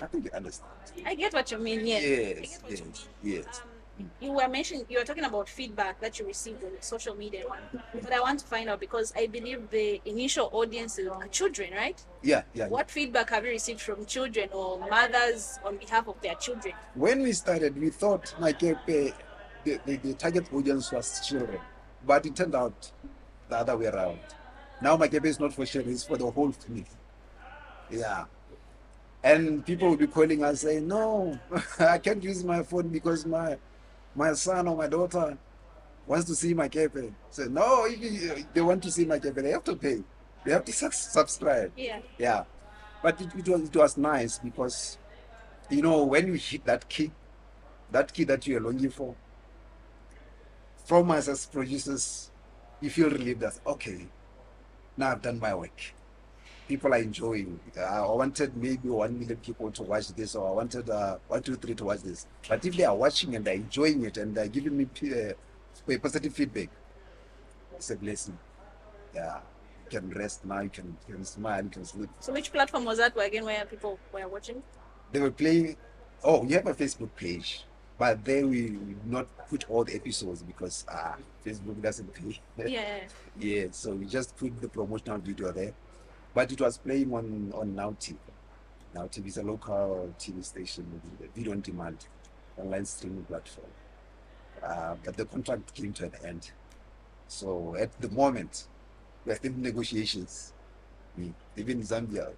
I 0.00 0.06
think 0.06 0.24
you 0.24 0.30
understand 0.34 0.70
I 1.04 1.14
get 1.14 1.32
what 1.32 1.50
you 1.50 1.58
mean. 1.58 1.86
Yes. 1.86 2.02
I 2.02 2.06
yes 2.06 2.58
you 2.62 2.70
yes 2.70 2.80
mean. 2.80 2.92
yes 3.22 3.62
Um, 4.00 4.10
you 4.20 4.32
were 4.32 4.48
mentioning 4.48 4.84
you 4.88 4.98
were 4.98 5.04
talking 5.04 5.24
about 5.24 5.48
feedback 5.48 6.00
that 6.00 6.18
you 6.18 6.26
received 6.26 6.62
on 6.62 6.70
social 6.80 7.16
media, 7.16 7.42
but 7.94 8.12
I 8.12 8.20
want 8.20 8.38
to 8.40 8.46
find 8.46 8.68
out 8.70 8.78
because 8.80 9.12
I 9.16 9.26
believe 9.26 9.68
the 9.70 10.00
initial 10.04 10.48
audience 10.52 10.98
are 11.00 11.26
children, 11.28 11.72
right? 11.72 11.98
yeah 12.22 12.42
yeah 12.54 12.68
What 12.68 12.90
feedback 12.90 13.30
have 13.30 13.44
you 13.44 13.50
received 13.50 13.80
from 13.80 14.06
children 14.06 14.48
or 14.52 14.78
mothers 14.78 15.58
on 15.64 15.76
behalf 15.78 16.06
of 16.08 16.20
their 16.20 16.36
children? 16.36 16.74
when 16.94 17.22
we 17.22 17.32
started, 17.32 17.76
we 17.80 17.90
thought 17.90 18.32
like 18.38 18.62
uh, 18.62 18.74
the, 18.86 19.12
the, 19.64 19.96
the 19.96 20.14
target 20.14 20.46
audience 20.52 20.92
was 20.92 21.20
children, 21.26 21.60
but 22.06 22.24
it 22.24 22.36
turned 22.36 22.54
out 22.54 22.92
the 23.48 23.56
other 23.56 23.76
way 23.76 23.86
around. 23.86 24.20
Now 24.80 24.96
Makepe 24.96 25.26
is 25.26 25.40
not 25.40 25.52
for 25.52 25.66
children; 25.66 25.92
it's 25.94 26.04
for 26.04 26.16
the 26.16 26.30
whole 26.30 26.52
family. 26.52 26.86
Yeah, 27.90 28.24
and 29.22 29.64
people 29.64 29.88
will 29.88 29.96
be 29.96 30.06
calling 30.06 30.44
us 30.44 30.60
saying, 30.60 30.86
"No, 30.86 31.38
I 31.78 31.98
can't 31.98 32.22
use 32.22 32.44
my 32.44 32.62
phone 32.62 32.88
because 32.88 33.26
my 33.26 33.56
my 34.14 34.32
son 34.32 34.68
or 34.68 34.76
my 34.76 34.88
daughter 34.88 35.36
wants 36.06 36.26
to 36.26 36.34
see 36.34 36.54
Makepe." 36.54 37.12
Say, 37.30 37.46
"No, 37.48 37.86
if 37.88 38.52
they 38.52 38.60
want 38.60 38.82
to 38.84 38.90
see 38.90 39.04
Makepe, 39.04 39.42
they 39.42 39.50
have 39.50 39.64
to 39.64 39.76
pay." 39.76 40.02
They 40.44 40.52
have 40.52 40.64
to 40.64 40.72
subscribe. 40.72 41.72
Yeah. 41.76 42.00
Yeah, 42.16 42.44
but 43.02 43.20
it, 43.20 43.28
it 43.36 43.48
was 43.48 43.62
it 43.64 43.76
was 43.76 43.96
nice 43.96 44.38
because, 44.38 44.98
you 45.68 45.82
know, 45.82 46.04
when 46.04 46.26
you 46.26 46.34
hit 46.34 46.64
that 46.64 46.88
key, 46.88 47.10
that 47.90 48.12
key 48.12 48.24
that 48.24 48.46
you 48.46 48.56
are 48.56 48.60
longing 48.60 48.90
for, 48.90 49.14
from 50.86 51.10
us 51.10 51.28
as 51.28 51.44
producers, 51.46 52.30
you 52.80 52.88
feel 52.88 53.10
relieved 53.10 53.40
that 53.40 53.58
okay, 53.66 54.06
now 54.96 55.12
I've 55.12 55.22
done 55.22 55.38
my 55.38 55.54
work. 55.54 55.92
People 56.68 56.92
are 56.92 56.98
enjoying. 56.98 57.58
Uh, 57.76 57.80
I 57.82 58.14
wanted 58.14 58.56
maybe 58.56 58.88
one 58.88 59.18
million 59.18 59.38
people 59.38 59.70
to 59.70 59.82
watch 59.82 60.08
this, 60.08 60.34
or 60.34 60.48
I 60.48 60.52
wanted 60.52 60.90
uh, 60.90 61.16
one, 61.26 61.42
two, 61.42 61.56
three 61.56 61.74
to 61.74 61.84
watch 61.84 62.02
this. 62.02 62.26
But 62.48 62.64
if 62.64 62.76
they 62.76 62.84
are 62.84 62.94
watching 62.94 63.34
and 63.36 63.44
they're 63.44 63.54
enjoying 63.54 64.04
it 64.04 64.18
and 64.18 64.34
they're 64.34 64.48
giving 64.48 64.76
me 64.76 64.86
uh, 64.86 65.98
positive 65.98 66.34
feedback, 66.34 66.68
it's 67.74 67.90
a 67.90 67.96
blessing. 67.96 68.38
Yeah, 69.14 69.38
you 69.84 69.98
can 69.98 70.10
rest 70.10 70.44
now. 70.44 70.60
You 70.60 70.68
can, 70.68 70.96
you 71.08 71.14
can 71.14 71.24
smile. 71.24 71.64
You 71.64 71.70
can 71.70 71.84
sleep. 71.86 72.10
So 72.20 72.32
which 72.34 72.52
platform 72.52 72.84
was 72.84 72.98
that 72.98 73.16
again 73.18 73.44
where 73.46 73.64
people 73.64 73.98
were 74.12 74.28
watching? 74.28 74.62
they 75.12 75.20
were 75.20 75.30
playing. 75.30 75.76
Oh, 76.22 76.42
we 76.42 76.52
have 76.52 76.66
a 76.66 76.74
Facebook 76.74 77.10
page, 77.16 77.64
but 77.98 78.24
there 78.24 78.46
we 78.46 78.72
will 78.72 78.96
not 79.06 79.48
put 79.48 79.68
all 79.70 79.84
the 79.84 79.94
episodes 79.94 80.42
because 80.42 80.84
ah, 80.90 81.16
Facebook 81.44 81.80
doesn't 81.80 82.12
pay. 82.12 82.40
Yeah. 82.66 83.00
yeah, 83.38 83.66
so 83.70 83.92
we 83.94 84.04
just 84.06 84.36
put 84.36 84.60
the 84.60 84.68
promotional 84.68 85.18
video 85.18 85.52
there. 85.52 85.72
But 86.38 86.52
it 86.52 86.60
was 86.60 86.78
playing 86.78 87.12
on 87.12 87.52
on 87.52 87.74
Now 87.74 87.96
TV. 87.98 88.14
Now 88.94 89.08
TV 89.08 89.26
is 89.26 89.38
a 89.38 89.42
local 89.42 90.14
TV 90.20 90.44
station, 90.44 90.84
video 91.34 91.50
on 91.50 91.60
demand, 91.62 92.06
online 92.56 92.84
streaming 92.84 93.24
platform. 93.24 93.66
Uh, 94.62 94.94
but 95.04 95.16
the 95.16 95.24
contract 95.24 95.74
came 95.74 95.92
to 95.94 96.04
an 96.04 96.12
end. 96.24 96.52
So 97.26 97.74
at 97.74 97.90
the 98.00 98.08
moment, 98.10 98.68
we're 99.26 99.34
still 99.34 99.50
in 99.50 99.62
negotiations. 99.62 100.52
Mm. 101.18 101.32
Even 101.56 101.80
Zambia, 101.82 102.28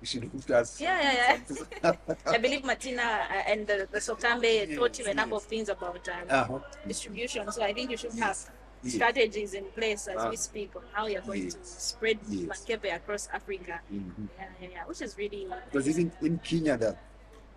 you 0.00 0.06
should 0.06 0.24
hook 0.24 0.50
us. 0.52 0.80
Yeah, 0.80 0.98
yeah, 1.02 1.38
yeah. 1.84 1.92
I 2.26 2.38
believe 2.38 2.64
Martina 2.64 3.02
uh, 3.02 3.50
and 3.52 3.66
the, 3.66 3.86
the 3.92 3.98
Sotambe 3.98 4.44
Yes, 4.44 4.78
taught 4.78 4.98
you 4.98 5.06
a 5.08 5.12
number 5.12 5.36
of 5.36 5.42
things 5.42 5.68
about 5.68 6.08
um, 6.08 6.24
Uh-huh. 6.30 6.58
distribution. 6.88 7.52
So 7.52 7.62
I 7.62 7.74
think 7.74 7.90
you 7.90 7.98
should 7.98 8.12
have 8.12 8.28
Yes. 8.28 8.50
Strategies 8.90 9.54
in 9.54 9.64
place 9.66 10.08
as 10.08 10.16
Ah. 10.18 10.30
we 10.30 10.36
speak 10.36 10.74
on 10.76 10.82
how 10.92 11.06
you're 11.06 11.20
going 11.22 11.50
to 11.50 11.58
spread 11.64 12.18
Yes. 12.28 12.46
Makepe 12.64 12.94
across 12.94 13.28
Africa. 13.32 13.80
Mhm. 13.92 14.28
Yeah, 14.38 14.48
yeah, 14.60 14.68
yeah. 14.72 14.84
Which 14.86 15.02
is 15.02 15.16
really 15.18 15.48
Because 15.70 15.88
even 15.88 16.12
in 16.22 16.38
Kenya, 16.38 16.76
that 16.76 16.98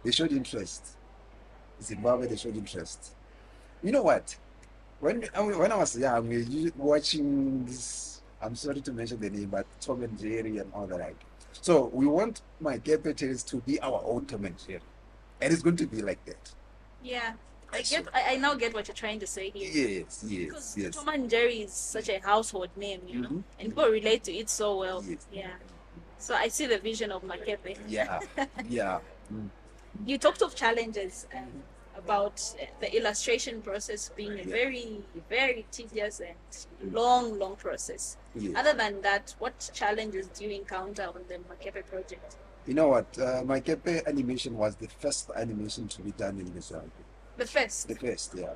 they 0.04 0.12
showed 0.12 0.32
interest. 0.32 0.96
Zimbabwe, 1.82 2.28
they 2.28 2.36
showed 2.36 2.56
interest. 2.58 3.14
You 3.84 3.92
know 3.92 4.04
what? 4.04 4.36
When 5.00 5.24
I- 5.34 5.42
when 5.42 5.72
I 5.72 5.76
was 5.78 5.96
young, 5.98 6.28
we 6.28 6.72
watching 6.76 7.66
this. 7.66 8.22
I'm 8.42 8.56
sorry 8.56 8.82
to 8.82 8.92
mention 8.94 9.20
the 9.20 9.30
name, 9.30 9.50
but 9.50 9.66
Tom 9.80 10.04
and 10.04 10.18
Jerry 10.18 10.58
and 10.58 10.72
all 10.74 10.88
that. 10.88 11.00
Like. 11.00 11.16
So 11.62 11.86
we 11.94 12.06
want 12.06 12.42
Makepe 12.62 13.16
Tales 13.16 13.44
to 13.44 13.58
be 13.58 13.80
our 13.82 14.02
own 14.06 14.26
Tom 14.26 14.46
and 14.46 14.58
Jerry, 14.58 14.82
and 15.42 15.54
it's 15.54 15.62
going 15.62 15.78
to 15.78 15.88
be 15.88 16.02
like 16.02 16.24
that. 16.26 16.54
yeah. 17.02 17.34
I 17.72 17.82
get. 17.82 18.08
I, 18.14 18.34
I 18.34 18.36
now 18.38 18.54
get 18.56 18.74
what 18.74 18.88
you're 18.88 18.96
trying 18.96 19.20
to 19.20 19.28
say 19.28 19.50
here. 19.52 19.70
Yes, 20.00 20.24
yes, 20.28 20.46
Because 20.48 20.78
yes. 20.78 20.96
Tom 20.96 21.08
and 21.10 21.30
Jerry 21.30 21.62
is 21.62 21.74
such 21.74 22.10
a 22.10 22.20
household 22.20 22.70
name, 22.76 23.02
you 23.08 23.22
know, 23.22 23.30
Mhm. 23.30 23.44
and 23.60 23.70
people 23.70 23.86
relate 23.90 24.24
to 24.26 24.34
it 24.34 24.50
so 24.50 24.78
well. 24.78 25.04
Yes. 25.08 25.28
Yeah. 25.32 25.52
So 26.18 26.34
I 26.36 26.48
see 26.50 26.66
the 26.66 26.80
vision 26.80 27.12
of 27.12 27.24
Makepe. 27.24 27.78
Yeah, 27.88 28.20
yeah. 28.68 29.00
Mm. 29.34 29.50
You 30.06 30.18
talked 30.18 30.42
of 30.42 30.56
challenges 30.56 31.28
um, 31.36 31.48
about 31.98 32.42
uh, 32.62 32.66
the 32.80 32.96
illustration 32.96 33.62
process 33.62 34.10
being 34.16 34.34
a 34.34 34.44
Yeah. 34.44 34.56
very, 34.60 35.02
very 35.30 35.66
tedious 35.72 36.22
and 36.22 36.94
long, 36.94 37.38
long 37.38 37.56
process. 37.56 38.18
yes. 38.36 38.54
Other 38.56 38.74
than 38.74 39.02
that, 39.02 39.36
what 39.40 39.70
challenges 39.74 40.28
do 40.28 40.46
you 40.46 40.52
encounter 40.62 41.04
on 41.04 41.22
the 41.28 41.36
Makepe 41.50 41.86
project? 41.88 42.38
You 42.66 42.74
know 42.76 42.88
what? 42.90 43.08
Uh, 43.18 43.44
Makepe 43.44 44.06
animation 44.06 44.56
was 44.58 44.76
the 44.76 44.88
first 44.88 45.30
animation 45.36 45.88
to 45.90 46.02
be 46.02 46.12
done 46.12 46.40
in 46.40 46.54
Mozambique. 46.54 46.92
The 47.40 47.46
first. 47.48 47.88
The 47.88 47.96
first, 47.96 48.34
yeah. 48.38 48.54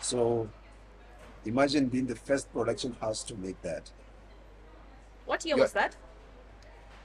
So 0.00 0.48
imagine 1.44 1.86
being 1.86 2.06
the 2.06 2.16
first 2.16 2.52
production 2.52 2.96
house 3.00 3.22
to 3.24 3.36
make 3.36 3.62
that. 3.62 3.92
What 5.24 5.44
year 5.44 5.56
Yeah. 5.56 5.62
was 5.62 5.72
that? 5.72 5.94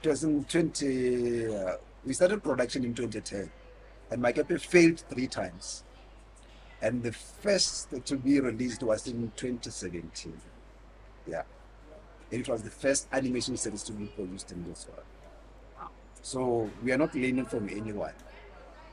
It 0.02 0.08
was 0.08 0.24
in 0.24 0.44
20, 0.44 1.54
uh, 1.54 1.76
we 2.04 2.14
started 2.14 2.42
production 2.42 2.84
in 2.84 2.94
2010, 2.94 3.48
and 4.10 4.20
Makepe 4.22 4.60
failed 4.60 4.98
three 5.08 5.28
times. 5.28 5.84
And 6.82 7.00
the 7.02 7.12
first 7.12 7.90
to 8.04 8.16
be 8.16 8.40
released 8.40 8.82
was 8.82 9.06
in 9.06 9.30
2017. 9.36 10.40
Yeah. 11.28 11.42
And 12.32 12.40
it 12.40 12.48
was 12.48 12.62
the 12.62 12.70
first 12.70 13.06
animation 13.12 13.56
series 13.56 13.84
to 13.84 13.92
be 13.92 14.06
produced 14.06 14.50
in 14.50 14.64
this 14.68 14.88
world. 14.88 15.06
Wow. 15.80 15.90
So 16.22 16.70
we 16.82 16.90
are 16.90 16.98
not 16.98 17.14
learning 17.14 17.46
from 17.46 17.68
anyone. 17.68 18.14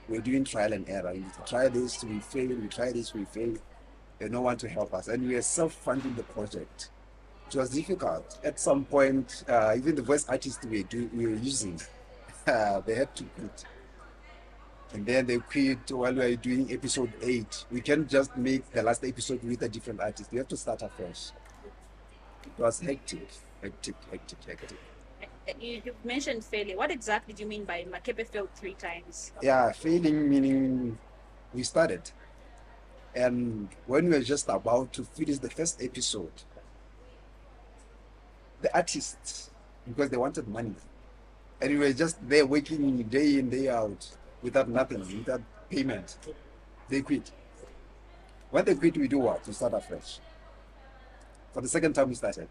We're 0.07 0.21
doing 0.21 0.43
trial 0.43 0.73
and 0.73 0.87
error. 0.87 1.13
We 1.13 1.25
try 1.45 1.67
this, 1.67 2.03
we 2.03 2.19
fail, 2.19 2.55
we 2.55 2.67
try 2.67 2.91
this, 2.91 3.13
we 3.13 3.25
fail. 3.25 3.55
There's 4.19 4.31
no 4.31 4.41
one 4.41 4.57
to 4.57 4.69
help 4.69 4.93
us. 4.93 5.07
And 5.07 5.27
we 5.27 5.35
are 5.35 5.41
self 5.41 5.73
funding 5.73 6.15
the 6.15 6.23
project. 6.23 6.89
It 7.47 7.55
was 7.55 7.69
difficult. 7.71 8.39
At 8.43 8.59
some 8.59 8.85
point, 8.85 9.43
uh, 9.47 9.73
even 9.77 9.95
the 9.95 10.01
voice 10.01 10.27
artists 10.27 10.65
we, 10.65 10.85
we 11.13 11.25
were 11.27 11.35
using, 11.35 11.79
uh, 12.47 12.81
they 12.81 12.95
had 12.95 13.15
to 13.15 13.23
quit. 13.23 13.65
And 14.93 15.05
then 15.05 15.25
they 15.25 15.37
quit 15.39 15.91
while 15.91 16.13
we 16.13 16.19
were 16.19 16.35
doing 16.35 16.71
episode 16.71 17.11
8. 17.21 17.65
We 17.71 17.81
can't 17.81 18.07
just 18.07 18.35
make 18.37 18.71
the 18.71 18.83
last 18.83 19.03
episode 19.03 19.43
with 19.43 19.61
a 19.63 19.69
different 19.69 19.99
artist. 19.99 20.31
We 20.31 20.37
have 20.37 20.47
to 20.49 20.57
start 20.57 20.81
afresh. 20.83 21.31
It 22.45 22.61
was 22.61 22.79
hectic, 22.79 23.27
hectic, 23.61 23.95
hectic, 24.11 24.37
hectic. 24.47 24.77
You, 25.59 25.81
mentioned 26.03 26.43
failure. 26.43 26.75
What 26.75 26.91
exactly 26.91 27.33
do 27.33 27.43
you 27.43 27.49
mean 27.49 27.65
by 27.65 27.85
Makepe 27.91 28.27
failed 28.27 28.49
three 28.55 28.73
times? 28.73 29.31
Yeah, 29.41 29.71
failing 29.71 30.27
meaning 30.29 30.97
we 31.53 31.63
started. 31.63 32.09
And 33.15 33.69
when 33.85 34.05
we 34.05 34.11
were 34.11 34.23
just 34.23 34.49
about 34.49 34.91
to 34.93 35.03
finish 35.03 35.37
the 35.37 35.49
first 35.49 35.81
episode, 35.81 36.31
the 38.61 38.75
artists, 38.75 39.51
because 39.87 40.09
they 40.09 40.17
wanted 40.17 40.47
money, 40.47 40.75
and 41.61 41.69
we 41.69 41.77
were 41.77 41.93
just 41.93 42.17
there 42.27 42.45
working 42.45 43.03
day 43.03 43.37
in, 43.39 43.49
day 43.49 43.69
out 43.69 44.09
without 44.41 44.67
nothing, 44.67 44.99
without 44.99 45.41
payment, 45.69 46.17
they 46.89 47.01
quit. 47.01 47.31
When 48.49 48.65
they 48.65 48.75
quit, 48.75 48.97
we 48.97 49.07
do 49.07 49.19
what? 49.19 49.45
We 49.47 49.53
start 49.53 49.73
afresh. 49.73 50.19
For 51.53 51.61
the 51.61 51.69
second 51.69 51.93
time, 51.93 52.09
we 52.09 52.15
started. 52.15 52.47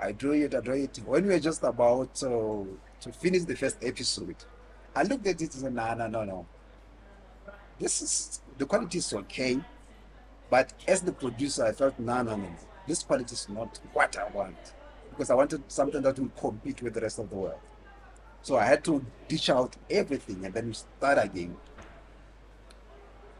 I 0.00 0.12
drew 0.12 0.32
it, 0.32 0.54
I 0.54 0.60
drew 0.60 0.74
it. 0.74 0.98
When 1.04 1.26
we 1.26 1.34
were 1.34 1.38
just 1.40 1.62
about 1.62 2.14
to, 2.16 2.78
to 3.00 3.12
finish 3.12 3.44
the 3.44 3.54
first 3.54 3.76
episode, 3.82 4.36
I 4.94 5.02
looked 5.02 5.26
at 5.26 5.40
it 5.40 5.52
and 5.52 5.52
said, 5.52 5.74
no, 5.74 5.94
no, 5.94 6.06
no, 6.06 6.24
no. 6.24 6.46
This 7.78 8.02
is, 8.02 8.40
the 8.56 8.66
quality 8.66 8.98
is 8.98 9.12
okay. 9.12 9.60
But 10.48 10.72
as 10.88 11.02
the 11.02 11.12
producer, 11.12 11.66
I 11.66 11.72
felt, 11.72 11.98
no, 11.98 12.22
no, 12.22 12.36
no. 12.36 12.48
This 12.86 13.02
quality 13.02 13.34
is 13.34 13.48
not 13.48 13.78
what 13.92 14.16
I 14.18 14.28
want. 14.30 14.56
Because 15.10 15.30
I 15.30 15.34
wanted 15.34 15.62
something 15.70 16.02
that 16.02 16.18
will 16.18 16.30
compete 16.30 16.82
with 16.82 16.94
the 16.94 17.00
rest 17.00 17.18
of 17.18 17.28
the 17.30 17.36
world. 17.36 17.60
So 18.42 18.56
I 18.56 18.64
had 18.64 18.82
to 18.84 19.04
dish 19.28 19.50
out 19.50 19.76
everything 19.90 20.44
and 20.44 20.54
then 20.54 20.72
start 20.72 21.18
again. 21.22 21.56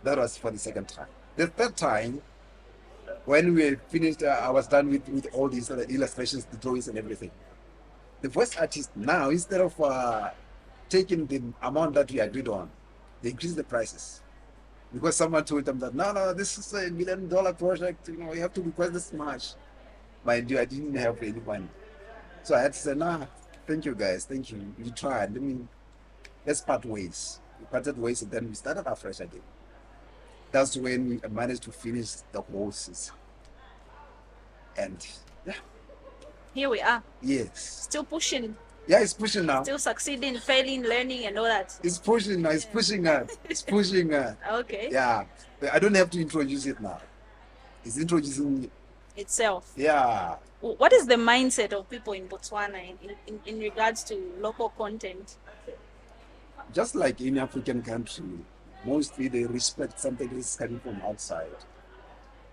That 0.02 0.18
was 0.18 0.36
for 0.36 0.50
the 0.50 0.58
second 0.58 0.88
time. 0.88 1.06
The 1.36 1.46
third 1.46 1.76
time, 1.76 2.22
when 3.24 3.54
we 3.54 3.76
finished, 3.88 4.22
uh, 4.22 4.40
I 4.42 4.50
was 4.50 4.66
done 4.66 4.88
with, 4.88 5.08
with 5.08 5.26
all 5.32 5.48
these 5.48 5.70
uh, 5.70 5.84
illustrations, 5.88 6.44
the 6.46 6.56
drawings, 6.56 6.88
and 6.88 6.98
everything. 6.98 7.30
The 8.22 8.28
voice 8.28 8.56
artist 8.56 8.90
now, 8.96 9.30
instead 9.30 9.60
of 9.60 9.80
uh, 9.80 10.30
taking 10.88 11.26
the 11.26 11.42
amount 11.62 11.94
that 11.94 12.10
we 12.10 12.20
agreed 12.20 12.48
on, 12.48 12.70
they 13.22 13.30
increased 13.30 13.56
the 13.56 13.64
prices. 13.64 14.20
Because 14.92 15.16
someone 15.16 15.44
told 15.44 15.64
them 15.64 15.78
that, 15.78 15.94
no, 15.94 16.12
no, 16.12 16.34
this 16.34 16.58
is 16.58 16.72
a 16.74 16.90
million 16.90 17.28
dollar 17.28 17.52
project, 17.52 18.08
you 18.08 18.16
know, 18.16 18.32
you 18.32 18.40
have 18.40 18.52
to 18.54 18.62
request 18.62 18.92
this 18.92 19.12
much. 19.12 19.54
Mind 20.24 20.50
you, 20.50 20.58
I 20.58 20.64
didn't 20.64 20.94
have 20.96 21.22
any 21.22 21.40
money. 21.40 21.68
So 22.42 22.54
I 22.54 22.62
had 22.62 22.72
to 22.72 22.78
say, 22.78 22.94
nah, 22.94 23.26
thank 23.66 23.84
you 23.84 23.94
guys, 23.94 24.24
thank 24.24 24.50
you. 24.50 24.74
You 24.82 24.90
tried. 24.90 25.32
Let 25.32 25.42
me, 25.42 25.60
let's 26.44 26.60
part 26.60 26.84
ways. 26.84 27.40
We 27.58 27.66
parted 27.66 27.96
ways 27.98 28.22
and 28.22 28.30
then 28.30 28.48
we 28.48 28.54
started 28.54 28.86
afresh 28.86 29.20
again. 29.20 29.42
That's 30.52 30.76
when 30.76 31.08
we 31.08 31.20
managed 31.28 31.62
to 31.64 31.72
finish 31.72 32.12
the 32.32 32.40
whole 32.40 32.72
season. 32.72 33.14
And 34.76 35.06
yeah, 35.46 35.52
Here 36.54 36.68
we 36.68 36.80
are, 36.80 37.02
yes. 37.22 37.84
still 37.88 38.04
pushing, 38.04 38.56
Yeah, 38.86 39.00
it's 39.00 39.12
pushing 39.12 39.46
now. 39.46 39.62
still 39.62 39.78
succeeding, 39.78 40.38
failing, 40.38 40.82
learning, 40.82 41.26
and 41.26 41.38
all 41.38 41.44
that. 41.44 41.78
It's 41.82 41.98
pushing 41.98 42.42
now. 42.42 42.50
It's 42.50 42.64
pushing 42.64 43.04
her. 43.04 43.26
It's 43.48 43.62
pushing 43.74 44.10
her. 44.10 44.36
Okay. 44.50 44.88
Yeah. 44.90 45.24
I 45.72 45.78
don't 45.78 45.94
have 45.94 46.10
to 46.10 46.20
introduce 46.20 46.66
it 46.66 46.80
now. 46.80 46.98
It's 47.84 47.98
introducing. 47.98 48.70
Itself. 49.16 49.72
Yeah. 49.76 50.36
What 50.60 50.92
is 50.92 51.06
the 51.06 51.16
mindset 51.16 51.72
of 51.72 51.88
people 51.90 52.12
in 52.14 52.26
Botswana 52.28 52.80
in, 53.02 53.10
in, 53.26 53.40
in 53.46 53.58
regards 53.60 54.02
to 54.04 54.14
local 54.40 54.70
content? 54.70 55.36
Just 56.72 56.94
like 56.94 57.20
in 57.20 57.38
African 57.38 57.82
country, 57.82 58.24
mostly 58.84 59.28
they 59.28 59.44
respect 59.44 59.98
something 60.00 60.28
that 60.28 60.36
is 60.36 60.56
coming 60.56 60.80
from 60.80 61.00
outside. 61.02 61.48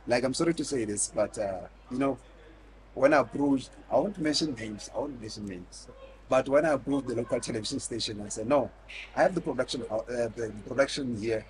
Like 0.07 0.23
I'm 0.23 0.33
sorry 0.33 0.53
to 0.53 0.63
say 0.63 0.85
this, 0.85 1.11
but 1.13 1.37
uh, 1.37 1.61
you 1.91 1.99
know, 1.99 2.17
when 2.93 3.13
I 3.13 3.17
approached, 3.17 3.69
I 3.91 3.95
won't 3.95 4.17
mention 4.17 4.55
names, 4.55 4.89
I 4.95 4.99
won't 4.99 5.21
mention 5.21 5.45
names. 5.47 5.87
But 6.29 6.49
when 6.49 6.65
I 6.65 6.69
approached 6.69 7.07
the 7.07 7.15
local 7.15 7.39
television 7.39 7.79
station 7.79 8.19
and 8.19 8.31
said, 8.31 8.47
no, 8.47 8.69
I 9.15 9.23
have 9.23 9.35
the 9.35 9.41
production, 9.41 9.83
uh, 9.89 10.01
the 10.07 10.51
production 10.67 11.15
here. 11.15 11.45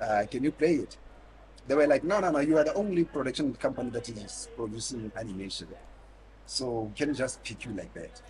Uh, 0.00 0.24
can 0.30 0.44
you 0.44 0.52
play 0.52 0.76
it? 0.76 0.96
They 1.66 1.74
were 1.74 1.86
like, 1.86 2.04
no, 2.04 2.20
no, 2.20 2.30
no, 2.30 2.38
you 2.38 2.56
are 2.56 2.64
the 2.64 2.74
only 2.74 3.04
production 3.04 3.54
company 3.54 3.90
that 3.90 4.08
is 4.08 4.48
producing 4.56 5.12
animation. 5.16 5.68
So 6.46 6.90
can 6.96 7.08
you 7.10 7.14
just 7.14 7.42
pick 7.44 7.64
you 7.64 7.72
like 7.72 7.92
that? 7.94 8.22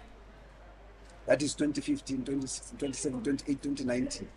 That 1.26 1.42
is 1.42 1.54
2015, 1.54 2.24
2016, 2.24 2.78
2017, 2.78 3.36
2018, 3.44 3.76
2019. 3.76 4.28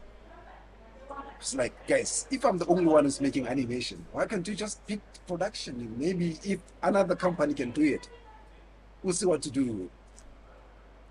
It's 1.40 1.56
like, 1.56 1.88
guys, 1.88 2.28
if 2.32 2.46
I'm 2.46 2.58
the 2.58 2.66
only 2.68 2.86
one 2.86 3.04
who's 3.04 3.20
making 3.20 3.48
animation, 3.48 4.06
why 4.12 4.26
can't 4.26 4.48
you 4.48 4.56
just 4.56 4.86
pick 4.88 5.02
production? 5.28 5.94
Maybe 5.98 6.40
if 6.44 6.60
another 6.82 7.16
company 7.16 7.54
can 7.54 7.72
do 7.72 7.82
it, 7.82 8.10
we'll 9.04 9.14
see 9.14 9.26
what 9.26 9.42
to 9.42 9.52
do. 9.52 9.90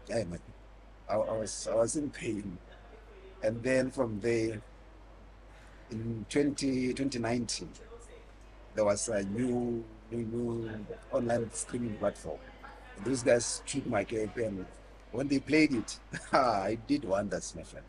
Yeah, 0.09 0.25
man. 0.25 0.41
I, 1.09 1.15
I 1.17 1.37
was 1.37 1.69
I 1.71 1.75
was 1.75 1.97
in 1.97 2.11
pain. 2.11 2.59
And 3.43 3.63
then 3.63 3.91
from 3.91 4.21
there, 4.21 4.63
in 5.91 6.25
20, 6.31 6.95
2019, 6.95 7.69
there 8.75 8.85
was 8.85 9.09
a 9.09 9.23
new, 9.25 9.85
new, 10.11 10.19
new 10.19 10.87
online 11.13 11.51
streaming 11.53 11.97
platform. 11.97 12.39
Those 13.05 13.23
guys 13.23 13.63
took 13.67 13.85
Makepe 13.85 14.47
and 14.47 14.65
when 15.11 15.29
they 15.29 15.41
played 15.41 15.75
it, 15.75 15.99
I 16.33 16.79
did 16.87 17.05
wonders, 17.05 17.55
my 17.55 17.63
friend. 17.63 17.85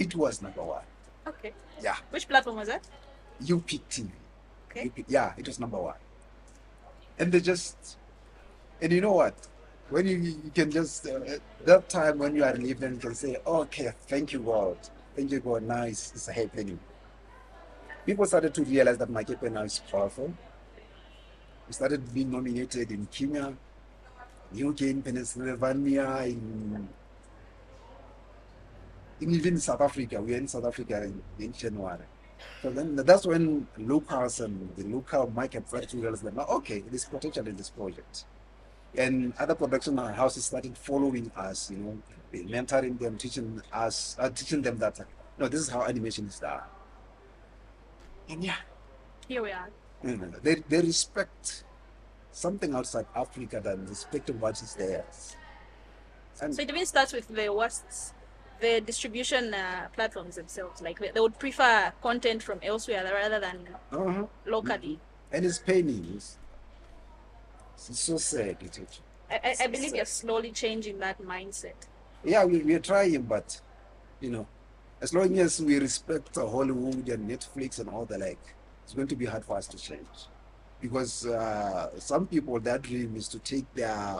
It 0.00 0.14
was 0.16 0.40
number 0.40 0.62
one. 0.62 0.82
Okay. 1.26 1.52
Yeah, 1.82 1.96
Which 2.08 2.26
platform 2.26 2.56
was 2.56 2.68
that? 2.68 2.82
UPIC 3.44 3.82
TV. 3.90 4.08
Okay. 4.70 4.88
UPIC, 4.88 5.04
yeah, 5.08 5.34
it 5.36 5.46
was 5.46 5.60
number 5.60 5.76
one. 5.76 6.00
And 7.18 7.30
they 7.30 7.40
just, 7.40 7.98
and 8.80 8.90
you 8.90 9.02
know 9.02 9.12
what? 9.12 9.34
When 9.90 10.06
you, 10.06 10.16
you 10.16 10.50
can 10.54 10.70
just, 10.70 11.06
uh, 11.06 11.20
at 11.34 11.40
that 11.66 11.90
time 11.90 12.16
when 12.18 12.34
you 12.34 12.44
are 12.44 12.54
leaving, 12.54 12.94
you 12.94 12.98
can 12.98 13.14
say, 13.14 13.36
okay, 13.46 13.92
thank 14.08 14.32
you, 14.32 14.40
God. 14.40 14.78
Thank 15.14 15.32
you, 15.32 15.40
God. 15.40 15.64
Now 15.64 15.82
it's, 15.82 16.12
it's 16.14 16.28
happening. 16.28 16.80
People 18.06 18.24
started 18.24 18.54
to 18.54 18.62
realize 18.64 18.96
that 18.96 19.10
Makepe 19.10 19.52
now 19.52 19.62
is 19.64 19.82
powerful. 19.90 20.32
We 21.66 21.74
started 21.74 22.14
being 22.14 22.30
nominated 22.30 22.90
in 22.90 23.06
Kenya, 23.12 23.52
UK, 24.54 24.80
in 24.82 25.02
Pennsylvania, 25.02 26.22
in, 26.24 26.30
in 26.30 26.88
even 29.20 29.54
in 29.54 29.60
South 29.60 29.80
Africa. 29.80 30.20
we 30.20 30.34
are 30.34 30.38
in 30.38 30.48
South 30.48 30.64
Africa 30.64 31.02
in, 31.02 31.22
in 31.38 31.52
January. 31.52 32.04
So 32.62 32.70
then 32.70 32.96
that's 32.96 33.26
when 33.26 33.66
locals 33.78 34.40
and 34.40 34.74
the 34.76 34.84
local 34.84 35.30
market 35.30 35.68
started 35.68 35.88
to 35.90 35.98
realize 35.98 36.22
that, 36.22 36.36
okay, 36.38 36.82
there's 36.88 37.04
potential 37.04 37.46
in 37.46 37.56
this 37.56 37.70
project. 37.70 38.24
And 38.96 39.32
other 39.38 39.54
production 39.54 39.96
houses 39.98 40.46
started 40.46 40.76
following 40.76 41.30
us, 41.36 41.70
you 41.70 41.76
know, 41.78 41.98
mentoring 42.32 42.98
them, 42.98 43.18
teaching 43.18 43.60
us, 43.72 44.16
uh, 44.18 44.30
teaching 44.30 44.62
them 44.62 44.78
that, 44.78 44.98
no, 45.38 45.48
this 45.48 45.60
is 45.60 45.68
how 45.68 45.82
animation 45.82 46.26
is 46.26 46.38
done. 46.38 46.60
And 48.28 48.42
yeah, 48.44 48.56
Here 49.28 49.42
we 49.42 49.52
are. 49.52 49.68
They, 50.42 50.56
they 50.68 50.80
respect 50.80 51.64
something 52.32 52.74
outside 52.74 53.06
Africa 53.14 53.60
than 53.62 53.86
respect 53.86 54.30
what 54.30 54.60
is 54.60 54.74
theirs. 54.74 55.36
And 56.42 56.54
So 56.54 56.62
it 56.62 56.70
even 56.70 56.86
starts 56.86 57.12
with 57.12 57.28
the 57.28 57.48
what's 57.48 58.12
the 58.60 58.80
distribution 58.80 59.54
uh, 59.54 59.88
platforms 59.94 60.36
themselves. 60.36 60.80
Like 60.82 60.98
they, 60.98 61.20
would 61.20 61.38
prefer 61.38 61.92
content 62.02 62.42
from 62.42 62.60
elsewhere 62.62 63.04
rather 63.12 63.40
than 63.40 63.68
uh-huh. 63.92 64.26
locally. 64.46 64.98
and 65.32 65.44
it's 65.44 65.58
paining. 65.58 66.12
It's, 66.14 66.36
it's 67.88 68.00
so 68.00 68.16
sad. 68.18 68.56
It, 68.60 68.78
it, 68.78 69.00
I, 69.30 69.64
I, 69.64 69.66
believe 69.68 69.94
you're 69.94 70.04
slowly 70.04 70.50
changing 70.50 70.98
that 70.98 71.22
mindset. 71.22 71.74
yeah, 72.24 72.44
we, 72.44 72.58
we 72.58 72.74
are 72.74 72.80
trying, 72.80 73.22
but 73.22 73.60
you 74.20 74.30
know, 74.30 74.46
as 75.00 75.14
long 75.14 75.38
as 75.38 75.60
we 75.62 75.78
respect 75.78 76.34
Hollywood 76.34 77.08
and 77.08 77.30
Netflix 77.30 77.78
and 77.78 77.88
all 77.88 78.04
the 78.04 78.18
like, 78.18 78.38
it's 78.84 78.92
going 78.92 79.08
to 79.08 79.16
be 79.16 79.24
hard 79.24 79.44
for 79.44 79.56
us 79.56 79.66
to 79.68 79.76
change. 79.76 80.28
Because 80.80 81.26
uh, 81.26 81.98
some 81.98 82.26
people, 82.26 82.58
their 82.60 82.78
dream 82.78 83.14
is 83.16 83.28
to 83.28 83.38
take 83.38 83.72
their 83.74 84.16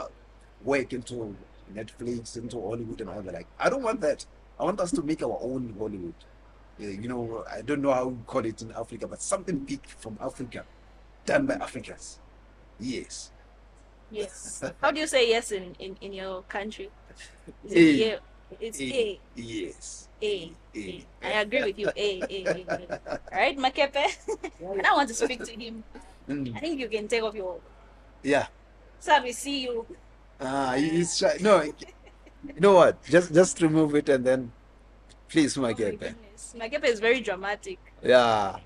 work 0.62 0.92
into 0.92 1.34
Netflix, 1.74 2.36
into 2.36 2.60
Hollywood 2.60 3.00
and 3.00 3.10
all 3.10 3.22
the 3.22 3.32
like. 3.32 3.46
I 3.58 3.70
don't 3.70 3.82
want 3.82 4.00
that. 4.02 4.24
I 4.58 4.64
want 4.64 4.80
us 4.80 4.90
to 4.92 5.02
make 5.02 5.22
our 5.22 5.38
own 5.40 5.74
Hollywood. 5.78 6.14
Uh, 6.80 6.84
you 6.84 7.08
know, 7.08 7.44
I 7.50 7.62
don't 7.62 7.82
know 7.82 7.92
how 7.92 8.08
we 8.08 8.22
call 8.26 8.44
it 8.44 8.60
in 8.62 8.72
Africa, 8.72 9.06
but 9.06 9.20
something 9.22 9.58
big 9.58 9.86
from 9.86 10.18
Africa, 10.20 10.64
done 11.26 11.46
by 11.46 11.54
Africans. 11.54 12.18
Yes. 12.78 13.30
Yes. 14.10 14.62
How 14.80 14.90
do 14.90 15.00
you 15.00 15.06
say 15.06 15.28
yes 15.28 15.52
in, 15.52 15.74
in, 15.78 15.96
in 16.00 16.12
your 16.12 16.42
country? 16.42 16.90
Is 17.64 17.72
it 17.72 17.78
A. 17.78 17.92
yeah? 17.92 18.16
It's 18.58 18.80
A. 18.80 18.84
A. 18.84 19.20
Yes. 19.36 20.08
A. 20.22 20.52
A. 20.74 20.78
A. 20.78 21.06
I 21.22 21.40
agree 21.42 21.62
with 21.62 21.78
you. 21.78 21.88
A. 21.96 22.20
A. 22.22 22.44
A. 22.48 22.64
A. 22.68 23.00
All 23.06 23.18
right, 23.32 23.56
Makepe. 23.56 23.96
I 23.96 24.82
don't 24.82 24.96
want 24.96 25.08
to 25.08 25.14
speak 25.14 25.44
to 25.44 25.52
him. 25.52 25.84
Mm. 26.28 26.56
I 26.56 26.60
think 26.60 26.80
you 26.80 26.88
can 26.88 27.06
take 27.06 27.22
off 27.22 27.34
your. 27.34 27.60
Yeah. 28.22 28.46
Sir, 28.98 29.20
we 29.22 29.32
see 29.32 29.62
you. 29.62 29.86
Ah, 30.40 30.74
he's 30.74 31.16
shy. 31.18 31.36
No, 31.40 31.62
you 31.62 31.72
know 32.60 32.74
what? 32.74 33.02
Just 33.04 33.32
just 33.34 33.60
remove 33.60 33.94
it 33.94 34.08
and 34.08 34.24
then, 34.24 34.52
please, 35.28 35.56
my 35.56 35.62
Oh 35.62 35.66
my 35.68 35.72
guy. 35.72 35.90
goodness. 35.92 36.54
Makepe 36.58 36.84
is 36.84 37.00
very 37.00 37.20
dramatic. 37.20 37.78
Yeah. 38.02 38.58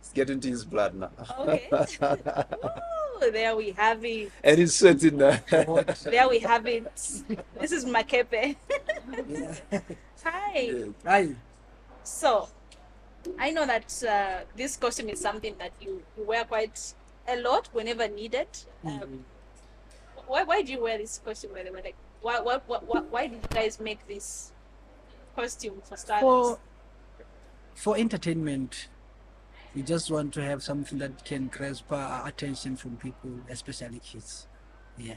It's 0.00 0.12
getting 0.12 0.40
to 0.40 0.48
his 0.48 0.64
blood 0.64 0.94
now. 0.94 1.10
Okay. 1.38 1.68
Ooh, 1.72 3.30
there 3.32 3.54
we 3.56 3.70
have 3.72 4.04
it. 4.04 4.32
and 4.42 4.58
he's 4.58 4.74
sweating 4.74 5.16
now. 5.18 5.38
There 6.04 6.28
we 6.28 6.40
have 6.40 6.66
it. 6.66 6.90
This 7.60 7.70
is 7.72 7.84
Makepe. 7.84 8.56
Hi. 10.24 10.72
Hi. 11.06 11.34
So, 12.02 12.48
I 13.38 13.50
know 13.52 13.64
that 13.66 13.86
uh, 14.02 14.44
this 14.56 14.76
costume 14.76 15.08
is 15.10 15.20
something 15.20 15.54
that 15.58 15.70
you, 15.80 16.02
you 16.18 16.24
wear 16.24 16.44
quite 16.44 16.94
a 17.28 17.36
lot 17.36 17.68
whenever 17.72 18.08
needed. 18.08 18.48
Um, 18.84 19.24
why, 20.26 20.44
why 20.44 20.62
do 20.62 20.72
you 20.72 20.82
wear 20.82 20.98
this 20.98 21.20
costume, 21.24 21.52
by 21.54 21.62
the 21.62 21.72
way? 21.72 21.82
Like, 21.82 21.96
why, 22.20 22.40
why, 22.40 22.58
why, 22.66 22.78
why, 22.86 23.00
why 23.00 23.26
did 23.26 23.40
you 23.42 23.48
guys 23.50 23.80
make 23.80 24.06
this 24.06 24.52
costume 25.36 25.82
for 25.84 25.96
starters? 25.96 26.22
For 26.22 26.58
for 27.74 27.96
entertainment, 27.96 28.88
we 29.74 29.82
just 29.82 30.10
want 30.10 30.34
to 30.34 30.42
have 30.42 30.62
something 30.62 30.98
that 30.98 31.24
can 31.24 31.48
grasp 31.48 31.90
our 31.90 32.28
attention 32.28 32.76
from 32.76 32.96
people, 32.96 33.30
especially 33.48 33.98
kids. 33.98 34.46
Yeah. 34.98 35.14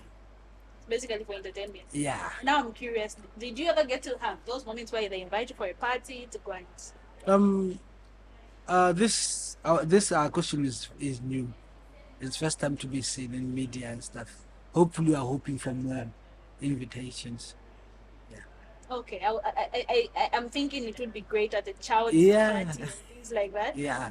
Basically 0.88 1.24
for 1.24 1.36
entertainment. 1.36 1.86
Yeah. 1.91 2.30
Now 2.43 2.60
I'm 2.60 2.72
curious, 2.72 3.18
did 3.38 3.60
you 3.60 3.70
ever 3.70 3.84
get 3.84 4.03
to 4.03 4.18
have 4.20 4.38
those 4.45 4.66
moments 4.66 4.91
where 4.91 5.10
they 5.10 5.22
invite 5.22 5.49
you 5.49 5.56
for 5.56 5.66
a 5.66 5.74
party 5.74 6.28
to 6.32 6.38
go 6.39 6.51
and 6.53 6.66
Um. 7.28 7.80
Uh. 8.68 8.93
This. 8.93 9.58
Uh, 9.66 9.84
this 9.84 10.12
uh, 10.12 10.30
question 10.30 10.64
is 10.64 10.89
is 10.99 11.22
new. 11.22 11.51
It's 12.22 12.38
first 12.38 12.60
time 12.60 12.78
to 12.78 12.88
be 12.88 13.01
seen 13.01 13.34
in 13.34 13.53
media 13.53 13.89
and 13.89 14.03
stuff. 14.03 14.45
Hopefully, 14.76 15.09
we 15.11 15.15
are 15.15 15.26
hoping 15.26 15.57
for 15.57 15.73
more 15.73 16.07
invitations. 16.61 17.55
Yeah. 18.30 18.39
Okay, 18.91 19.21
I, 19.26 19.32
I, 19.32 19.86
I, 19.89 20.09
I, 20.17 20.30
I'm 20.34 20.49
thinking 20.49 20.84
it 20.84 20.99
would 20.99 21.13
be 21.13 21.21
great 21.21 21.53
at 21.53 21.65
a 21.67 21.73
child 21.73 22.13
Yeah. 22.13 22.65
party 22.65 22.84
things 23.13 23.32
like 23.32 23.53
that. 23.53 23.78
Yeah. 23.88 24.09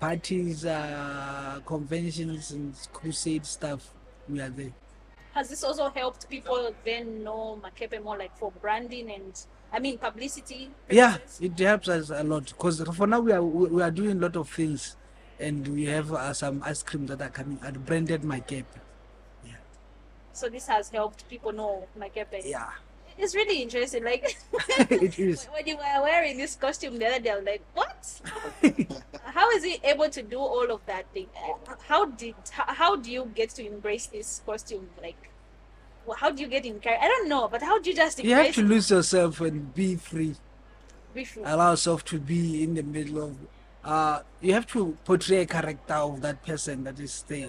Parties, 0.00 0.64
uh, 0.64 1.60
conventions, 1.66 2.50
and 2.52 2.74
crusade 2.94 3.44
stuff. 3.44 3.90
We 4.26 4.40
are 4.40 4.48
there. 4.48 4.72
Has 5.34 5.50
this 5.50 5.62
also 5.62 5.90
helped 5.90 6.30
people 6.30 6.74
then 6.82 7.22
know 7.22 7.60
Makepe 7.62 8.02
more 8.02 8.16
like 8.16 8.34
for 8.38 8.50
branding 8.62 9.10
and, 9.12 9.38
I 9.70 9.78
mean, 9.78 9.98
publicity? 9.98 10.70
Yeah, 10.88 11.18
it 11.38 11.58
helps 11.58 11.88
us 11.88 12.08
a 12.08 12.24
lot 12.24 12.46
because 12.46 12.80
for 12.96 13.06
now 13.06 13.20
we 13.20 13.32
are 13.32 13.42
we 13.42 13.82
are 13.82 13.90
doing 13.90 14.12
a 14.12 14.20
lot 14.20 14.36
of 14.36 14.48
things, 14.48 14.96
and 15.38 15.68
we 15.68 15.84
have 15.84 16.10
uh, 16.14 16.32
some 16.32 16.62
ice 16.64 16.82
cream 16.82 17.06
that 17.08 17.20
are 17.20 17.28
coming. 17.28 17.58
I 17.62 17.70
branded 17.72 18.22
Makepe. 18.22 18.64
So 20.32 20.48
this 20.48 20.66
has 20.66 20.90
helped 20.90 21.28
people 21.28 21.52
know 21.52 21.86
Makepe. 21.98 22.42
Yeah, 22.44 22.70
It's 23.18 23.34
really 23.34 23.62
interesting. 23.62 24.04
Like, 24.04 24.38
it 24.78 25.18
is. 25.18 25.44
when 25.52 25.66
you 25.66 25.76
were 25.76 26.02
wearing 26.02 26.38
this 26.38 26.54
costume 26.56 26.98
the 26.98 27.06
other 27.06 27.20
day, 27.20 27.30
I 27.30 27.36
was 27.36 27.44
like, 27.44 27.62
what? 27.74 29.02
how 29.24 29.50
is 29.50 29.64
he 29.64 29.80
able 29.84 30.08
to 30.08 30.22
do 30.22 30.38
all 30.38 30.70
of 30.70 30.84
that 30.86 31.06
thing? 31.12 31.26
How 31.86 32.06
did 32.06 32.34
how, 32.50 32.72
how 32.72 32.96
do 32.96 33.10
you 33.10 33.30
get 33.34 33.50
to 33.50 33.66
embrace 33.66 34.06
this 34.06 34.42
costume? 34.46 34.88
Like, 35.02 35.30
how 36.16 36.30
do 36.30 36.42
you 36.42 36.48
get 36.48 36.64
in 36.64 36.80
character? 36.80 37.04
I 37.04 37.08
don't 37.08 37.28
know, 37.28 37.48
but 37.48 37.62
how 37.62 37.78
do 37.78 37.90
you 37.90 37.96
just 37.96 38.22
You 38.22 38.34
have 38.34 38.54
to 38.54 38.62
lose 38.62 38.90
yourself 38.90 39.40
and 39.40 39.74
be 39.74 39.96
free. 39.96 40.36
Before? 41.12 41.42
Allow 41.44 41.72
yourself 41.72 42.04
to 42.06 42.18
be 42.20 42.62
in 42.62 42.74
the 42.74 42.82
middle 42.82 43.22
of. 43.24 43.36
Uh, 43.84 44.20
you 44.40 44.52
have 44.52 44.66
to 44.68 44.96
portray 45.04 45.38
a 45.38 45.46
character 45.46 45.94
of 45.94 46.20
that 46.20 46.44
person 46.44 46.84
that 46.84 47.00
is 47.00 47.24
there. 47.28 47.48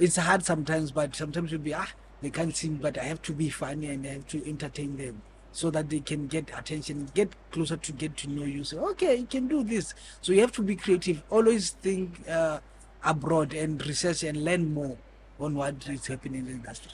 It's 0.00 0.16
hard 0.16 0.44
sometimes, 0.44 0.90
but 0.90 1.14
sometimes 1.14 1.52
you'll 1.52 1.60
be 1.60 1.74
ah 1.74 1.88
they 2.22 2.30
can't 2.30 2.54
sing, 2.54 2.74
but 2.76 2.98
I 2.98 3.04
have 3.04 3.22
to 3.22 3.32
be 3.32 3.48
funny 3.48 3.86
and 3.86 4.06
I 4.06 4.10
have 4.10 4.26
to 4.28 4.48
entertain 4.48 4.96
them 4.96 5.22
so 5.52 5.70
that 5.70 5.88
they 5.90 6.00
can 6.00 6.26
get 6.26 6.50
attention, 6.56 7.08
get 7.14 7.30
closer 7.50 7.76
to 7.76 7.92
get 7.92 8.16
to 8.18 8.28
know 8.28 8.44
you. 8.44 8.62
Say, 8.62 8.76
okay, 8.76 9.16
you 9.16 9.26
can 9.26 9.48
do 9.48 9.64
this. 9.64 9.94
So 10.20 10.32
you 10.32 10.40
have 10.40 10.52
to 10.52 10.62
be 10.62 10.76
creative. 10.76 11.22
Always 11.30 11.70
think 11.70 12.20
uh, 12.28 12.60
abroad 13.02 13.54
and 13.54 13.84
research 13.86 14.22
and 14.22 14.44
learn 14.44 14.72
more 14.72 14.96
on 15.38 15.54
what 15.54 15.88
is 15.88 16.06
happening 16.06 16.40
in 16.40 16.44
the 16.46 16.52
industry. 16.52 16.92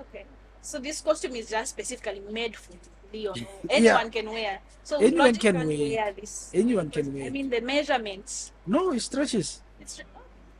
Okay. 0.00 0.24
So 0.62 0.78
this 0.78 1.00
costume 1.00 1.36
is 1.36 1.48
just 1.48 1.70
specifically 1.70 2.20
made 2.30 2.56
for 2.56 2.72
Leon. 3.12 3.46
Anyone 3.70 4.10
can 4.10 4.30
wear. 4.30 4.58
So 4.82 4.98
Anyone 5.00 5.34
can 5.36 5.54
can't 5.54 5.68
wear. 5.68 6.12
this. 6.12 6.50
Anyone 6.52 6.90
can 6.90 7.14
wear. 7.14 7.26
I 7.26 7.30
mean 7.30 7.50
the 7.50 7.60
measurements. 7.60 8.52
No, 8.66 8.92
it 8.92 9.00
stretches. 9.00 9.62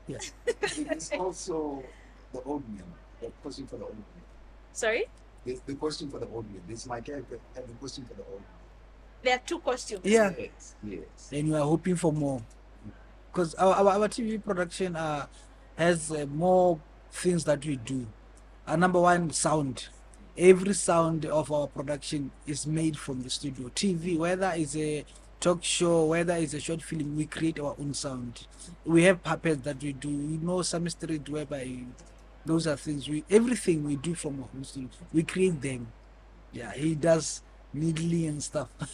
Yeah. 0.07 0.19
It's 0.47 1.11
also 1.13 1.83
the 2.33 2.41
old 2.43 2.69
man. 2.69 2.85
The 3.21 3.31
costume 3.43 3.67
for 3.67 3.77
the 3.77 3.85
old 3.85 3.95
man. 3.95 4.05
sorry. 4.73 5.07
There's 5.45 5.61
the 5.61 5.75
question 5.75 6.11
for 6.11 6.19
the 6.19 6.27
old 6.27 6.51
man. 6.51 6.63
This 6.69 6.81
is 6.81 6.87
my 6.87 7.01
character 7.01 7.39
and 7.57 7.67
the 7.67 7.73
costume 7.75 8.05
for 8.05 8.15
the 8.15 8.25
old 8.25 8.41
man. 8.41 8.51
There 9.23 9.35
are 9.35 9.43
two 9.45 9.59
questions. 9.59 10.01
Yeah. 10.05 10.33
Yes, 10.39 10.75
yes. 10.85 11.31
and 11.33 11.49
we 11.49 11.55
are 11.57 11.65
hoping 11.65 11.97
for 11.97 12.13
more 12.13 12.43
because 13.37 13.55
our, 13.57 13.75
our, 13.75 13.89
our 14.01 14.09
tv 14.09 14.43
production 14.43 14.97
uh, 14.97 15.27
has 15.77 16.11
uh, 16.11 16.25
more 16.27 16.81
things 17.13 17.45
that 17.45 17.65
we 17.67 17.77
do 17.77 18.07
uh, 18.67 18.77
number 18.77 18.99
one 18.99 19.31
sound 19.31 19.89
every 20.39 20.73
sound 20.73 21.27
of 21.27 21.53
our 21.53 21.67
production 21.67 22.31
is 22.47 22.67
made 22.67 22.97
from 22.97 23.23
the 23.23 23.29
studio 23.29 23.69
tv 23.75 24.17
whether 24.17 24.53
it's 24.57 24.75
a 24.75 25.05
talk 25.47 25.63
show 25.63 26.07
whether 26.07 26.35
it's 26.35 26.55
a 26.55 26.61
short 26.61 26.83
film 26.83 27.17
we 27.17 27.25
create 27.25 27.61
our 27.61 27.77
own 27.79 27.95
sound. 27.95 28.49
We 28.85 29.05
have 29.05 29.23
puppets 29.23 29.63
that 29.63 29.81
we 29.81 29.93
do. 29.93 30.09
We 30.09 30.39
know 30.39 30.63
some 30.63 30.89
street 30.89 31.29
whereby 31.29 31.85
those 32.45 32.67
are 32.67 32.77
things 32.77 33.09
we 33.09 33.23
everything 33.31 33.85
we 33.85 33.95
do 33.95 34.15
from 34.15 34.43
our 34.43 34.49
own 34.57 34.65
studio 34.65 34.89
we 35.13 35.23
create 35.23 35.63
them. 35.63 35.87
Yeah 36.53 36.73
he 36.73 36.97
does 36.97 37.43
needly 37.73 38.27
and 38.27 38.43
stuff. 38.43 38.69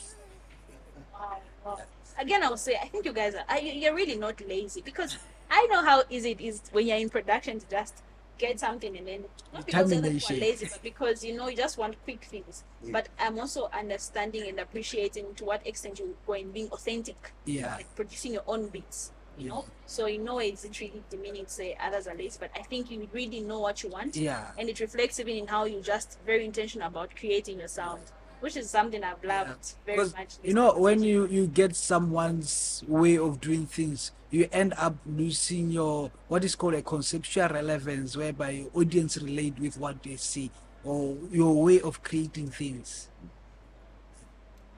Again, 2.18 2.42
I'll 2.44 2.58
say 2.58 2.76
I 2.82 2.86
think 2.86 3.06
you 3.06 3.14
guys 3.14 3.34
are 3.34 3.58
you're 3.58 3.94
really 3.94 4.16
not 4.16 4.46
lazy 4.46 4.82
because 4.82 5.16
I 5.50 5.66
know 5.70 5.82
how 5.82 6.04
easy 6.10 6.32
it 6.32 6.40
is 6.42 6.60
when 6.70 6.86
you're 6.86 6.98
in 6.98 7.08
production 7.08 7.60
to 7.60 7.66
just 7.70 8.02
get 8.38 8.58
something 8.60 8.96
and 8.96 9.06
then 9.06 9.24
not 9.52 9.66
because 9.66 9.92
other 9.92 10.10
people 10.10 10.36
are 10.36 10.40
lazy, 10.40 10.66
but 10.70 10.82
because 10.82 11.24
you 11.24 11.36
know 11.36 11.48
you 11.48 11.56
just 11.56 11.78
want 11.78 12.02
quick 12.04 12.24
things. 12.24 12.64
Yeah. 12.82 12.90
But 12.92 13.08
I'm 13.18 13.38
also 13.38 13.68
understanding 13.72 14.48
and 14.48 14.58
appreciating 14.58 15.34
to 15.36 15.44
what 15.44 15.66
extent 15.66 15.98
you 15.98 16.16
go 16.26 16.34
in 16.34 16.50
being 16.50 16.68
authentic, 16.70 17.32
yeah 17.44 17.76
like 17.76 17.94
producing 17.94 18.32
your 18.34 18.44
own 18.46 18.68
beats. 18.68 19.12
You 19.38 19.48
know, 19.48 19.64
so 19.86 20.06
in 20.06 20.24
no 20.24 20.36
way 20.36 20.50
is 20.50 20.62
it 20.62 20.78
really 20.78 21.02
demeaning 21.08 21.46
to 21.46 21.50
say 21.50 21.74
others 21.80 22.06
are 22.06 22.14
lazy, 22.14 22.36
but 22.38 22.50
I 22.54 22.62
think 22.62 22.90
you 22.90 23.08
really 23.12 23.40
know 23.40 23.60
what 23.60 23.82
you 23.82 23.88
want, 23.88 24.14
yeah 24.14 24.50
and 24.58 24.68
it 24.68 24.78
reflects 24.78 25.18
even 25.20 25.36
in 25.36 25.46
how 25.46 25.64
you 25.64 25.80
just 25.80 26.18
very 26.26 26.44
intentional 26.44 26.88
about 26.88 27.16
creating 27.16 27.58
your 27.60 27.68
sound, 27.68 28.02
which 28.42 28.56
is 28.56 28.68
something 28.68 29.02
I've 29.04 29.22
loved 29.24 29.74
very 29.86 29.98
much. 29.98 30.36
you 30.42 30.52
know 30.52 30.74
when 30.76 31.02
you 31.02 31.26
you 31.26 31.46
get 31.46 31.76
someone's 31.76 32.82
way 32.88 33.16
of 33.16 33.40
doing 33.40 33.66
things 33.66 34.10
you 34.30 34.48
end 34.52 34.74
up 34.76 34.96
losing 35.06 35.70
your 35.70 36.10
what 36.28 36.42
is 36.44 36.54
called 36.56 36.74
a 36.74 36.82
conceptual 36.82 37.48
relevance 37.48 38.16
whereby 38.16 38.50
your 38.50 38.70
audience 38.74 39.16
relate 39.18 39.58
with 39.58 39.78
what 39.78 40.02
they 40.02 40.16
see 40.16 40.50
or 40.84 41.16
your 41.30 41.62
way 41.62 41.80
of 41.80 42.02
creating 42.02 42.48
things 42.50 43.08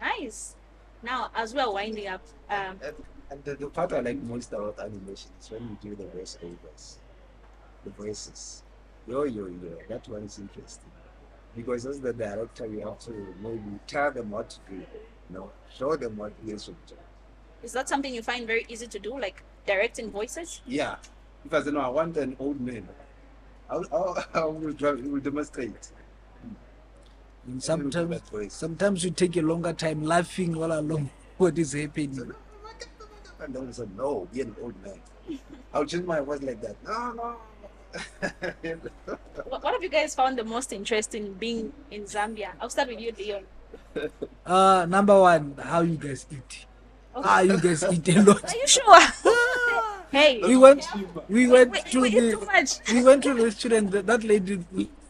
Nice. 0.01 0.55
Now, 1.03 1.31
as 1.35 1.55
we're 1.55 1.71
winding 1.71 2.09
up, 2.09 2.21
um, 2.51 2.77
And, 2.83 2.95
and 3.31 3.45
the, 3.45 3.55
the 3.57 3.69
part 3.69 3.93
I 3.93 4.01
like 4.01 4.21
most 4.23 4.53
about 4.53 4.79
animation 4.79 5.31
is 5.41 5.51
when 5.51 5.63
you 5.63 5.79
do 5.81 5.97
the 5.97 6.05
voiceovers, 6.05 6.97
the 7.85 7.91
voices. 7.91 8.63
Yo, 9.09 9.25
yo, 9.25 9.47
yo, 9.47 9.79
that 9.89 10.07
one 10.09 10.23
is 10.25 10.39
interesting. 10.39 10.91
Because 11.57 11.87
as 11.87 12.01
the 12.01 12.13
director, 12.13 12.67
you 12.67 12.81
have 12.81 12.99
to 13.01 13.35
maybe 13.41 13.79
tell 13.87 14.11
them 14.11 14.31
what 14.31 14.51
to 14.51 14.59
do, 14.69 14.77
you 14.77 14.87
know, 15.31 15.51
show 15.77 15.97
them 15.97 16.17
what 16.17 16.33
they 16.45 16.59
should 16.59 16.77
do. 16.87 16.97
is 17.63 17.73
that 17.73 17.89
something 17.89 18.15
you 18.15 18.23
find 18.23 18.47
very 18.47 18.67
easy 18.69 18.87
to 18.87 18.99
do, 18.99 19.19
like 19.19 19.43
directing 19.67 20.11
voices? 20.11 20.61
Yeah. 20.67 20.97
If 21.45 21.53
I 21.55 21.63
say, 21.63 21.71
no, 21.71 21.81
I 21.81 21.89
want 21.89 22.17
an 22.17 22.37
old 22.39 22.61
man, 22.61 22.89
I'll, 23.71 23.85
I'll, 23.93 24.25
I 24.35 24.45
will, 24.45 24.75
will 25.13 25.21
demonstrate. 25.21 25.91
and 27.47 27.55
do 27.55 27.61
sometimes 27.61 28.11
that 28.11 28.29
voice. 28.29 28.53
sometimes 28.55 29.05
you 29.05 29.11
take 29.11 29.37
a 29.37 29.43
longer 29.43 29.73
time 29.73 30.03
laughing 30.03 30.57
all 30.57 30.73
along 30.73 31.11
what 31.37 31.59
is 31.59 31.73
happening 31.73 32.33
And 33.41 33.55
then 33.55 33.69
I 33.69 33.73
said, 33.73 33.95
no, 33.97 34.27
be 34.33 34.41
an 34.43 34.57
old 34.63 34.75
man. 34.83 35.01
I'll 35.75 35.85
change 35.85 36.05
my 36.07 36.21
voice 36.21 36.43
like 36.43 36.61
that. 36.63 36.77
No, 36.85 37.13
no. 37.13 37.37
What, 39.49 39.63
what 39.63 39.73
have 39.75 39.83
you 39.83 39.89
guys 39.89 40.15
found 40.15 40.39
the 40.39 40.45
most 40.45 40.73
interesting 40.73 41.35
being 41.35 41.73
in 41.91 42.03
Zambia? 42.05 42.51
I'll 42.61 42.71
start 42.71 42.89
with 42.89 43.01
you, 43.01 43.13
Leon. 43.19 43.45
uh 44.47 44.87
number 44.89 45.19
one 45.19 45.55
how 45.63 45.81
you 45.81 45.97
guys 45.97 46.27
eat 46.31 46.67
Okay. 47.17 47.29
ah 47.29 47.41
you 47.41 47.59
guys 47.61 47.83
eat 47.93 48.09
a 48.11 48.23
lot 48.23 48.43
Are 48.45 48.57
you 48.57 48.67
sure? 48.67 49.01
hey, 50.11 50.41
we 50.43 50.57
went 50.57 50.85
we 51.29 51.47
went 51.47 51.71
wait, 51.73 51.87
to 51.87 52.01
wait, 52.03 52.13
the 52.15 52.31
too 52.33 52.45
much. 52.47 52.71
we 52.93 53.03
went 53.03 53.23
to 53.23 53.35
the 53.35 53.45
restaurant. 53.45 53.91
That, 53.93 54.07
that 54.07 54.23
lady, 54.25 54.59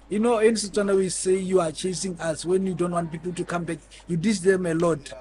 you 0.09 0.19
know, 0.19 0.39
in 0.39 0.55
Setswana 0.55 0.97
we 0.97 1.09
say 1.09 1.37
you 1.37 1.61
are 1.61 1.73
chasing 1.73 2.19
us 2.21 2.45
when 2.45 2.67
you 2.67 2.75
don't 2.75 2.93
want 2.93 3.11
people 3.13 3.33
to 3.33 3.45
come 3.45 3.65
back. 3.65 3.79
You 4.07 4.17
dish 4.19 4.41
them 4.41 4.67
a 4.67 4.75
lot, 4.75 5.13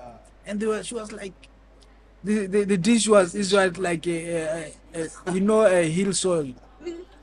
and 0.45 0.59
they 0.59 0.67
were. 0.67 0.83
She 0.83 0.95
was 0.95 1.11
like, 1.11 1.33
the 2.23 2.47
the, 2.47 2.63
the 2.65 2.77
dish 2.77 3.07
was 3.07 3.33
is 3.35 3.53
was 3.53 3.77
like 3.77 4.05
a, 4.07 4.71
a, 4.95 5.07
a, 5.25 5.33
you 5.33 5.39
know 5.41 5.65
a 5.65 5.83
hill 5.89 6.11
soil. 6.13 6.51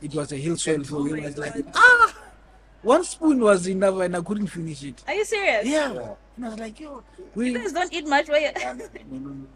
It 0.02 0.14
was 0.14 0.32
a 0.32 0.36
hill 0.36 0.56
soil 0.56 0.82
for 0.84 1.00
me. 1.04 1.20
It 1.20 1.24
was 1.24 1.38
like 1.38 1.54
ah, 1.74 2.14
one 2.82 3.04
spoon 3.04 3.40
was 3.40 3.68
enough, 3.68 4.00
and 4.00 4.16
I 4.16 4.20
couldn't 4.22 4.46
finish 4.46 4.82
it. 4.84 5.02
Are 5.06 5.14
you 5.14 5.24
serious? 5.24 5.66
Yeah, 5.66 6.14
and 6.36 6.46
I 6.46 6.48
was 6.48 6.58
like, 6.58 6.80
yo, 6.80 7.02
You 7.36 7.58
guys 7.58 7.72
don't 7.72 7.92
eat 7.92 8.06
much, 8.06 8.28
you... 8.28 9.48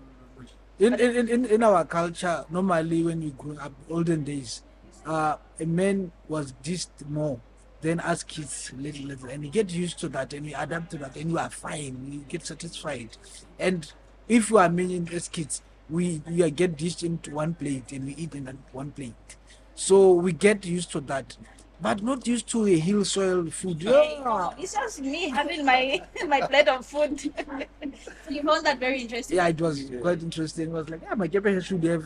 In, 0.79 0.95
in, 0.95 1.29
in, 1.29 1.45
in 1.47 1.63
our 1.63 1.85
culture, 1.85 2.45
normally 2.51 3.05
when 3.05 3.23
you 3.23 3.31
grew 3.31 3.57
up, 3.59 3.73
olden 3.89 4.25
days, 4.25 4.63
uh, 5.07 5.37
a 5.61 5.65
man 5.65 6.11
was 6.29 6.53
dished 6.63 6.91
more 7.09 7.41
than 7.81 8.01
us 8.01 8.23
kids, 8.25 8.73
little, 8.77 9.07
little, 9.07 9.29
and 9.29 9.45
you 9.45 9.51
get 9.51 9.73
used 9.73 9.99
to 10.01 10.09
that 10.09 10.33
and 10.33 10.47
you 10.47 10.55
adapt 10.59 10.91
to 10.91 10.99
that 10.99 11.15
and 11.17 11.31
you 11.31 11.39
are 11.39 11.49
fine, 11.49 12.09
you 12.11 12.25
get 12.29 12.45
satisfied. 12.45 13.11
And 13.59 13.91
if 14.27 14.51
you 14.51 14.59
are 14.59 14.69
men 14.69 15.09
as 15.13 15.29
kids, 15.29 15.63
we, 15.89 16.21
we 16.27 16.43
are 16.43 16.51
get 16.51 16.77
dished 16.77 17.03
into 17.03 17.31
one 17.31 17.55
plate 17.55 17.93
and 17.93 18.07
we 18.07 18.15
eat 18.17 18.35
in 18.35 18.47
that 18.47 18.57
one 18.73 18.91
plate. 18.91 19.37
So 19.75 20.13
we 20.13 20.33
get 20.33 20.65
used 20.65 20.91
to 20.93 21.01
that, 21.03 21.37
but 21.81 22.03
not 22.03 22.27
used 22.27 22.49
to 22.49 22.67
a 22.67 22.79
hill 22.79 23.05
soil 23.05 23.51
food. 23.51 23.83
Yeah. 23.83 24.51
It's 24.59 24.75
just 24.75 25.01
me 25.01 25.31
having 25.31 25.65
my 25.65 26.01
my 26.29 26.41
plate 26.43 26.69
of 26.69 26.87
food. 26.87 27.23
you 28.31 28.43
found 28.43 28.65
that 28.67 28.79
very 28.79 29.03
interesting. 29.03 29.37
yeah, 29.37 29.49
it 29.49 29.61
was 29.61 29.91
quite 30.01 30.23
interesting. 30.23 30.69
It 30.69 30.73
was 30.73 30.89
like, 30.89 31.03
yeah, 31.03 31.15
my 31.15 31.27
grandpa 31.27 31.61
should 31.61 31.85
have 31.85 32.05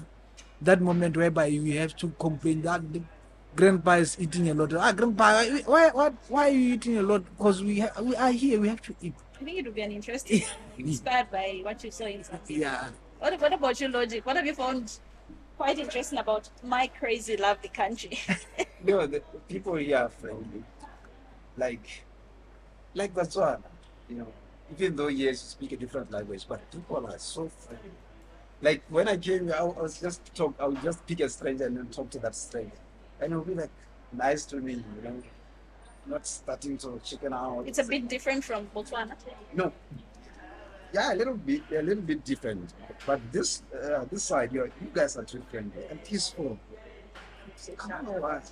that 0.63 0.81
moment 0.81 1.17
whereby 1.17 1.47
you 1.47 1.79
have 1.79 1.95
to 1.97 2.09
complain 2.19 2.63
that 2.63 2.93
the 2.93 3.03
grandpa 3.55 3.93
is 3.93 4.17
eating 4.21 4.49
a 4.51 4.55
lot. 4.55 4.73
Ah, 4.75 4.93
grandpa, 4.93 5.45
why, 5.67 5.91
why, 5.91 6.11
why, 6.29 6.49
are 6.49 6.53
you 6.53 6.75
eating 6.75 6.99
a 6.99 7.03
lot? 7.03 7.25
Because 7.37 7.63
we, 7.63 7.81
ha- 7.81 8.01
we 8.01 8.17
are 8.17 8.31
here, 8.31 8.61
we 8.61 8.69
have 8.69 8.83
to 8.83 8.95
eat. 9.03 9.15
I 9.41 9.45
think 9.45 9.59
it 9.59 9.65
would 9.67 9.75
be 9.75 9.83
an 9.83 9.93
interesting 9.93 10.43
inspired 10.79 11.31
by 11.31 11.61
what 11.63 11.83
you 11.85 11.91
saw 11.91 12.05
in 12.05 12.21
Zambia. 12.21 12.41
Yeah. 12.49 12.89
What, 13.19 13.41
what 13.41 13.53
about 13.53 13.81
you, 13.81 13.89
Logic? 13.89 14.25
What 14.25 14.37
have 14.37 14.47
you 14.47 14.55
found 14.55 14.99
quite 15.59 15.79
interesting 15.79 16.19
about 16.21 16.49
my 16.63 16.87
crazy 16.87 17.37
lovely 17.37 17.69
country? 17.69 18.19
No, 18.85 19.09
the 19.09 19.21
people 19.49 19.75
here 19.75 19.97
are 19.97 20.09
friendly. 20.09 20.63
Like, 21.57 22.05
like 22.95 23.13
Botswana, 23.13 23.61
you 24.09 24.19
know, 24.19 24.29
even 24.73 24.95
though 24.95 25.09
yes, 25.09 25.43
you 25.43 25.49
speak 25.57 25.73
a 25.73 25.77
different 25.77 26.13
language, 26.13 26.47
but 26.49 26.61
people 26.71 27.05
are 27.05 27.19
so 27.19 27.49
friendly. 27.49 27.91
Like 28.63 28.85
when 28.89 29.09
I 29.09 29.17
came 29.17 29.47
here, 29.47 29.57
I 29.59 29.65
was 29.65 30.01
just 30.01 30.33
talk. 30.33 30.55
I 30.61 30.69
would 30.69 30.81
just 30.81 31.05
pick 31.09 31.19
a 31.21 31.29
stranger 31.29 31.67
and 31.67 31.77
then 31.77 31.87
talk 31.89 32.09
to 32.11 32.21
that 32.21 32.37
stranger, 32.37 32.79
and 33.21 33.33
it 33.33 33.37
would 33.37 33.49
be 33.49 33.55
like 33.55 33.71
nice 34.13 34.45
to 34.47 34.57
me, 34.57 34.75
you 34.75 35.03
know, 35.03 35.23
not 36.07 36.25
starting 36.25 36.79
to 36.79 37.01
chicken 37.05 37.33
out. 37.33 37.65
it's 37.67 37.81
a 37.81 37.85
bit 37.85 38.09
different 38.09 38.45
from 38.45 38.69
Botswana. 38.75 39.15
no. 39.55 39.73
Yeah, 40.93 41.13
a 41.13 41.17
little 41.17 41.35
bit, 41.35 41.63
a 41.71 41.83
little 41.83 42.03
bit 42.03 42.25
different. 42.25 42.73
But 43.07 43.21
this, 43.31 43.63
uh, 43.73 44.05
this 44.11 44.25
side, 44.25 44.53
you 44.53 44.71
you 44.81 44.91
guys 44.93 45.17
are 45.17 45.25
too 45.25 45.43
friendly 45.51 45.85
and 45.91 46.03
peaceful. 46.03 46.59
Come 47.77 48.09
on, 48.09 48.43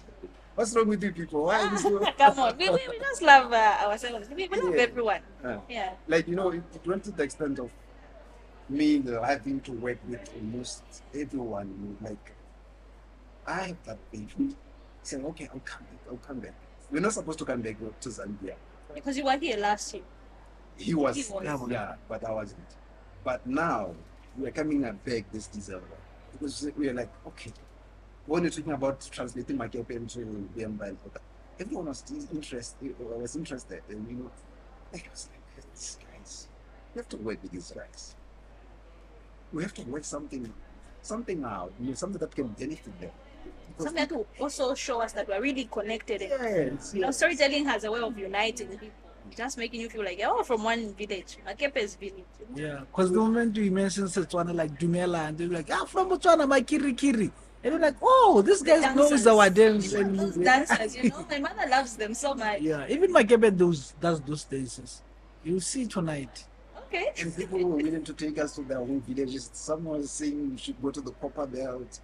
what's 0.55 0.75
wrong 0.75 0.89
with 0.89 1.03
you 1.03 1.13
people? 1.13 1.45
Why 1.45 1.61
are 1.61 1.71
you 1.73 1.79
so? 1.79 1.99
Come 2.19 2.39
on, 2.39 2.57
we, 2.59 2.69
we, 2.69 2.81
we 2.91 2.99
just 2.99 3.23
love 3.23 3.53
uh, 3.53 3.87
ourselves. 3.87 4.29
We, 4.29 4.49
we 4.49 4.61
love 4.61 4.75
Yeah. 4.75 4.83
everyone. 4.83 5.21
Uh, 5.45 5.59
Yeah. 5.69 5.93
like 6.09 6.29
you 6.29 6.35
know, 6.37 6.51
it, 6.51 6.63
it 6.75 6.87
went 6.87 7.05
to 7.05 7.11
the 7.11 7.23
extent 7.23 7.59
of 7.59 7.71
me 8.69 9.03
uh, 9.09 9.23
having 9.23 9.61
to 9.61 9.73
work 9.73 9.99
with 10.09 10.21
almost 10.35 10.83
everyone. 11.15 11.97
Like, 12.03 12.33
I 13.47 13.61
have 13.69 13.83
that 13.85 13.99
baby. 14.11 14.57
Saying, 15.03 15.25
okay, 15.27 15.49
I'll 15.55 15.61
come 15.61 15.85
back. 15.85 16.01
I'll 16.11 16.17
come 16.17 16.41
back. 16.41 16.55
We're 16.91 17.01
not 17.01 17.13
supposed 17.13 17.39
to 17.39 17.45
come 17.45 17.63
back 17.63 17.77
to 17.79 18.09
Zambia. 18.09 18.55
Because 18.93 19.17
you 19.17 19.25
were 19.25 19.39
here 19.39 19.57
last 19.57 19.95
year. 19.95 20.03
He 20.77 20.95
was, 20.95 21.17
He 21.17 21.33
was. 21.33 21.45
yeah, 21.45 21.67
yeah, 21.71 21.95
but 22.09 22.25
I 22.25 22.33
wasn't. 22.33 22.61
But 23.25 23.47
now 23.47 23.95
we 24.39 24.47
are 24.49 24.53
coming 24.53 24.85
and 24.85 25.03
beg 25.05 25.25
this 25.33 25.47
December 25.47 25.87
because 26.33 26.69
we 26.77 26.89
are 26.89 26.95
like, 26.95 27.11
okay, 27.27 27.53
when 28.27 28.43
you're 28.43 28.51
talking 28.51 28.73
about 28.73 29.01
translating 29.11 29.57
Makepe 29.57 30.13
to 30.15 30.19
Bemba 30.57 30.89
and 30.89 30.99
all 31.05 31.11
that, 31.13 31.23
everyone 31.59 31.87
was 31.87 31.99
still 31.99 32.19
interested. 32.33 32.95
Uh, 33.01 33.19
was 33.19 33.37
interested, 33.37 33.83
and 33.89 34.07
you 34.09 34.17
know, 34.17 34.31
like, 34.93 35.07
I 35.07 35.11
was 35.11 35.29
like, 35.33 35.65
these 35.73 35.99
guys, 36.13 36.49
we 36.95 36.99
have 37.01 37.09
to 37.09 37.17
work 37.17 37.43
with 37.43 37.53
these 37.53 37.71
guys. 37.73 38.15
We 39.53 39.63
have 39.63 39.73
to 39.75 39.83
work 39.85 40.05
something, 40.05 40.53
something 41.03 41.45
out, 41.45 41.73
you 41.81 41.89
know, 41.89 41.95
something 41.95 42.19
that 42.19 42.35
can 42.35 42.49
benefit 42.49 43.01
them. 43.01 43.11
something 43.79 43.95
that 43.95 44.13
will 44.13 44.27
also 44.41 44.75
show 44.75 45.01
us 45.01 45.13
that 45.13 45.29
we're 45.29 45.41
really 45.41 45.65
connected. 45.71 46.23
And, 46.23 46.73
Yes, 46.79 46.93
you 46.95 47.01
know, 47.03 47.11
storytelling 47.13 47.65
has 47.67 47.85
a 47.85 47.91
way 47.93 48.01
of 48.01 48.19
uniting 48.19 48.69
people, 48.69 49.06
just 49.35 49.57
making 49.59 49.81
you 49.81 49.89
feel 49.89 50.05
like 50.05 50.19
you're 50.19 50.29
all 50.31 50.45
from 50.45 50.63
one 50.65 50.93
village, 50.95 51.39
Makepe's 51.47 51.95
village. 51.97 52.25
Yeah, 52.55 52.81
because 52.81 53.11
the 53.11 53.19
moment 53.19 53.57
we 53.57 53.71
mention 53.71 54.05
Setswana 54.05 54.55
like 54.55 54.79
Dumela, 54.79 55.29
and 55.29 55.39
they're 55.39 55.49
like, 55.49 55.69
ah, 55.73 55.85
from 55.85 56.11
Botswana, 56.11 56.47
my 56.49 56.61
kiri 56.61 56.93
kiri. 56.93 57.31
And 57.65 57.73
you're 57.73 57.81
like, 57.81 57.97
oh, 58.03 58.43
this 58.45 58.63
guy 58.63 58.77
knows 58.95 59.11
Dancers. 59.11 59.27
our 59.27 59.51
dance. 59.51 59.93
You 59.93 59.99
know, 60.05 60.07
And 60.09 60.19
those 60.21 60.37
dancers, 60.37 60.97
you 60.97 61.11
know, 61.11 61.27
my 61.29 61.39
mother 61.41 61.67
loves 61.69 61.97
them 61.97 62.15
so 62.15 62.35
much. 62.35 62.61
yeah, 62.61 62.87
even 62.89 63.13
Makepe 63.13 63.57
does, 63.57 63.95
does 64.01 64.21
those 64.21 64.45
dances. 64.45 65.03
You'll 65.43 65.61
see 65.61 65.87
tonight. 65.87 66.45
Okay. 66.87 67.11
And 67.21 67.35
people 67.37 67.59
were 67.59 67.77
willing 67.77 68.05
to 68.05 68.13
take 68.13 68.39
us 68.39 68.55
to 68.57 68.63
their 68.63 68.79
own 68.79 69.01
villages. 69.01 69.51
Someone 69.53 69.99
was 69.99 70.11
saying 70.11 70.53
we 70.53 70.57
should 70.59 70.81
go 70.81 70.91
to 70.91 71.01
the 71.01 71.11
copper 71.13 71.47
belt. 71.47 71.99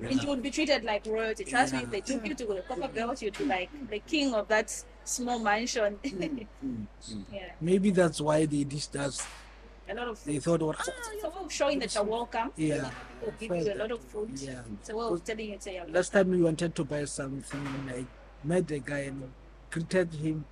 And 0.00 0.22
you 0.22 0.28
would 0.28 0.42
be 0.42 0.50
treated 0.50 0.84
like 0.84 1.06
royalty. 1.06 1.44
Trust 1.44 1.72
me, 1.74 1.80
if 1.80 1.90
they 1.90 2.00
took 2.00 2.26
you 2.26 2.34
to 2.34 2.46
the 2.46 2.62
copper 2.68 2.88
belt, 2.88 3.20
you'd 3.20 3.36
be 3.36 3.44
like 3.44 3.70
the 3.90 3.98
king 4.00 4.34
of 4.34 4.46
that 4.48 4.72
small 5.04 5.38
mansion. 5.38 5.98
Mm, 6.04 6.46
mm. 6.64 6.86
yeah. 7.32 7.50
Maybe 7.60 7.90
that's 7.90 8.20
why 8.20 8.46
they 8.46 8.64
dished 8.64 8.94
us. 8.96 9.26
A 9.90 9.94
lot 9.94 10.08
of 10.08 10.22
They 10.22 10.38
thought, 10.38 10.60
what? 10.60 10.84
So, 10.84 10.92
so 11.22 11.32
we're 11.42 11.48
showing 11.48 11.78
that 11.78 11.94
you're 11.94 12.04
welcome. 12.04 12.52
Yeah. 12.56 12.90
People 13.38 13.56
give 13.56 13.66
you 13.66 13.72
a 13.72 13.78
lot 13.80 13.90
of 13.90 14.00
food. 14.00 14.30
Yeah. 14.34 14.60
So 14.82 15.10
we're 15.10 15.18
telling 15.18 15.50
you, 15.50 15.56
say, 15.58 15.82
Last 15.88 16.12
time 16.12 16.30
we 16.30 16.42
wanted 16.42 16.74
to 16.74 16.84
buy 16.84 17.04
something, 17.06 17.66
and 17.66 17.90
I 17.90 18.04
met 18.44 18.70
a 18.70 18.78
guy 18.80 18.98
and 19.00 19.30
greeted 19.70 20.12
him. 20.12 20.44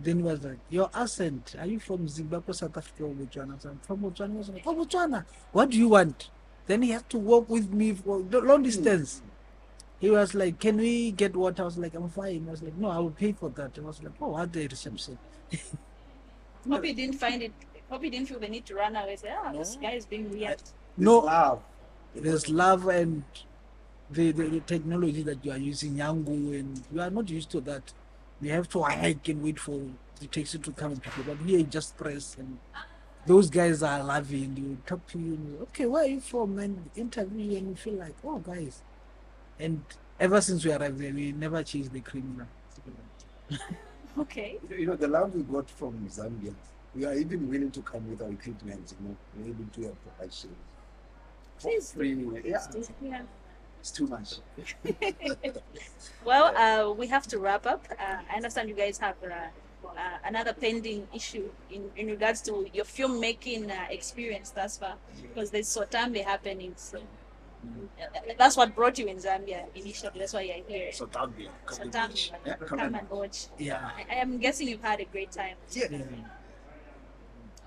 Then 0.00 0.16
he 0.16 0.22
was 0.22 0.42
like, 0.42 0.58
Your 0.70 0.88
accent, 0.94 1.56
are 1.58 1.66
you 1.66 1.78
from 1.78 2.08
Zimbabwe, 2.08 2.54
South 2.54 2.74
Africa, 2.76 3.04
or 3.04 3.10
Botswana? 3.10 3.54
I 3.54 3.58
said, 3.58 3.70
I'm 3.72 3.80
from 3.80 3.98
Botswana. 3.98 4.30
He 4.30 4.38
was 4.38 4.48
like, 4.48 4.62
Oh, 4.64 4.74
Botswana, 4.74 5.24
what 5.52 5.68
do 5.68 5.76
you 5.76 5.88
want? 5.88 6.30
Then 6.70 6.82
he 6.82 6.90
had 6.90 7.10
to 7.10 7.18
walk 7.18 7.48
with 7.50 7.72
me 7.72 7.94
for 7.94 8.22
the 8.22 8.40
long 8.40 8.62
distance. 8.62 9.22
He 9.98 10.08
was 10.08 10.36
like, 10.36 10.60
Can 10.60 10.76
we 10.76 11.10
get 11.10 11.34
water? 11.34 11.62
I 11.62 11.64
was 11.64 11.76
like, 11.76 11.94
I'm 11.96 12.08
fine. 12.08 12.44
I 12.46 12.52
was 12.52 12.62
like, 12.62 12.76
No, 12.76 12.90
I 12.90 12.98
will 12.98 13.10
pay 13.10 13.32
for 13.32 13.48
that. 13.50 13.72
I 13.76 13.80
was 13.80 14.00
like, 14.00 14.12
Oh, 14.20 14.38
at 14.38 14.52
the 14.52 14.68
reception. 14.68 15.18
Hope 16.70 16.84
he 16.84 16.92
didn't 16.92 17.16
find 17.16 17.42
it. 17.42 17.52
Hope 17.88 18.04
he 18.04 18.10
didn't 18.10 18.28
feel 18.28 18.38
the 18.38 18.46
need 18.46 18.66
to 18.66 18.76
run 18.76 18.94
away. 18.94 19.16
Say, 19.16 19.34
ah, 19.36 19.50
this 19.50 19.78
guy 19.82 19.94
is 19.94 20.06
being 20.06 20.30
weird. 20.30 20.62
No, 20.96 21.18
Love. 21.18 21.60
there's 22.14 22.48
love 22.48 22.86
and 22.86 23.24
the, 24.08 24.30
the, 24.30 24.44
the 24.44 24.60
technology 24.60 25.24
that 25.24 25.44
you 25.44 25.50
are 25.50 25.58
using, 25.58 25.96
Yangu, 25.96 26.56
and 26.60 26.80
you 26.92 27.00
are 27.00 27.10
not 27.10 27.28
used 27.28 27.50
to 27.50 27.60
that. 27.62 27.92
You 28.40 28.52
have 28.52 28.68
to 28.68 28.82
hike 28.82 29.26
and 29.28 29.42
wait 29.42 29.58
for 29.58 29.80
the 30.20 30.26
taxi 30.28 30.60
to 30.60 30.70
come 30.70 30.92
and 30.92 31.02
pick 31.02 31.16
you. 31.16 31.24
But 31.24 31.38
here 31.38 31.58
you 31.58 31.64
just 31.64 31.96
press 31.96 32.36
and 32.38 32.58
those 33.30 33.48
guys 33.48 33.80
are 33.84 34.02
loving. 34.02 34.56
You 34.56 34.78
talk 34.84 35.06
to 35.12 35.18
you, 35.18 35.38
okay, 35.62 35.86
where 35.86 36.02
are 36.02 36.06
you 36.08 36.20
from? 36.20 36.58
And 36.58 36.90
interview 36.96 37.44
you 37.52 37.58
and 37.58 37.68
you 37.68 37.76
feel 37.76 37.94
like, 37.94 38.16
oh, 38.24 38.38
guys. 38.38 38.82
And 39.60 39.84
ever 40.18 40.40
since 40.40 40.64
we 40.64 40.72
arrived 40.72 40.98
there, 40.98 41.12
we 41.14 41.30
never 41.30 41.62
chased 41.62 41.92
the 41.92 42.00
criminal. 42.00 42.46
Okay. 44.18 44.58
You 44.68 44.86
know, 44.88 44.96
the 44.96 45.06
love 45.06 45.32
we 45.36 45.42
got 45.42 45.70
from 45.70 45.92
Zambia, 46.08 46.52
we 46.96 47.04
are 47.06 47.14
even 47.14 47.48
willing 47.48 47.70
to 47.70 47.80
come 47.82 48.10
with 48.10 48.20
our 48.20 48.28
equipment, 48.30 48.92
you 49.00 49.08
know, 49.08 49.16
we're 49.36 49.50
able 49.50 49.64
to 49.76 49.82
have 49.82 49.96
production. 50.04 50.50
For 51.58 51.68
Please. 51.68 51.92
free. 51.92 52.26
Yeah, 52.44 52.58
Yeah. 53.00 53.22
it's 53.78 53.92
too 53.92 54.08
much. 54.08 54.40
Well, 56.24 56.46
uh, 56.56 56.92
we 56.92 57.06
have 57.06 57.28
to 57.28 57.38
wrap 57.38 57.66
up. 57.66 57.86
Uh, 57.92 58.16
I 58.30 58.34
understand 58.36 58.68
you 58.68 58.74
guys 58.74 58.98
have 58.98 59.14
uh, 59.22 59.48
uh, 59.84 60.18
another 60.24 60.52
pending 60.52 61.06
issue 61.14 61.48
in, 61.70 61.90
in 61.96 62.06
regards 62.08 62.40
to 62.42 62.66
your 62.72 62.84
filmmaking 62.84 63.70
uh, 63.70 63.86
experience 63.90 64.50
thus 64.50 64.78
far, 64.78 64.94
because 65.22 65.50
there's 65.50 65.68
Sotambe 65.68 66.24
happening. 66.24 66.72
So 66.76 66.98
uh, 66.98 68.20
that's 68.38 68.56
what 68.56 68.74
brought 68.74 68.98
you 68.98 69.06
in 69.06 69.16
Zambia 69.16 69.64
initially. 69.74 70.18
That's 70.18 70.32
why 70.32 70.42
you're 70.42 70.64
here. 70.66 70.92
So 70.92 71.06
Zambia. 71.06 71.48
Sotambe, 71.66 72.32
Yeah, 72.46 72.54
come 72.54 72.78
come 72.78 72.94
and 72.94 73.10
watch. 73.10 73.46
Yeah. 73.58 73.90
I, 73.96 74.14
I 74.14 74.18
am 74.20 74.38
guessing 74.38 74.68
you've 74.68 74.82
had 74.82 75.00
a 75.00 75.04
great 75.04 75.32
time. 75.32 75.56
Yeah. 75.72 75.86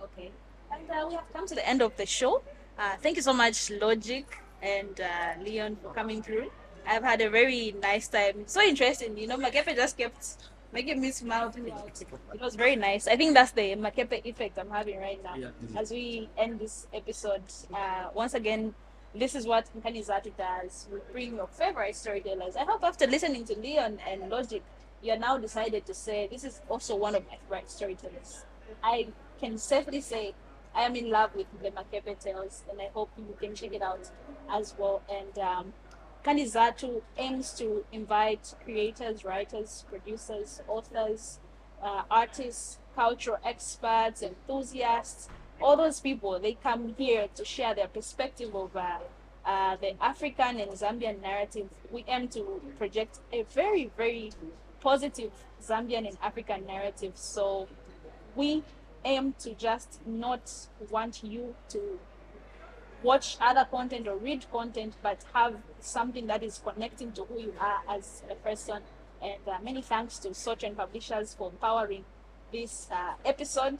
Okay. 0.03 0.32
And 0.72 0.89
uh, 0.89 1.05
we 1.07 1.16
have 1.16 1.32
come 1.34 1.47
to 1.47 1.55
the 1.55 1.68
end 1.68 1.82
of 1.82 1.95
the 1.97 2.05
show. 2.05 2.41
Uh, 2.78 2.95
thank 3.01 3.16
you 3.18 3.22
so 3.22 3.34
much, 3.34 3.70
Logic 3.70 4.26
and 4.61 4.99
uh, 4.99 5.43
Leon, 5.43 5.78
for 5.82 5.93
coming 5.93 6.24
through. 6.24 6.49
I've 6.88 7.03
had 7.03 7.22
a 7.22 7.30
very 7.30 7.76
nice 7.82 8.07
time. 8.07 8.43
So 8.47 8.61
interesting. 8.61 9.18
You 9.18 9.28
know, 9.28 9.38
Makepe 9.38 9.76
just 9.76 9.97
kept 9.97 10.38
making 10.74 10.99
me 10.99 11.11
smile 11.11 11.51
throughout. 11.51 12.01
It 12.34 12.41
was 12.41 12.55
very 12.55 12.76
nice. 12.76 13.07
I 13.07 13.15
think 13.15 13.34
that's 13.34 13.51
the 13.51 13.76
Makepe 13.76 14.26
effect 14.26 14.57
I'm 14.57 14.69
having 14.69 14.99
right 14.99 15.21
now. 15.24 15.36
Yeah. 15.36 15.49
As 15.78 15.91
we 15.91 16.30
end 16.38 16.59
this 16.59 16.88
episode, 16.93 17.43
uh, 17.74 18.09
once 18.13 18.34
again, 18.34 18.74
this 19.15 19.36
is 19.36 19.45
what 19.45 19.69
Mkanizatu 19.78 20.36
does. 20.36 20.88
We 20.91 20.99
bring 21.11 21.36
your 21.36 21.47
favorite 21.47 21.95
storytellers. 21.95 22.55
I 22.55 22.63
hope 22.65 22.84
after 22.84 23.05
listening 23.05 23.45
to 23.45 23.55
Leon 23.59 23.99
and 24.09 24.30
Logic, 24.30 24.63
you 25.03 25.13
are 25.13 25.19
now 25.19 25.38
decided 25.38 25.86
to 25.86 25.93
say, 25.93 26.28
this 26.28 26.43
is 26.43 26.61
also 26.67 26.95
one 26.95 27.13
of 27.13 27.24
my 27.28 27.38
favorite 27.43 27.69
storytellers. 27.69 28.45
I 28.84 29.07
can 29.39 29.57
safely 29.57 30.01
say 30.01 30.34
I 30.76 30.84
am 30.84 30.95
in 30.95 31.11
love 31.11 31.36
with 31.36 31.45
the 31.61 31.69
Makepe 31.69 32.17
Tales, 32.19 32.63
and 32.71 32.82
I 32.82 32.89
hope 32.93 33.11
you 33.17 33.36
can 33.39 33.53
check 33.53 33.74
it 33.74 33.84
out 33.84 34.09
as 34.49 34.74
well. 34.78 35.03
And 35.11 35.38
um, 35.38 35.74
Kanizatu 36.24 37.01
aims 37.17 37.53
to 37.53 37.84
invite 37.91 38.55
creators, 38.63 39.26
writers, 39.26 39.84
producers, 39.89 40.61
authors, 40.67 41.39
uh, 41.82 42.03
artists, 42.09 42.78
cultural 42.95 43.38
experts, 43.43 44.24
enthusiasts, 44.24 45.28
all 45.61 45.76
those 45.76 45.99
people. 45.99 46.39
They 46.39 46.53
come 46.53 46.95
here 46.97 47.28
to 47.36 47.43
share 47.43 47.76
their 47.76 47.88
perspective 47.88 48.55
of 48.55 48.76
uh, 48.76 48.99
uh, 49.45 49.76
the 49.76 50.01
African 50.01 50.61
and 50.61 50.71
Zambian 50.71 51.21
narrative. 51.21 51.67
We 51.91 52.05
aim 52.07 52.30
to 52.30 52.61
project 52.78 53.19
a 53.34 53.43
very, 53.43 53.91
very 53.97 54.32
positive 54.80 55.32
Zambian 55.61 56.07
and 56.07 56.17
African 56.21 56.65
narrative. 56.65 57.13
So 57.15 57.67
we 58.36 58.63
aim 59.03 59.36
to 59.39 59.53
just 59.55 59.99
not 60.05 60.51
want 60.89 61.21
you 61.24 61.55
to 61.69 61.99
watch 63.03 63.37
other 63.41 63.65
content 63.69 64.07
or 64.07 64.17
read 64.17 64.45
content, 64.51 64.93
but 65.03 65.23
have 65.33 65.55
something 65.79 66.27
that 66.27 66.43
is 66.43 66.59
connecting 66.63 67.11
to 67.13 67.23
who 67.25 67.39
you 67.39 67.53
are 67.59 67.81
as 67.89 68.23
a 68.29 68.35
person. 68.35 68.81
And 69.21 69.47
uh, 69.47 69.57
many 69.63 69.81
thanks 69.81 70.17
to 70.19 70.29
Sochen 70.29 70.75
Publishers 70.75 71.33
for 71.33 71.49
empowering 71.49 72.03
this 72.51 72.87
uh, 72.91 73.13
episode. 73.25 73.79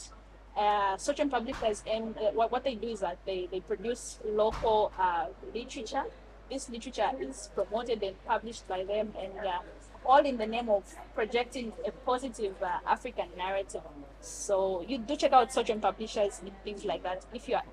Uh, 0.55 0.95
Sochen 0.97 1.32
Publishers, 1.32 1.84
and 1.91 2.15
uh, 2.17 2.32
what, 2.34 2.51
what 2.51 2.63
they 2.63 2.76
do 2.76 2.89
is 2.89 2.99
that 2.99 3.17
they, 3.26 3.47
they 3.51 3.59
produce 3.59 4.19
local 4.24 4.91
uh, 4.99 5.26
literature. 5.53 6.03
This 6.51 6.69
literature 6.69 7.09
is 7.19 7.49
promoted 7.55 8.03
and 8.03 8.15
published 8.26 8.67
by 8.67 8.84
them, 8.84 9.13
and 9.19 9.34
uh, 9.39 9.59
all 10.06 10.26
in 10.26 10.38
the 10.38 10.45
name 10.45 10.70
of 10.70 10.84
projecting 11.16 11.74
a 11.86 11.91
positive 11.91 12.56
uh, 12.62 12.80
African 12.88 13.28
narrative. 13.38 13.82
So 14.22 14.86
you 14.88 14.97
do 14.97 15.16
check 15.16 15.34
out 15.34 15.49
Sochen 15.49 15.82
Publishers 15.82 16.39
and 16.41 16.51
things 16.64 16.86
like 16.86 17.04
that 17.04 17.26
if 17.34 17.47
you 17.47 17.56
are 17.56 17.64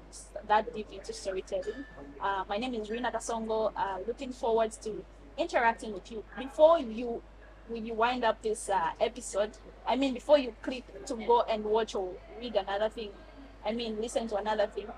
that 0.48 0.74
deep 0.74 0.88
into 0.92 1.12
storytelling. 1.12 1.84
Uh, 2.20 2.44
my 2.48 2.56
name 2.56 2.74
is 2.74 2.88
Rinah 2.88 3.12
Kasongo. 3.12 3.72
Uh, 3.76 3.98
looking 4.06 4.32
forward 4.32 4.72
to 4.82 5.04
interacting 5.38 5.92
with 5.92 6.10
you. 6.10 6.24
Before 6.38 6.78
you 6.78 7.22
when 7.68 7.86
you 7.86 7.94
wind 7.94 8.24
up 8.24 8.42
this 8.42 8.68
uh, 8.68 8.90
episode, 9.00 9.50
I 9.86 9.94
mean, 9.94 10.14
before 10.14 10.38
you 10.38 10.52
click 10.60 10.84
to 11.06 11.14
go 11.14 11.42
and 11.42 11.64
watch 11.64 11.94
or 11.94 12.12
read 12.40 12.56
another 12.56 12.88
thing, 12.88 13.10
I 13.64 13.72
mean, 13.72 14.00
listen 14.00 14.26
to 14.28 14.36
another 14.36 14.66
thing, 14.66 14.88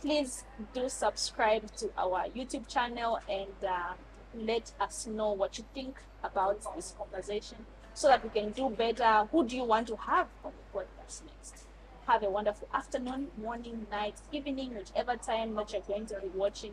please 0.00 0.44
do 0.72 0.88
subscribe 0.88 1.74
to 1.76 1.90
our 1.98 2.26
YouTube 2.36 2.68
channel 2.68 3.18
and 3.28 3.68
uh, 3.68 3.94
let 4.34 4.70
us 4.80 5.08
know 5.08 5.32
what 5.32 5.58
you 5.58 5.64
think 5.74 6.00
about 6.22 6.74
this 6.76 6.94
conversation 6.96 7.58
so 7.94 8.08
that 8.08 8.22
we 8.22 8.30
can 8.30 8.50
do 8.52 8.70
better. 8.70 9.28
Who 9.30 9.46
do 9.46 9.56
you 9.56 9.64
want 9.64 9.88
to 9.88 9.96
have 9.96 10.28
on 10.44 10.52
the 10.52 10.78
podcast 10.78 11.22
next? 11.26 11.64
Have 12.06 12.22
a 12.22 12.30
wonderful 12.30 12.68
afternoon, 12.72 13.28
morning, 13.36 13.86
night, 13.90 14.14
evening, 14.32 14.74
whichever 14.74 15.16
time 15.16 15.54
that 15.54 15.72
you're 15.72 15.82
going 15.82 16.06
to 16.06 16.20
be 16.20 16.28
watching 16.34 16.72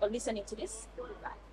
or 0.00 0.08
listening 0.08 0.44
to 0.44 0.56
this. 0.56 0.86
Goodbye. 0.96 1.49